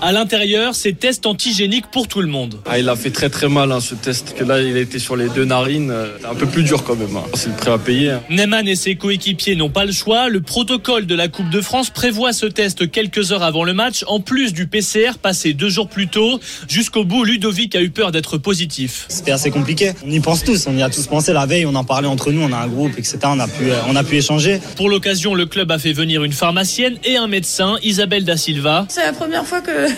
À 0.00 0.12
l'intérieur, 0.12 0.74
c'est 0.74 0.92
test 0.98 1.26
antigénique 1.26 1.86
pour 1.92 2.08
tout 2.08 2.20
le 2.20 2.26
monde. 2.26 2.58
Ah, 2.66 2.78
il 2.78 2.88
a 2.88 2.96
fait 2.96 3.10
très 3.10 3.28
très 3.30 3.48
mal 3.48 3.70
hein, 3.70 3.80
ce 3.80 3.94
test, 3.94 4.34
que 4.36 4.42
là 4.44 4.60
il 4.60 4.76
a 4.76 4.80
été 4.80 4.98
sur 4.98 5.14
les 5.16 5.28
deux 5.28 5.44
narines, 5.44 5.90
euh, 5.90 6.08
c'est 6.20 6.26
un 6.26 6.34
peu 6.34 6.46
plus 6.46 6.64
dur 6.64 6.82
quand 6.82 6.96
même. 6.96 7.16
hein. 7.16 7.22
C'est 7.34 7.48
le 7.50 7.54
prêt 7.56 7.70
à 7.70 7.78
payer. 7.78 8.10
hein. 8.10 8.22
Neyman 8.28 8.66
et 8.66 8.74
ses 8.74 8.96
coéquipiers 8.96 9.54
n'ont 9.54 9.70
pas 9.70 9.84
le 9.84 9.92
choix. 9.92 10.28
Le 10.28 10.40
protocole 10.40 11.06
de 11.06 11.14
la 11.14 11.28
Coupe 11.28 11.50
de 11.50 11.60
France 11.60 11.90
prévoit 11.90 12.32
ce 12.32 12.46
test 12.46 12.90
quelques 12.90 13.30
heures 13.32 13.42
avant 13.44 13.64
le 13.64 13.74
match, 13.74 14.04
en 14.08 14.20
plus 14.20 14.52
du 14.52 14.66
PCR 14.66 15.18
passé 15.22 15.52
deux 15.54 15.68
jours 15.68 15.88
plus 15.88 16.08
tôt. 16.08 16.40
Jusqu'au 16.68 17.04
bout, 17.04 17.24
Ludovic 17.24 17.74
a 17.76 17.80
eu 17.80 17.90
peur 17.90 18.10
d'être 18.12 18.38
positif. 18.38 19.06
C'était 19.08 19.30
assez 19.32 19.50
compliqué. 19.50 19.92
On 20.04 20.10
y 20.10 20.20
pense 20.20 20.42
tous, 20.44 20.66
on 20.66 20.76
y 20.76 20.82
a 20.82 20.90
tous 20.90 21.06
pensé 21.06 21.32
la 21.32 21.46
veille, 21.46 21.64
on 21.66 21.74
en 21.74 21.84
parlait 21.84 22.08
entre 22.08 22.32
nous, 22.32 22.42
on 22.42 22.52
a 22.52 22.58
un 22.58 22.68
groupe, 22.68 22.92
etc. 22.98 23.18
On 23.26 23.38
a 23.40 23.46
pu, 23.48 23.66
on 23.88 23.94
a 23.96 24.02
pu 24.04 24.16
échanger. 24.16 24.60
Pour 24.76 24.88
l'occasion, 24.90 25.34
le 25.34 25.46
club 25.46 25.70
a 25.70 25.78
fait 25.78 25.92
venir 25.92 26.24
une 26.24 26.32
pharmacienne 26.32 26.96
et 27.04 27.16
un 27.16 27.28
médecin, 27.28 27.76
Isabelle 27.82 28.24
Da 28.24 28.36
Silva. 28.36 28.86
C'est 28.88 29.04
la 29.04 29.12
première 29.12 29.46
fois 29.46 29.60
que, 29.62 29.88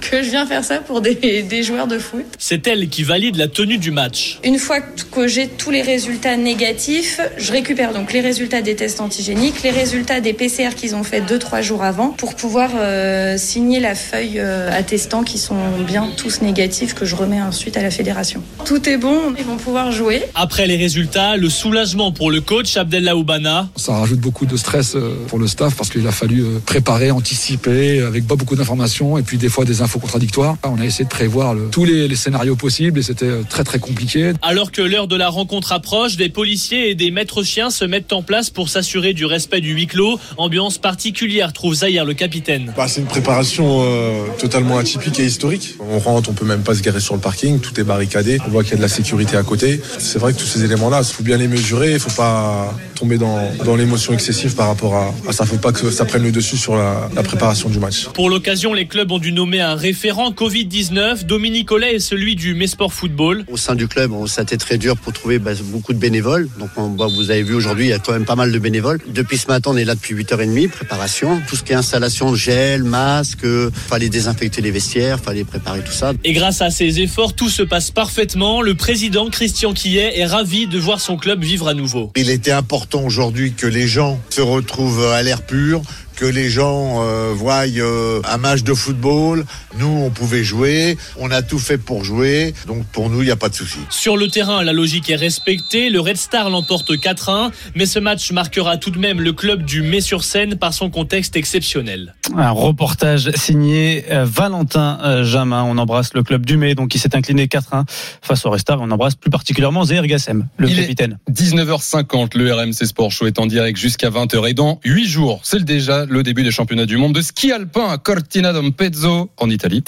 que 0.10 0.22
je 0.22 0.30
viens 0.30 0.46
faire 0.46 0.64
ça 0.64 0.78
pour 0.78 1.00
des, 1.00 1.14
des 1.42 1.62
joueurs 1.62 1.86
de 1.86 1.98
foot. 1.98 2.24
C'est 2.38 2.66
elle 2.66 2.88
qui 2.88 3.02
valide 3.02 3.36
la 3.36 3.48
tenue 3.48 3.78
du 3.78 3.90
match. 3.90 4.38
Une 4.44 4.58
fois 4.58 4.80
que 4.80 5.26
j'ai 5.26 5.48
tous 5.48 5.70
les 5.70 5.82
résultats 5.82 6.36
négatifs, 6.36 7.20
je 7.36 7.52
récupère 7.52 7.92
donc 7.92 8.12
les 8.12 8.20
résultats 8.20 8.62
des 8.62 8.76
tests 8.76 9.00
antigéniques, 9.00 9.62
les 9.62 9.70
résultats 9.70 10.20
des 10.20 10.32
PCR 10.32 10.74
qu'ils 10.76 10.94
ont 10.94 11.04
fait 11.04 11.20
2-3 11.20 11.62
jours 11.62 11.82
avant 11.82 12.08
pour 12.10 12.34
pouvoir 12.34 12.70
euh, 12.76 13.36
signer 13.36 13.80
la 13.80 13.94
feuille 13.94 14.38
euh, 14.38 14.70
attestant 14.72 15.22
qu'ils 15.22 15.40
sont 15.40 15.56
bien 15.86 16.10
tous 16.16 16.42
négatifs 16.42 16.94
que 16.94 17.04
je 17.04 17.14
remets 17.14 17.42
ensuite 17.42 17.76
à 17.76 17.82
la 17.82 17.90
fédération. 17.90 18.42
Tout 18.64 18.88
est 18.88 18.96
bon, 18.96 19.34
ils 19.38 19.44
vont 19.44 19.56
pouvoir 19.56 19.92
jouer. 19.92 20.22
Après 20.34 20.66
les 20.66 20.76
résultats, 20.76 21.36
le 21.36 21.48
soulagement 21.48 22.12
pour 22.12 22.30
le 22.30 22.40
coach 22.40 22.76
Abdellah 22.76 23.16
Oubana. 23.16 23.68
Ça 23.76 23.94
rajoute 23.94 24.20
beaucoup 24.20 24.46
de 24.46 24.56
stress 24.56 24.96
euh, 24.96 25.14
pour 25.28 25.38
le 25.38 25.46
staff 25.46 25.74
parce 25.76 25.90
qu'il 25.90 26.06
a 26.06 26.12
fallu 26.12 26.44
préparer, 26.66 27.10
anticiper 27.10 28.00
avec 28.00 28.26
pas 28.26 28.36
beaucoup 28.36 28.56
d'informations 28.56 29.13
et 29.18 29.22
puis 29.22 29.38
des 29.38 29.48
fois 29.48 29.64
des 29.64 29.82
infos 29.82 29.98
contradictoires. 29.98 30.56
On 30.64 30.80
a 30.80 30.84
essayé 30.84 31.04
de 31.04 31.10
prévoir 31.10 31.54
le- 31.54 31.68
tous 31.70 31.84
les, 31.84 32.08
les 32.08 32.16
scénarios 32.16 32.56
possibles 32.56 32.98
et 32.98 33.02
c'était 33.02 33.24
euh, 33.26 33.42
très 33.48 33.64
très 33.64 33.78
compliqué. 33.78 34.32
Alors 34.42 34.72
que 34.72 34.82
l'heure 34.82 35.06
de 35.08 35.16
la 35.16 35.28
rencontre 35.28 35.72
approche, 35.72 36.16
des 36.16 36.28
policiers 36.28 36.90
et 36.90 36.94
des 36.94 37.10
maîtres 37.10 37.42
chiens 37.42 37.70
se 37.70 37.84
mettent 37.84 38.12
en 38.12 38.22
place 38.22 38.50
pour 38.50 38.68
s'assurer 38.68 39.12
du 39.12 39.24
respect 39.24 39.60
du 39.60 39.72
huis 39.72 39.86
clos. 39.86 40.18
Ambiance 40.36 40.78
particulière, 40.78 41.52
trouve 41.52 41.74
Zahir 41.74 42.04
le 42.04 42.14
capitaine. 42.14 42.72
Bah, 42.76 42.86
c'est 42.88 43.00
une 43.00 43.06
préparation 43.06 43.82
euh, 43.84 44.24
totalement 44.38 44.78
atypique 44.78 45.18
et 45.20 45.24
historique. 45.24 45.74
On 45.90 45.98
rentre, 45.98 46.30
on 46.30 46.32
peut 46.34 46.44
même 46.46 46.62
pas 46.62 46.74
se 46.74 46.82
garer 46.82 47.00
sur 47.00 47.14
le 47.14 47.20
parking, 47.20 47.60
tout 47.60 47.78
est 47.80 47.84
barricadé. 47.84 48.38
On 48.46 48.50
voit 48.50 48.62
qu'il 48.62 48.72
y 48.72 48.74
a 48.74 48.78
de 48.78 48.82
la 48.82 48.88
sécurité 48.88 49.36
à 49.36 49.42
côté. 49.42 49.80
C'est 49.98 50.18
vrai 50.18 50.32
que 50.32 50.38
tous 50.38 50.46
ces 50.46 50.64
éléments-là, 50.64 51.02
il 51.06 51.12
faut 51.12 51.22
bien 51.22 51.36
les 51.36 51.48
mesurer. 51.48 51.92
Il 51.92 52.00
faut 52.00 52.10
pas 52.10 52.74
tomber 52.94 53.18
dans, 53.18 53.38
dans 53.64 53.76
l'émotion 53.76 54.12
excessive 54.12 54.54
par 54.54 54.68
rapport 54.68 54.94
à, 54.94 55.14
à 55.28 55.32
ça. 55.32 55.44
Faut 55.46 55.56
pas 55.56 55.72
que 55.72 55.90
ça 55.90 56.04
prenne 56.04 56.22
le 56.22 56.32
dessus 56.32 56.56
sur 56.56 56.76
la, 56.76 57.08
la 57.14 57.22
préparation 57.22 57.68
du 57.68 57.78
match. 57.78 58.06
Pour 58.14 58.30
l'occasion, 58.30 58.72
les 58.72 58.86
clubs 58.86 59.03
ont 59.12 59.18
dû 59.18 59.32
nommer 59.32 59.60
un 59.60 59.74
référent 59.74 60.30
Covid-19. 60.32 61.24
Dominique 61.24 61.68
Collet 61.68 61.94
est 61.94 61.98
celui 62.00 62.36
du 62.36 62.54
Mesport 62.54 62.92
Football. 62.92 63.44
Au 63.50 63.56
sein 63.56 63.74
du 63.74 63.88
club, 63.88 64.12
on- 64.12 64.26
ça 64.26 64.40
a 64.42 64.44
été 64.44 64.56
très 64.56 64.78
dur 64.78 64.96
pour 64.96 65.12
trouver 65.12 65.38
bah, 65.38 65.52
beaucoup 65.64 65.92
de 65.92 65.98
bénévoles. 65.98 66.48
Donc, 66.58 66.70
on- 66.76 66.88
bah, 66.88 67.06
vous 67.14 67.30
avez 67.30 67.42
vu 67.42 67.54
aujourd'hui, 67.54 67.86
il 67.86 67.90
y 67.90 67.92
a 67.92 67.98
quand 67.98 68.12
même 68.12 68.24
pas 68.24 68.36
mal 68.36 68.52
de 68.52 68.58
bénévoles. 68.58 68.98
Depuis 69.08 69.38
ce 69.38 69.48
matin, 69.48 69.70
on 69.72 69.76
est 69.76 69.84
là 69.84 69.94
depuis 69.94 70.14
8h30, 70.14 70.68
préparation. 70.68 71.40
Tout 71.48 71.56
ce 71.56 71.62
qui 71.62 71.72
est 71.72 71.76
installation 71.76 72.34
gel, 72.34 72.84
masque, 72.84 73.46
fallait 73.72 74.08
désinfecter 74.08 74.60
les 74.62 74.70
vestiaires, 74.70 75.18
fallait 75.20 75.44
préparer 75.44 75.80
tout 75.80 75.92
ça. 75.92 76.12
Et 76.24 76.32
grâce 76.32 76.60
à 76.62 76.70
ces 76.70 77.00
efforts, 77.00 77.34
tout 77.34 77.48
se 77.48 77.62
passe 77.62 77.90
parfaitement. 77.90 78.62
Le 78.62 78.74
président 78.74 79.28
Christian 79.30 79.72
Quillet 79.72 80.18
est 80.18 80.26
ravi 80.26 80.66
de 80.66 80.78
voir 80.78 81.00
son 81.00 81.16
club 81.16 81.42
vivre 81.42 81.68
à 81.68 81.74
nouveau. 81.74 82.10
Il 82.16 82.30
était 82.30 82.50
important 82.52 83.02
aujourd'hui 83.04 83.52
que 83.52 83.66
les 83.66 83.86
gens 83.86 84.20
se 84.30 84.40
retrouvent 84.40 85.04
à 85.06 85.22
l'air 85.22 85.42
pur, 85.42 85.82
que 86.16 86.24
les 86.24 86.50
gens 86.50 87.02
euh, 87.02 87.32
voient 87.34 87.64
euh, 87.66 88.20
un 88.24 88.36
match 88.38 88.62
de 88.62 88.74
football. 88.74 89.44
Nous, 89.78 89.86
on 89.86 90.10
pouvait 90.10 90.44
jouer, 90.44 90.96
on 91.18 91.30
a 91.30 91.42
tout 91.42 91.58
fait 91.58 91.78
pour 91.78 92.04
jouer, 92.04 92.54
donc 92.66 92.84
pour 92.86 93.10
nous, 93.10 93.22
il 93.22 93.26
n'y 93.26 93.30
a 93.30 93.36
pas 93.36 93.48
de 93.48 93.54
souci. 93.54 93.78
Sur 93.90 94.16
le 94.16 94.28
terrain, 94.28 94.62
la 94.62 94.72
logique 94.72 95.10
est 95.10 95.16
respectée. 95.16 95.90
Le 95.90 96.00
Red 96.00 96.16
Star 96.16 96.50
l'emporte 96.50 96.90
4-1, 96.92 97.50
mais 97.74 97.86
ce 97.86 97.98
match 97.98 98.30
marquera 98.32 98.76
tout 98.76 98.90
de 98.90 98.98
même 98.98 99.20
le 99.20 99.32
club 99.32 99.64
du 99.64 99.82
Mai-sur-Seine 99.82 100.56
par 100.56 100.72
son 100.72 100.90
contexte 100.90 101.36
exceptionnel. 101.36 102.14
Un 102.36 102.50
reportage 102.50 103.30
signé 103.32 104.04
euh, 104.10 104.24
Valentin 104.24 105.22
Jamin. 105.24 105.64
On 105.64 105.78
embrasse 105.78 106.14
le 106.14 106.22
club 106.22 106.46
du 106.46 106.56
Mai, 106.56 106.74
donc 106.74 106.90
qui 106.90 106.98
s'est 106.98 107.14
incliné 107.16 107.46
4-1 107.46 107.84
face 108.22 108.46
au 108.46 108.50
Red 108.50 108.60
Star. 108.60 108.80
On 108.80 108.90
embrasse 108.90 109.16
plus 109.16 109.30
particulièrement 109.30 109.84
Zéher 109.84 110.06
Gassem, 110.06 110.46
le 110.56 110.68
Il 110.68 110.78
est 110.78 110.82
capitaine. 110.82 111.18
19h50, 111.30 112.36
le 112.36 112.52
RMC 112.52 112.86
Sport 112.86 113.10
Show 113.10 113.26
est 113.26 113.38
en 113.38 113.46
direct 113.46 113.78
jusqu'à 113.78 114.10
20h 114.10 114.48
et 114.48 114.54
dans 114.54 114.80
8 114.84 115.06
jours, 115.06 115.40
c'est 115.42 115.64
déjà 115.64 116.03
le 116.08 116.22
début 116.22 116.42
des 116.42 116.50
championnats 116.50 116.86
du 116.86 116.96
monde 116.96 117.14
de 117.14 117.20
ski 117.20 117.52
alpin 117.52 117.88
à 117.88 117.98
Cortina 117.98 118.52
d'Ampezzo 118.52 119.30
en 119.36 119.50
Italie. 119.50 119.82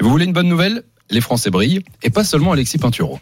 Et 0.00 0.04
vous 0.04 0.10
voulez 0.10 0.24
une 0.24 0.32
bonne 0.32 0.48
nouvelle? 0.48 0.82
Les 1.10 1.20
Français 1.20 1.50
brillent 1.50 1.82
et 2.02 2.10
pas 2.10 2.24
seulement 2.24 2.52
Alexis 2.52 2.78
Pinturo. 2.78 3.18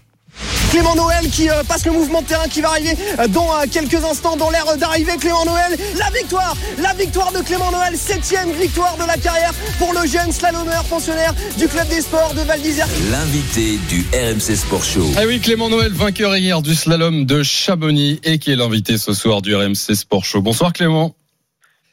Clément 0.71 0.95
Noël 0.95 1.29
qui 1.31 1.49
euh, 1.49 1.63
passe 1.67 1.87
le 1.87 1.93
mouvement 1.93 2.21
de 2.21 2.27
terrain 2.27 2.47
qui 2.47 2.61
va 2.61 2.69
arriver 2.69 2.95
euh, 3.19 3.27
dans 3.29 3.55
euh, 3.55 3.65
quelques 3.71 4.05
instants 4.05 4.37
dans 4.37 4.51
l'air 4.51 4.65
d'arrivée 4.77 5.17
Clément 5.19 5.45
Noël 5.45 5.77
la 5.97 6.11
victoire 6.11 6.57
la 6.79 6.93
victoire 6.93 7.33
de 7.33 7.41
Clément 7.41 7.73
Noël 7.73 7.97
septième 7.97 8.53
victoire 8.53 8.97
de 8.99 9.07
la 9.07 9.17
carrière 9.17 9.53
pour 9.79 9.95
le 9.95 10.07
jeune 10.07 10.31
slalomeur 10.31 10.85
pensionnaire 10.85 11.35
du 11.59 11.69
club 11.69 11.89
des 11.89 12.03
sports 12.03 12.35
de 12.35 12.43
Val 12.43 12.61
d'Isère 12.61 12.87
L'invité 13.11 13.79
du 13.89 14.07
RMC 14.13 14.57
Sport 14.57 14.85
Show. 14.85 15.11
Ah 15.17 15.23
oui, 15.27 15.41
Clément 15.41 15.71
Noël, 15.71 15.93
vainqueur 15.93 16.37
hier 16.37 16.61
du 16.61 16.75
slalom 16.75 17.25
de 17.25 17.43
Chamonix 17.43 18.21
et 18.25 18.39
qui 18.39 18.53
est 18.53 18.57
l'invité 18.57 18.99
ce 18.99 19.15
soir 19.15 19.41
du 19.41 19.55
RMC 19.55 19.95
Sport 19.95 20.25
Show. 20.25 20.43
Bonsoir 20.43 20.73
Clément. 20.73 21.15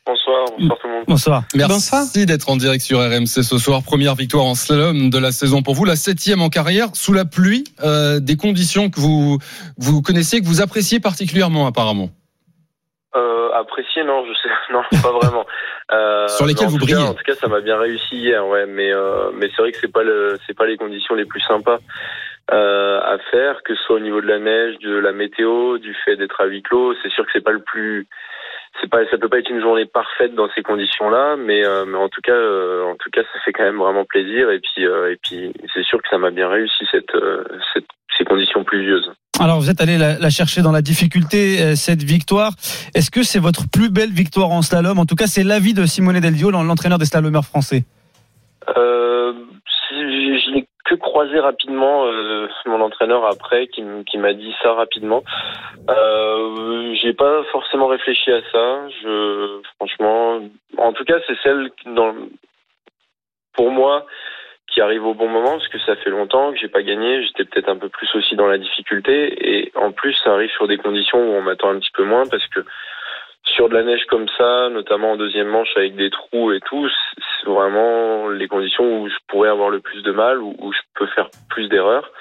Bonsoir, 0.05 0.45
bonsoir 0.59 0.77
tout 0.79 0.87
le 0.87 0.93
monde. 0.93 1.03
Bonsoir. 1.07 1.41
Merci 1.55 2.25
d'être 2.27 2.47
en 2.49 2.57
direct 2.57 2.81
sur 2.83 2.99
RMC 2.99 3.25
ce 3.41 3.57
soir. 3.57 3.81
Première 3.83 4.13
victoire 4.13 4.45
en 4.45 4.53
slalom 4.53 5.09
de 5.09 5.17
la 5.17 5.31
saison 5.31 5.63
pour 5.63 5.73
vous, 5.73 5.83
la 5.85 5.95
septième 5.95 6.41
en 6.41 6.49
carrière, 6.49 6.89
sous 6.93 7.11
la 7.13 7.25
pluie, 7.25 7.63
euh, 7.83 8.19
des 8.19 8.37
conditions 8.37 8.89
que 8.91 8.99
vous, 8.99 9.39
vous 9.77 10.01
connaissez, 10.03 10.41
que 10.41 10.45
vous 10.45 10.61
appréciez 10.61 10.99
particulièrement 10.99 11.65
apparemment. 11.65 12.09
Euh, 13.15 13.49
apprécié, 13.53 14.03
non, 14.03 14.23
je 14.27 14.33
sais, 14.33 14.49
non, 14.73 14.81
pas 15.01 15.11
vraiment. 15.11 15.45
Euh, 15.91 16.27
Sur 16.27 16.45
lesquelles 16.45 16.67
vous 16.67 16.77
cas- 16.77 16.85
brillez. 16.85 16.97
En 17.09 17.13
tout 17.15 17.23
cas, 17.25 17.35
ça 17.35 17.47
m'a 17.47 17.61
bien 17.61 17.77
réussi 17.79 18.15
hier, 18.17 18.45
ouais, 18.45 18.67
mais 18.67 18.91
euh, 18.91 19.31
mais 19.33 19.49
c'est 19.55 19.61
vrai 19.61 19.71
que 19.71 19.77
c'est 19.81 19.91
pas 19.91 20.03
le, 20.03 20.37
c'est 20.45 20.55
pas 20.55 20.65
les 20.67 20.77
conditions 20.77 21.15
les 21.15 21.25
plus 21.25 21.41
sympas 21.41 21.79
euh, 22.51 22.99
à 23.01 23.17
faire, 23.31 23.63
que 23.63 23.73
ce 23.73 23.81
soit 23.85 23.95
au 23.95 23.99
niveau 24.01 24.21
de 24.21 24.27
la 24.27 24.37
neige, 24.37 24.77
de 24.83 24.95
la 24.97 25.13
météo, 25.13 25.79
du 25.79 25.95
fait 26.05 26.15
d'être 26.15 26.41
à 26.41 26.45
huis 26.45 26.61
clos. 26.61 26.93
C'est 27.01 27.09
sûr 27.11 27.25
que 27.25 27.31
c'est 27.33 27.43
pas 27.43 27.51
le 27.53 27.63
plus, 27.63 28.07
c'est 28.81 28.89
pas, 28.89 28.99
ça 29.09 29.17
peut 29.17 29.29
pas 29.29 29.39
être 29.39 29.49
une 29.49 29.61
journée 29.61 29.85
parfaite 29.85 30.35
dans 30.35 30.49
ces 30.53 30.61
conditions-là, 30.61 31.35
mais 31.37 31.65
euh, 31.65 31.85
mais 31.85 31.97
en 31.97 32.09
tout 32.09 32.21
cas, 32.21 32.33
euh, 32.33 32.83
en 32.91 32.95
tout 32.95 33.09
cas, 33.11 33.21
ça 33.21 33.39
fait 33.43 33.53
quand 33.53 33.63
même 33.63 33.77
vraiment 33.77 34.05
plaisir. 34.05 34.49
Et 34.51 34.59
puis 34.59 34.85
euh, 34.85 35.11
et 35.11 35.17
puis 35.23 35.53
c'est 35.73 35.83
sûr 35.83 36.01
que 36.01 36.09
ça 36.09 36.17
m'a 36.17 36.31
bien 36.31 36.49
réussi 36.49 36.85
cette, 36.91 37.13
cette 37.73 37.85
ces 38.17 38.25
conditions 38.25 38.63
pluvieuses. 38.63 39.11
Alors 39.39 39.59
vous 39.59 39.69
êtes 39.69 39.81
allé 39.81 39.97
la, 39.97 40.17
la 40.17 40.29
chercher 40.29 40.61
dans 40.61 40.71
la 40.71 40.81
difficulté 40.81 41.75
cette 41.75 42.03
victoire. 42.03 42.51
Est-ce 42.93 43.11
que 43.11 43.23
c'est 43.23 43.39
votre 43.39 43.63
plus 43.69 43.89
belle 43.89 44.11
victoire 44.11 44.51
en 44.51 44.61
slalom? 44.61 44.99
En 44.99 45.05
tout 45.05 45.15
cas, 45.15 45.27
c'est 45.27 45.43
l'avis 45.43 45.73
de 45.73 45.85
Simone 45.85 46.19
Deldio, 46.19 46.51
l'entraîneur 46.51 46.97
des 46.97 47.05
slalomeurs 47.05 47.43
français. 47.43 47.83
Euh, 48.77 49.33
si, 49.89 49.95
je 49.95 50.39
je 50.45 50.51
l'ai 50.55 50.67
que 50.95 51.01
croisé 51.01 51.39
rapidement 51.39 52.05
euh, 52.05 52.47
mon 52.65 52.81
entraîneur 52.81 53.25
après 53.25 53.67
qui, 53.67 53.83
m'a 53.83 54.33
dit 54.33 54.53
ça 54.61 54.73
rapidement. 54.73 55.23
Euh, 55.89 56.93
j'ai 57.01 57.13
pas 57.13 57.43
forcément 57.51 57.87
réfléchi 57.87 58.31
à 58.31 58.41
ça. 58.51 58.89
Je 59.01 59.61
franchement, 59.75 60.41
en 60.77 60.93
tout 60.93 61.03
cas, 61.05 61.17
c'est 61.27 61.37
celle 61.43 61.69
pour 63.53 63.71
moi 63.71 64.05
qui 64.67 64.81
arrive 64.81 65.05
au 65.05 65.13
bon 65.13 65.29
moment 65.29 65.51
parce 65.51 65.67
que 65.67 65.79
ça 65.79 65.95
fait 65.95 66.09
longtemps 66.09 66.51
que 66.51 66.57
j'ai 66.57 66.67
pas 66.67 66.81
gagné. 66.81 67.23
J'étais 67.23 67.45
peut-être 67.45 67.69
un 67.69 67.77
peu 67.77 67.89
plus 67.89 68.13
aussi 68.15 68.35
dans 68.35 68.47
la 68.47 68.57
difficulté 68.57 69.59
et 69.59 69.71
en 69.75 69.91
plus 69.91 70.13
ça 70.23 70.33
arrive 70.33 70.51
sur 70.51 70.67
des 70.67 70.77
conditions 70.77 71.19
où 71.19 71.35
on 71.35 71.41
m'attend 71.41 71.69
un 71.69 71.79
petit 71.79 71.91
peu 71.93 72.03
moins 72.03 72.25
parce 72.27 72.45
que 72.47 72.61
sur 73.45 73.69
de 73.69 73.75
la 73.75 73.83
neige 73.83 74.05
comme 74.09 74.27
ça, 74.37 74.69
notamment 74.69 75.11
en 75.11 75.17
deuxième 75.17 75.47
manche 75.47 75.69
avec 75.75 75.95
des 75.95 76.09
trous 76.09 76.51
et 76.51 76.59
tout, 76.61 76.87
c'est 77.17 77.49
vraiment 77.49 78.29
les 78.29 78.47
conditions 78.47 79.01
où 79.01 79.07
je 79.07 79.15
pourrais 79.27 79.49
avoir 79.49 79.69
le 79.69 79.79
plus 79.79 80.01
de 80.03 80.11
mal, 80.11 80.41
où, 80.41 80.71
je 80.73 80.79
peux 80.95 81.07
faire 81.07 81.29
plus 81.49 81.69
d'erreurs. 81.69 82.11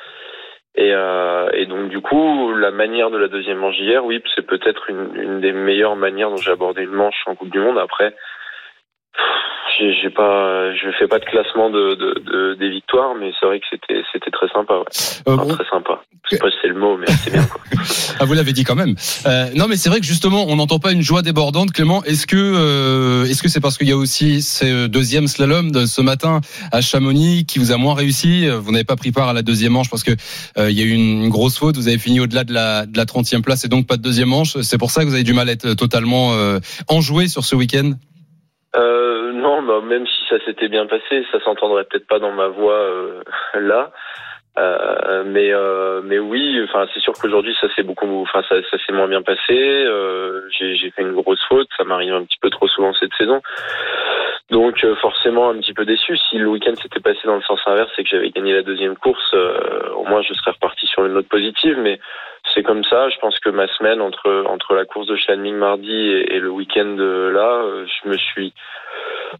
Et, 0.76 0.92
euh, 0.92 1.48
et 1.52 1.66
donc 1.66 1.88
du 1.88 2.00
coup, 2.00 2.52
la 2.54 2.70
manière 2.70 3.10
de 3.10 3.16
la 3.18 3.28
deuxième 3.28 3.58
manche 3.58 3.78
hier, 3.78 4.04
oui, 4.04 4.22
c'est 4.34 4.46
peut-être 4.46 4.90
une, 4.90 5.40
des 5.40 5.52
meilleures 5.52 5.96
manières 5.96 6.30
dont 6.30 6.36
j'ai 6.36 6.50
abordé 6.50 6.82
une 6.82 6.90
manche 6.90 7.22
en 7.26 7.34
Coupe 7.34 7.50
du 7.50 7.60
Monde. 7.60 7.78
Après, 7.78 8.14
j'ai 9.80 10.10
pas, 10.10 10.72
je 10.74 10.88
fais 10.98 11.08
pas 11.08 11.18
de 11.18 11.24
classement 11.24 11.68
de, 11.68 11.94
de, 11.94 12.20
de- 12.24 12.54
des 12.54 12.70
victoires, 12.70 13.14
mais 13.18 13.32
c'est 13.38 13.46
vrai 13.46 13.58
que 13.58 13.66
c'était 13.70 14.02
c'était 14.12 14.30
très 14.30 14.48
sympa. 14.48 14.74
Ouais. 14.78 14.84
Enfin, 15.26 15.46
très 15.54 15.68
sympa. 15.68 16.00
Je 16.24 16.36
sais 16.36 16.38
pas 16.38 16.50
si 16.50 16.56
c'est 16.62 16.68
le 16.68 16.74
mot, 16.78 16.96
mais 16.96 17.06
c'est 17.08 17.32
bien. 17.32 17.44
Quoi. 17.44 17.60
Ah, 18.20 18.24
vous 18.24 18.32
l'avez 18.34 18.52
dit 18.52 18.62
quand 18.64 18.76
même. 18.76 18.94
Euh, 19.26 19.46
non, 19.56 19.66
mais 19.68 19.76
c'est 19.76 19.88
vrai 19.90 19.98
que 19.98 20.06
justement, 20.06 20.46
on 20.48 20.56
n'entend 20.56 20.78
pas 20.78 20.92
une 20.92 21.02
joie 21.02 21.20
débordante, 21.22 21.72
Clément. 21.72 22.02
Est-ce 22.04 22.26
que 22.28 22.36
euh, 22.36 23.24
est-ce 23.24 23.42
que 23.42 23.48
c'est 23.48 23.60
parce 23.60 23.76
qu'il 23.76 23.88
y 23.88 23.92
a 23.92 23.96
aussi 23.96 24.40
ce 24.40 24.86
deuxième 24.86 25.26
slalom 25.26 25.72
de 25.72 25.84
ce 25.84 26.00
matin 26.00 26.40
à 26.70 26.80
Chamonix 26.80 27.44
qui 27.44 27.58
vous 27.58 27.72
a 27.72 27.76
moins 27.76 27.94
réussi? 27.94 28.46
Vous 28.48 28.70
n'avez 28.70 28.84
pas 28.84 28.96
pris 28.96 29.10
part 29.10 29.28
à 29.28 29.32
la 29.32 29.42
deuxième 29.42 29.72
manche 29.72 29.90
parce 29.90 30.04
que 30.04 30.12
euh, 30.58 30.70
il 30.70 30.78
y 30.78 30.82
a 30.82 30.84
eu 30.84 30.92
une, 30.92 31.24
une 31.24 31.28
grosse 31.28 31.58
faute. 31.58 31.76
Vous 31.76 31.88
avez 31.88 31.98
fini 31.98 32.20
au-delà 32.20 32.44
de 32.44 32.54
la 32.54 32.86
de 32.86 32.96
la 32.96 33.04
30e 33.04 33.42
place 33.42 33.64
et 33.64 33.68
donc 33.68 33.86
pas 33.88 33.96
de 33.96 34.02
deuxième 34.02 34.28
manche. 34.28 34.56
C'est 34.62 34.78
pour 34.78 34.92
ça 34.92 35.02
que 35.02 35.08
vous 35.08 35.14
avez 35.14 35.24
du 35.24 35.34
mal 35.34 35.48
à 35.48 35.52
être 35.52 35.74
totalement 35.74 36.32
euh, 36.34 36.60
enjoué 36.88 37.26
sur 37.26 37.44
ce 37.44 37.56
week-end? 37.56 37.92
Euh, 38.76 39.32
non, 39.32 39.62
bah, 39.62 39.80
même 39.82 40.06
si 40.06 40.26
ça 40.28 40.38
s'était 40.44 40.68
bien 40.68 40.86
passé, 40.86 41.24
ça 41.30 41.40
s'entendrait 41.40 41.84
peut-être 41.84 42.06
pas 42.06 42.18
dans 42.18 42.32
ma 42.32 42.48
voix 42.48 42.78
euh, 42.78 43.22
là. 43.54 43.92
Euh, 44.56 45.24
mais 45.26 45.52
euh, 45.52 46.00
mais 46.04 46.20
oui, 46.20 46.60
enfin 46.62 46.86
c'est 46.94 47.00
sûr 47.00 47.12
qu'aujourd'hui 47.14 47.56
ça 47.60 47.66
s'est 47.74 47.82
beaucoup, 47.82 48.06
enfin 48.22 48.40
ça, 48.48 48.56
s'est 48.86 48.92
moins 48.92 49.08
bien 49.08 49.22
passé. 49.22 49.52
Euh, 49.52 50.42
j'ai 50.50 50.90
fait 50.92 51.02
une 51.02 51.14
grosse 51.14 51.42
faute, 51.48 51.66
ça 51.76 51.82
m'arrive 51.82 52.14
un 52.14 52.24
petit 52.24 52.38
peu 52.40 52.50
trop 52.50 52.68
souvent 52.68 52.92
cette 52.94 53.12
saison. 53.18 53.42
Donc 54.50 54.84
euh, 54.84 54.94
forcément 54.96 55.50
un 55.50 55.58
petit 55.58 55.74
peu 55.74 55.84
déçu. 55.84 56.16
Si 56.16 56.38
le 56.38 56.48
week-end 56.48 56.74
s'était 56.76 57.00
passé 57.00 57.18
dans 57.24 57.34
le 57.34 57.42
sens 57.42 57.60
inverse 57.66 57.90
et 57.98 58.04
que 58.04 58.10
j'avais 58.10 58.30
gagné 58.30 58.54
la 58.54 58.62
deuxième 58.62 58.96
course, 58.96 59.34
au 59.96 60.04
moins 60.04 60.22
je 60.22 60.34
serais 60.34 60.52
reparti 60.52 60.86
sur 60.86 61.04
une 61.04 61.14
note 61.14 61.28
positive. 61.28 61.76
Mais 61.80 61.98
c'est 62.54 62.62
comme 62.62 62.84
ça. 62.84 63.08
Je 63.10 63.18
pense 63.20 63.38
que 63.40 63.50
ma 63.50 63.66
semaine 63.76 64.00
entre 64.00 64.44
entre 64.48 64.74
la 64.74 64.84
course 64.84 65.06
de 65.06 65.16
Schladming 65.16 65.56
mardi 65.56 65.92
et, 65.92 66.34
et 66.36 66.38
le 66.40 66.50
week-end 66.50 66.96
euh, 66.98 67.30
là, 67.32 67.62
euh, 67.64 67.86
je 67.86 68.08
me 68.08 68.16
suis 68.16 68.52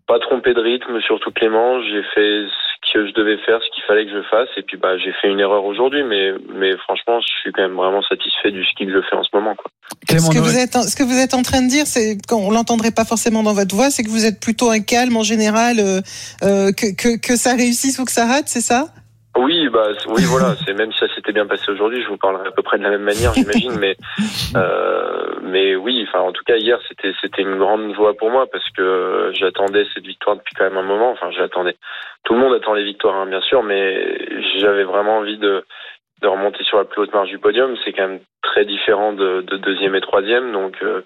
pas 0.06 0.18
trompé 0.18 0.52
de 0.54 0.60
rythme 0.60 1.00
sur 1.00 1.20
toutes 1.20 1.40
les 1.40 1.48
manches. 1.48 1.84
J'ai 1.90 2.02
fait 2.14 2.46
ce 2.46 2.92
que 2.92 3.06
je 3.06 3.12
devais 3.14 3.38
faire, 3.38 3.60
ce 3.62 3.70
qu'il 3.74 3.84
fallait 3.84 4.04
que 4.04 4.12
je 4.12 4.22
fasse. 4.28 4.48
Et 4.56 4.62
puis 4.62 4.76
bah 4.76 4.98
j'ai 4.98 5.12
fait 5.12 5.28
une 5.28 5.40
erreur 5.40 5.64
aujourd'hui, 5.64 6.02
mais 6.02 6.34
mais 6.52 6.76
franchement 6.78 7.20
je 7.20 7.26
suis 7.40 7.52
quand 7.52 7.62
même 7.62 7.76
vraiment 7.76 8.02
satisfait 8.02 8.50
du 8.50 8.64
ski 8.64 8.86
que 8.86 8.92
je 8.92 9.00
fais 9.08 9.16
en 9.16 9.22
ce 9.22 9.30
moment. 9.32 9.54
Quoi. 9.54 9.70
Ce 10.08 10.30
que, 10.30 10.38
vous 10.38 10.58
êtes, 10.58 10.76
en- 10.76 10.82
ce 10.82 10.96
que 10.96 11.02
vous 11.02 11.18
êtes 11.18 11.34
en 11.34 11.42
train 11.42 11.62
de 11.62 11.68
dire, 11.68 11.86
c'est 11.86 12.16
qu'on 12.28 12.50
l'entendrait 12.50 12.90
pas 12.90 13.04
forcément 13.04 13.42
dans 13.42 13.52
votre 13.54 13.74
voix, 13.74 13.90
c'est 13.90 14.02
que 14.02 14.08
vous 14.10 14.24
êtes 14.26 14.40
plutôt 14.40 14.70
un 14.70 14.80
calme 14.80 15.16
en 15.16 15.22
général, 15.22 15.76
euh, 15.78 16.00
euh, 16.42 16.72
que, 16.72 16.94
que, 16.94 17.16
que 17.20 17.36
ça 17.36 17.54
réussisse 17.54 17.98
ou 17.98 18.04
que 18.04 18.12
ça 18.12 18.26
rate, 18.26 18.46
c'est 18.48 18.60
ça? 18.60 18.86
Oui, 19.36 19.68
bah 19.68 19.88
oui, 20.08 20.22
voilà. 20.26 20.54
C'est 20.64 20.74
même 20.74 20.92
si 20.92 20.98
ça 20.98 21.12
s'était 21.14 21.32
bien 21.32 21.46
passé 21.46 21.70
aujourd'hui, 21.70 22.02
je 22.02 22.08
vous 22.08 22.16
parlerai 22.16 22.48
à 22.48 22.52
peu 22.52 22.62
près 22.62 22.78
de 22.78 22.84
la 22.84 22.90
même 22.90 23.02
manière, 23.02 23.34
j'imagine. 23.34 23.76
mais 23.78 23.96
euh, 24.56 25.34
mais 25.42 25.74
oui, 25.74 26.06
enfin 26.08 26.20
en 26.20 26.32
tout 26.32 26.44
cas 26.44 26.56
hier 26.56 26.78
c'était 26.88 27.12
c'était 27.20 27.42
une 27.42 27.58
grande 27.58 27.94
joie 27.94 28.14
pour 28.14 28.30
moi 28.30 28.46
parce 28.50 28.68
que 28.70 29.32
j'attendais 29.34 29.86
cette 29.92 30.06
victoire 30.06 30.36
depuis 30.36 30.54
quand 30.54 30.64
même 30.64 30.76
un 30.76 30.82
moment. 30.82 31.10
Enfin 31.10 31.30
j'attendais. 31.32 31.76
Tout 32.24 32.34
le 32.34 32.40
monde 32.40 32.54
attend 32.54 32.74
les 32.74 32.84
victoires, 32.84 33.16
hein, 33.16 33.26
bien 33.26 33.40
sûr, 33.40 33.62
mais 33.62 34.18
j'avais 34.58 34.84
vraiment 34.84 35.18
envie 35.18 35.38
de 35.38 35.64
de 36.22 36.28
remonter 36.28 36.62
sur 36.64 36.78
la 36.78 36.84
plus 36.84 37.02
haute 37.02 37.12
marge 37.12 37.28
du 37.28 37.38
podium. 37.38 37.76
C'est 37.84 37.92
quand 37.92 38.06
même 38.08 38.20
très 38.42 38.64
différent 38.64 39.12
de, 39.12 39.42
de 39.42 39.56
deuxième 39.56 39.94
et 39.96 40.00
troisième, 40.00 40.52
donc 40.52 40.76
euh, 40.82 41.02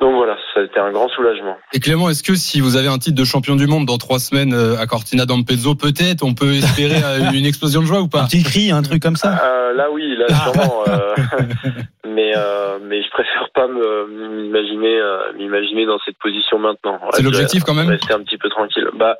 donc 0.00 0.14
voilà, 0.14 0.36
ça 0.54 0.60
a 0.60 0.62
été 0.64 0.80
un 0.80 0.90
grand 0.92 1.08
soulagement. 1.08 1.58
Et 1.74 1.80
Clément, 1.80 2.08
est-ce 2.08 2.22
que 2.22 2.34
si 2.34 2.60
vous 2.62 2.76
avez 2.76 2.88
un 2.88 2.98
titre 2.98 3.18
de 3.18 3.24
champion 3.24 3.54
du 3.54 3.66
monde 3.66 3.84
dans 3.84 3.98
trois 3.98 4.18
semaines 4.18 4.54
euh, 4.54 4.78
à 4.78 4.86
Cortina 4.86 5.26
d'Ampezzo, 5.26 5.74
peut-être 5.74 6.24
on 6.24 6.32
peut 6.32 6.54
espérer 6.54 7.02
euh, 7.04 7.32
une 7.34 7.44
explosion 7.44 7.82
de 7.82 7.86
joie 7.86 8.00
ou 8.00 8.08
pas 8.08 8.22
Un 8.22 8.26
petit 8.26 8.42
cri, 8.42 8.70
un 8.70 8.80
truc 8.80 9.02
comme 9.02 9.16
ça. 9.16 9.38
Euh, 9.44 9.74
là 9.74 9.90
oui, 9.90 10.16
là 10.16 10.26
sûrement. 10.28 10.84
euh, 10.88 11.14
mais 12.06 12.32
euh, 12.34 12.78
mais 12.82 13.02
je 13.02 13.10
préfère 13.10 13.50
pas 13.54 13.68
m'imaginer 13.68 14.98
euh, 14.98 15.32
m'imaginer 15.36 15.84
dans 15.84 15.98
cette 16.06 16.16
position 16.18 16.58
maintenant. 16.58 16.94
Ouais, 16.94 17.10
C'est 17.12 17.20
je 17.22 17.26
l'objectif, 17.26 17.64
quand 17.64 17.74
même 17.74 17.88
Rester 17.88 18.14
un 18.14 18.22
petit 18.22 18.38
peu 18.38 18.48
tranquille. 18.48 18.88
Bah 18.94 19.16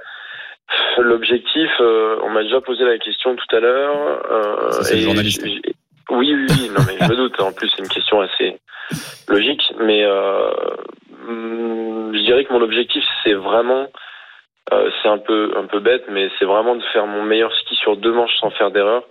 l'objectif, 0.99 1.70
euh, 1.81 2.16
on 2.24 2.31
m'a 2.31 2.43
déjà 2.43 2.61
posé 2.61 2.85
la 2.85 2.97
question 2.99 3.37
tout 3.37 3.57
à 3.57 3.61
l'heure. 3.61 3.97
Euh, 4.31 4.70
c'est 4.83 4.95
le 4.95 5.01
et 5.01 5.05
journaliste. 5.05 5.45
Oui, 6.09 6.35
oui, 6.35 6.47
oui, 6.49 6.71
non 6.71 6.83
mais 6.87 6.97
je 6.99 7.11
me 7.11 7.17
doute. 7.17 7.41
En 7.41 7.53
plus, 7.53 7.69
c'est 7.69 7.83
une 7.83 7.89
question 7.89 8.21
assez 8.21 8.59
logique, 9.29 9.63
mais 9.79 10.05
euh, 10.05 10.51
je 11.29 12.21
dirais 12.25 12.45
que 12.45 12.53
mon 12.53 12.63
objectif, 12.63 13.05
c'est 13.23 13.35
vraiment 13.35 13.87
euh, 14.73 14.91
c'est 15.03 15.09
un 15.09 15.19
peu 15.19 15.53
un 15.57 15.67
peu 15.67 15.81
bête, 15.81 16.05
mais 16.11 16.31
c'est 16.39 16.45
vraiment 16.45 16.77
de 16.77 16.83
faire 16.93 17.07
mon 17.07 17.23
meilleur 17.23 17.53
ski 17.55 17.75
sur 17.77 17.97
deux 17.97 18.13
manches 18.13 18.37
sans 18.41 18.51
faire 18.51 18.71
d'erreur. 18.71 19.03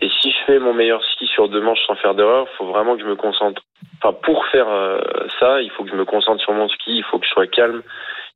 Et 0.00 0.08
si 0.20 0.30
je 0.30 0.36
fais 0.46 0.58
mon 0.58 0.74
meilleur 0.74 1.02
ski 1.04 1.26
sur 1.26 1.48
deux 1.48 1.60
manches 1.60 1.84
sans 1.86 1.94
faire 1.96 2.14
d'erreur, 2.14 2.46
il 2.52 2.56
faut 2.56 2.66
vraiment 2.66 2.96
que 2.96 3.02
je 3.02 3.08
me 3.08 3.16
concentre. 3.16 3.62
Enfin, 4.02 4.16
pour 4.22 4.46
faire 4.46 4.68
euh, 4.68 5.00
ça, 5.40 5.60
il 5.62 5.70
faut 5.70 5.84
que 5.84 5.90
je 5.90 5.96
me 5.96 6.04
concentre 6.04 6.42
sur 6.42 6.52
mon 6.52 6.68
ski, 6.68 6.96
il 6.96 7.04
faut 7.04 7.18
que 7.18 7.26
je 7.26 7.30
sois 7.30 7.46
calme, 7.46 7.82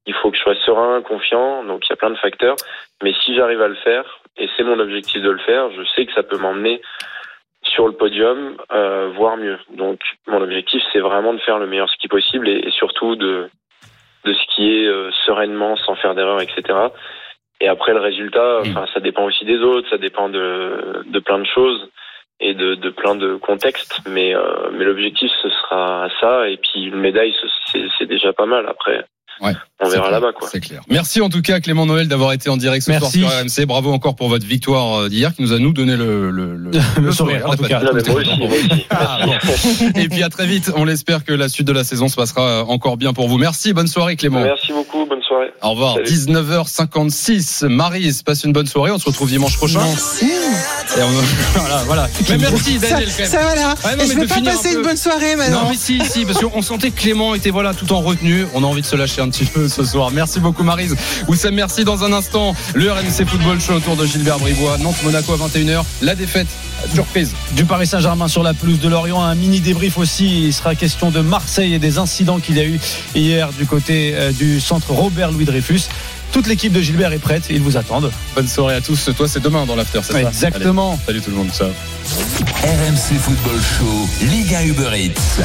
il 0.06 0.14
faut 0.14 0.30
que 0.30 0.36
je 0.36 0.42
sois 0.42 0.56
serein, 0.66 1.02
confiant. 1.02 1.62
Donc 1.64 1.86
il 1.86 1.90
y 1.90 1.92
a 1.92 1.96
plein 1.96 2.10
de 2.10 2.16
facteurs. 2.16 2.56
Mais 3.02 3.12
si 3.24 3.34
j'arrive 3.34 3.60
à 3.62 3.68
le 3.68 3.76
faire, 3.76 4.20
et 4.36 4.48
c'est 4.56 4.64
mon 4.64 4.78
objectif 4.78 5.22
de 5.22 5.30
le 5.30 5.38
faire, 5.38 5.70
je 5.72 5.82
sais 5.94 6.06
que 6.06 6.12
ça 6.14 6.22
peut 6.22 6.38
m'emmener 6.38 6.80
sur 7.74 7.86
le 7.86 7.92
podium, 7.94 8.56
euh, 8.72 9.10
voire 9.16 9.36
mieux. 9.36 9.58
Donc 9.76 9.98
mon 10.26 10.40
objectif, 10.42 10.82
c'est 10.92 11.00
vraiment 11.00 11.32
de 11.34 11.38
faire 11.40 11.58
le 11.58 11.66
meilleur 11.66 11.88
ski 11.90 12.08
possible 12.08 12.48
et, 12.48 12.58
et 12.66 12.70
surtout 12.70 13.16
de, 13.16 13.48
de 14.24 14.32
skier 14.34 14.86
euh, 14.86 15.10
sereinement, 15.26 15.76
sans 15.76 15.94
faire 15.96 16.14
d'erreur, 16.14 16.40
etc. 16.40 16.62
Et 17.60 17.68
après 17.68 17.92
le 17.94 18.00
résultat, 18.00 18.58
enfin 18.60 18.86
ça 18.92 19.00
dépend 19.00 19.24
aussi 19.24 19.44
des 19.44 19.58
autres, 19.58 19.88
ça 19.90 19.98
dépend 19.98 20.28
de, 20.28 21.02
de 21.06 21.18
plein 21.20 21.38
de 21.38 21.46
choses 21.46 21.88
et 22.40 22.54
de, 22.54 22.74
de 22.74 22.90
plein 22.90 23.14
de 23.14 23.36
contextes. 23.36 24.00
Mais 24.08 24.34
euh, 24.34 24.70
mais 24.72 24.84
l'objectif 24.84 25.30
ce 25.42 25.48
sera 25.50 26.08
ça 26.20 26.48
et 26.48 26.56
puis 26.56 26.84
une 26.84 26.96
médaille 26.96 27.34
ce- 27.40 27.46
c'est 27.70 27.84
c'est 27.98 28.06
déjà 28.06 28.32
pas 28.32 28.46
mal. 28.46 28.66
Après 28.68 29.04
Ouais, 29.40 29.54
on 29.80 29.88
verra 29.88 30.10
là-bas 30.10 30.32
quoi. 30.38 30.48
C'est 30.52 30.60
clair. 30.60 30.82
Merci 30.88 31.20
en 31.20 31.28
tout 31.28 31.42
cas 31.42 31.60
Clément 31.60 31.86
Noël 31.86 32.06
d'avoir 32.08 32.32
été 32.32 32.48
en 32.50 32.56
direct 32.56 32.84
ce 32.84 32.90
Merci. 32.90 33.20
soir 33.20 33.32
sur 33.32 33.40
RMC. 33.62 33.66
Bravo 33.66 33.92
encore 33.92 34.14
pour 34.14 34.28
votre 34.28 34.46
victoire 34.46 35.00
euh, 35.02 35.08
d'hier 35.08 35.34
qui 35.34 35.42
nous 35.42 35.52
a 35.52 35.58
nous 35.58 35.72
donné 35.72 35.96
le 35.96 36.30
le, 36.30 36.54
le, 36.56 37.12
sourire, 37.12 37.48
en 37.48 37.56
tout 37.56 37.64
cas. 37.64 37.80
Non, 37.80 37.90
mais 37.94 38.02
moi 38.06 38.20
aussi, 38.20 38.38
moi 38.38 38.48
aussi. 38.48 38.86
Ah, 38.90 39.20
bon. 39.26 39.32
Et 40.00 40.08
puis 40.08 40.22
à 40.22 40.28
très 40.28 40.46
vite. 40.46 40.70
On 40.76 40.84
l'espère 40.84 41.24
que 41.24 41.32
la 41.32 41.48
suite 41.48 41.66
de 41.66 41.72
la 41.72 41.84
saison 41.84 42.08
se 42.08 42.16
passera 42.16 42.42
euh, 42.42 42.62
encore 42.64 42.96
bien 42.96 43.12
pour 43.12 43.28
vous. 43.28 43.38
Merci. 43.38 43.72
Bonne 43.72 43.88
soirée 43.88 44.16
Clément. 44.16 44.42
Merci 44.42 44.72
beaucoup, 44.72 45.06
bonne 45.06 45.22
soirée. 45.22 45.50
Au 45.62 45.70
revoir. 45.70 45.94
Salut. 45.94 46.06
19h56. 46.06 47.66
Marise, 47.68 48.22
passe 48.22 48.44
une 48.44 48.52
bonne 48.52 48.66
soirée. 48.66 48.90
On 48.90 48.98
se 48.98 49.06
retrouve 49.06 49.28
dimanche 49.28 49.56
prochain. 49.56 49.80
Et 49.80 51.02
on... 51.02 51.08
voilà, 51.58 51.82
voilà. 51.86 52.08
Mais 52.28 52.38
merci 52.38 52.78
Daniel. 52.78 53.08
Ça 53.10 53.38
va 53.42 53.54
là. 53.54 53.74
Ouais, 53.84 53.96
non, 53.96 54.04
Et 54.04 54.06
je 54.08 54.18
mais 54.18 54.26
pas 54.26 54.36
un 54.36 54.42
passer 54.44 54.70
peu. 54.70 54.76
une 54.76 54.82
bonne 54.82 54.96
soirée 54.96 55.36
maintenant. 55.36 55.62
Non 55.64 55.70
mais 55.70 55.76
si 55.76 56.00
si 56.04 56.24
parce 56.24 56.38
qu'on 56.38 56.62
sentait 56.62 56.90
que 56.90 57.00
Clément 57.00 57.34
était 57.34 57.50
voilà 57.50 57.72
tout 57.74 57.90
en 57.92 58.00
retenue. 58.00 58.46
On 58.54 58.62
a 58.62 58.66
envie 58.66 58.82
de 58.82 58.86
se 58.86 58.96
lâcher 58.96 59.21
un 59.22 59.30
petit 59.30 59.44
peu 59.44 59.68
ce 59.68 59.84
soir. 59.84 60.10
Merci 60.10 60.40
beaucoup 60.40 60.62
Marise. 60.62 60.96
Oussam 61.28 61.54
merci 61.54 61.84
dans 61.84 62.04
un 62.04 62.12
instant. 62.12 62.54
Le 62.74 62.90
RMC 62.90 63.26
Football 63.26 63.60
Show 63.60 63.74
autour 63.74 63.96
de 63.96 64.06
Gilbert 64.06 64.38
Bribois. 64.38 64.78
Nantes 64.78 65.02
Monaco 65.04 65.32
à 65.32 65.36
21h. 65.36 65.82
La 66.02 66.14
défaite 66.14 66.48
surprise. 66.94 67.32
du 67.52 67.64
Paris 67.64 67.86
Saint-Germain 67.86 68.28
sur 68.28 68.42
la 68.42 68.54
pelouse 68.54 68.80
de 68.80 68.88
Lorient. 68.88 69.22
Un 69.22 69.34
mini 69.34 69.60
débrief 69.60 69.98
aussi. 69.98 70.46
Il 70.46 70.52
sera 70.52 70.74
question 70.74 71.10
de 71.10 71.20
Marseille 71.20 71.74
et 71.74 71.78
des 71.78 71.98
incidents 71.98 72.40
qu'il 72.40 72.56
y 72.56 72.60
a 72.60 72.64
eu 72.64 72.80
hier 73.14 73.50
du 73.52 73.66
côté 73.66 74.12
euh, 74.14 74.32
du 74.32 74.60
centre 74.60 74.90
Robert 74.90 75.30
Louis 75.30 75.44
Dreyfus. 75.44 75.82
Toute 76.32 76.46
l'équipe 76.46 76.72
de 76.72 76.80
Gilbert 76.80 77.12
est 77.12 77.18
prête. 77.18 77.44
Ils 77.50 77.60
vous 77.60 77.76
attendent. 77.76 78.10
Bonne 78.34 78.48
soirée 78.48 78.74
à 78.74 78.80
tous. 78.80 79.10
Toi 79.16 79.28
c'est 79.28 79.40
demain 79.40 79.66
dans 79.66 79.76
l'after, 79.76 80.00
c'est 80.02 80.14
ça? 80.14 80.22
Exactement. 80.22 80.92
Allez, 80.92 81.00
salut 81.06 81.20
tout 81.20 81.30
le 81.30 81.36
monde. 81.36 81.50
Ciao. 81.52 81.68
RMC 82.64 83.18
Football 83.20 83.60
Show, 83.78 84.26
Liga 84.26 84.64
Uber 84.64 84.90
Eats. 84.96 85.38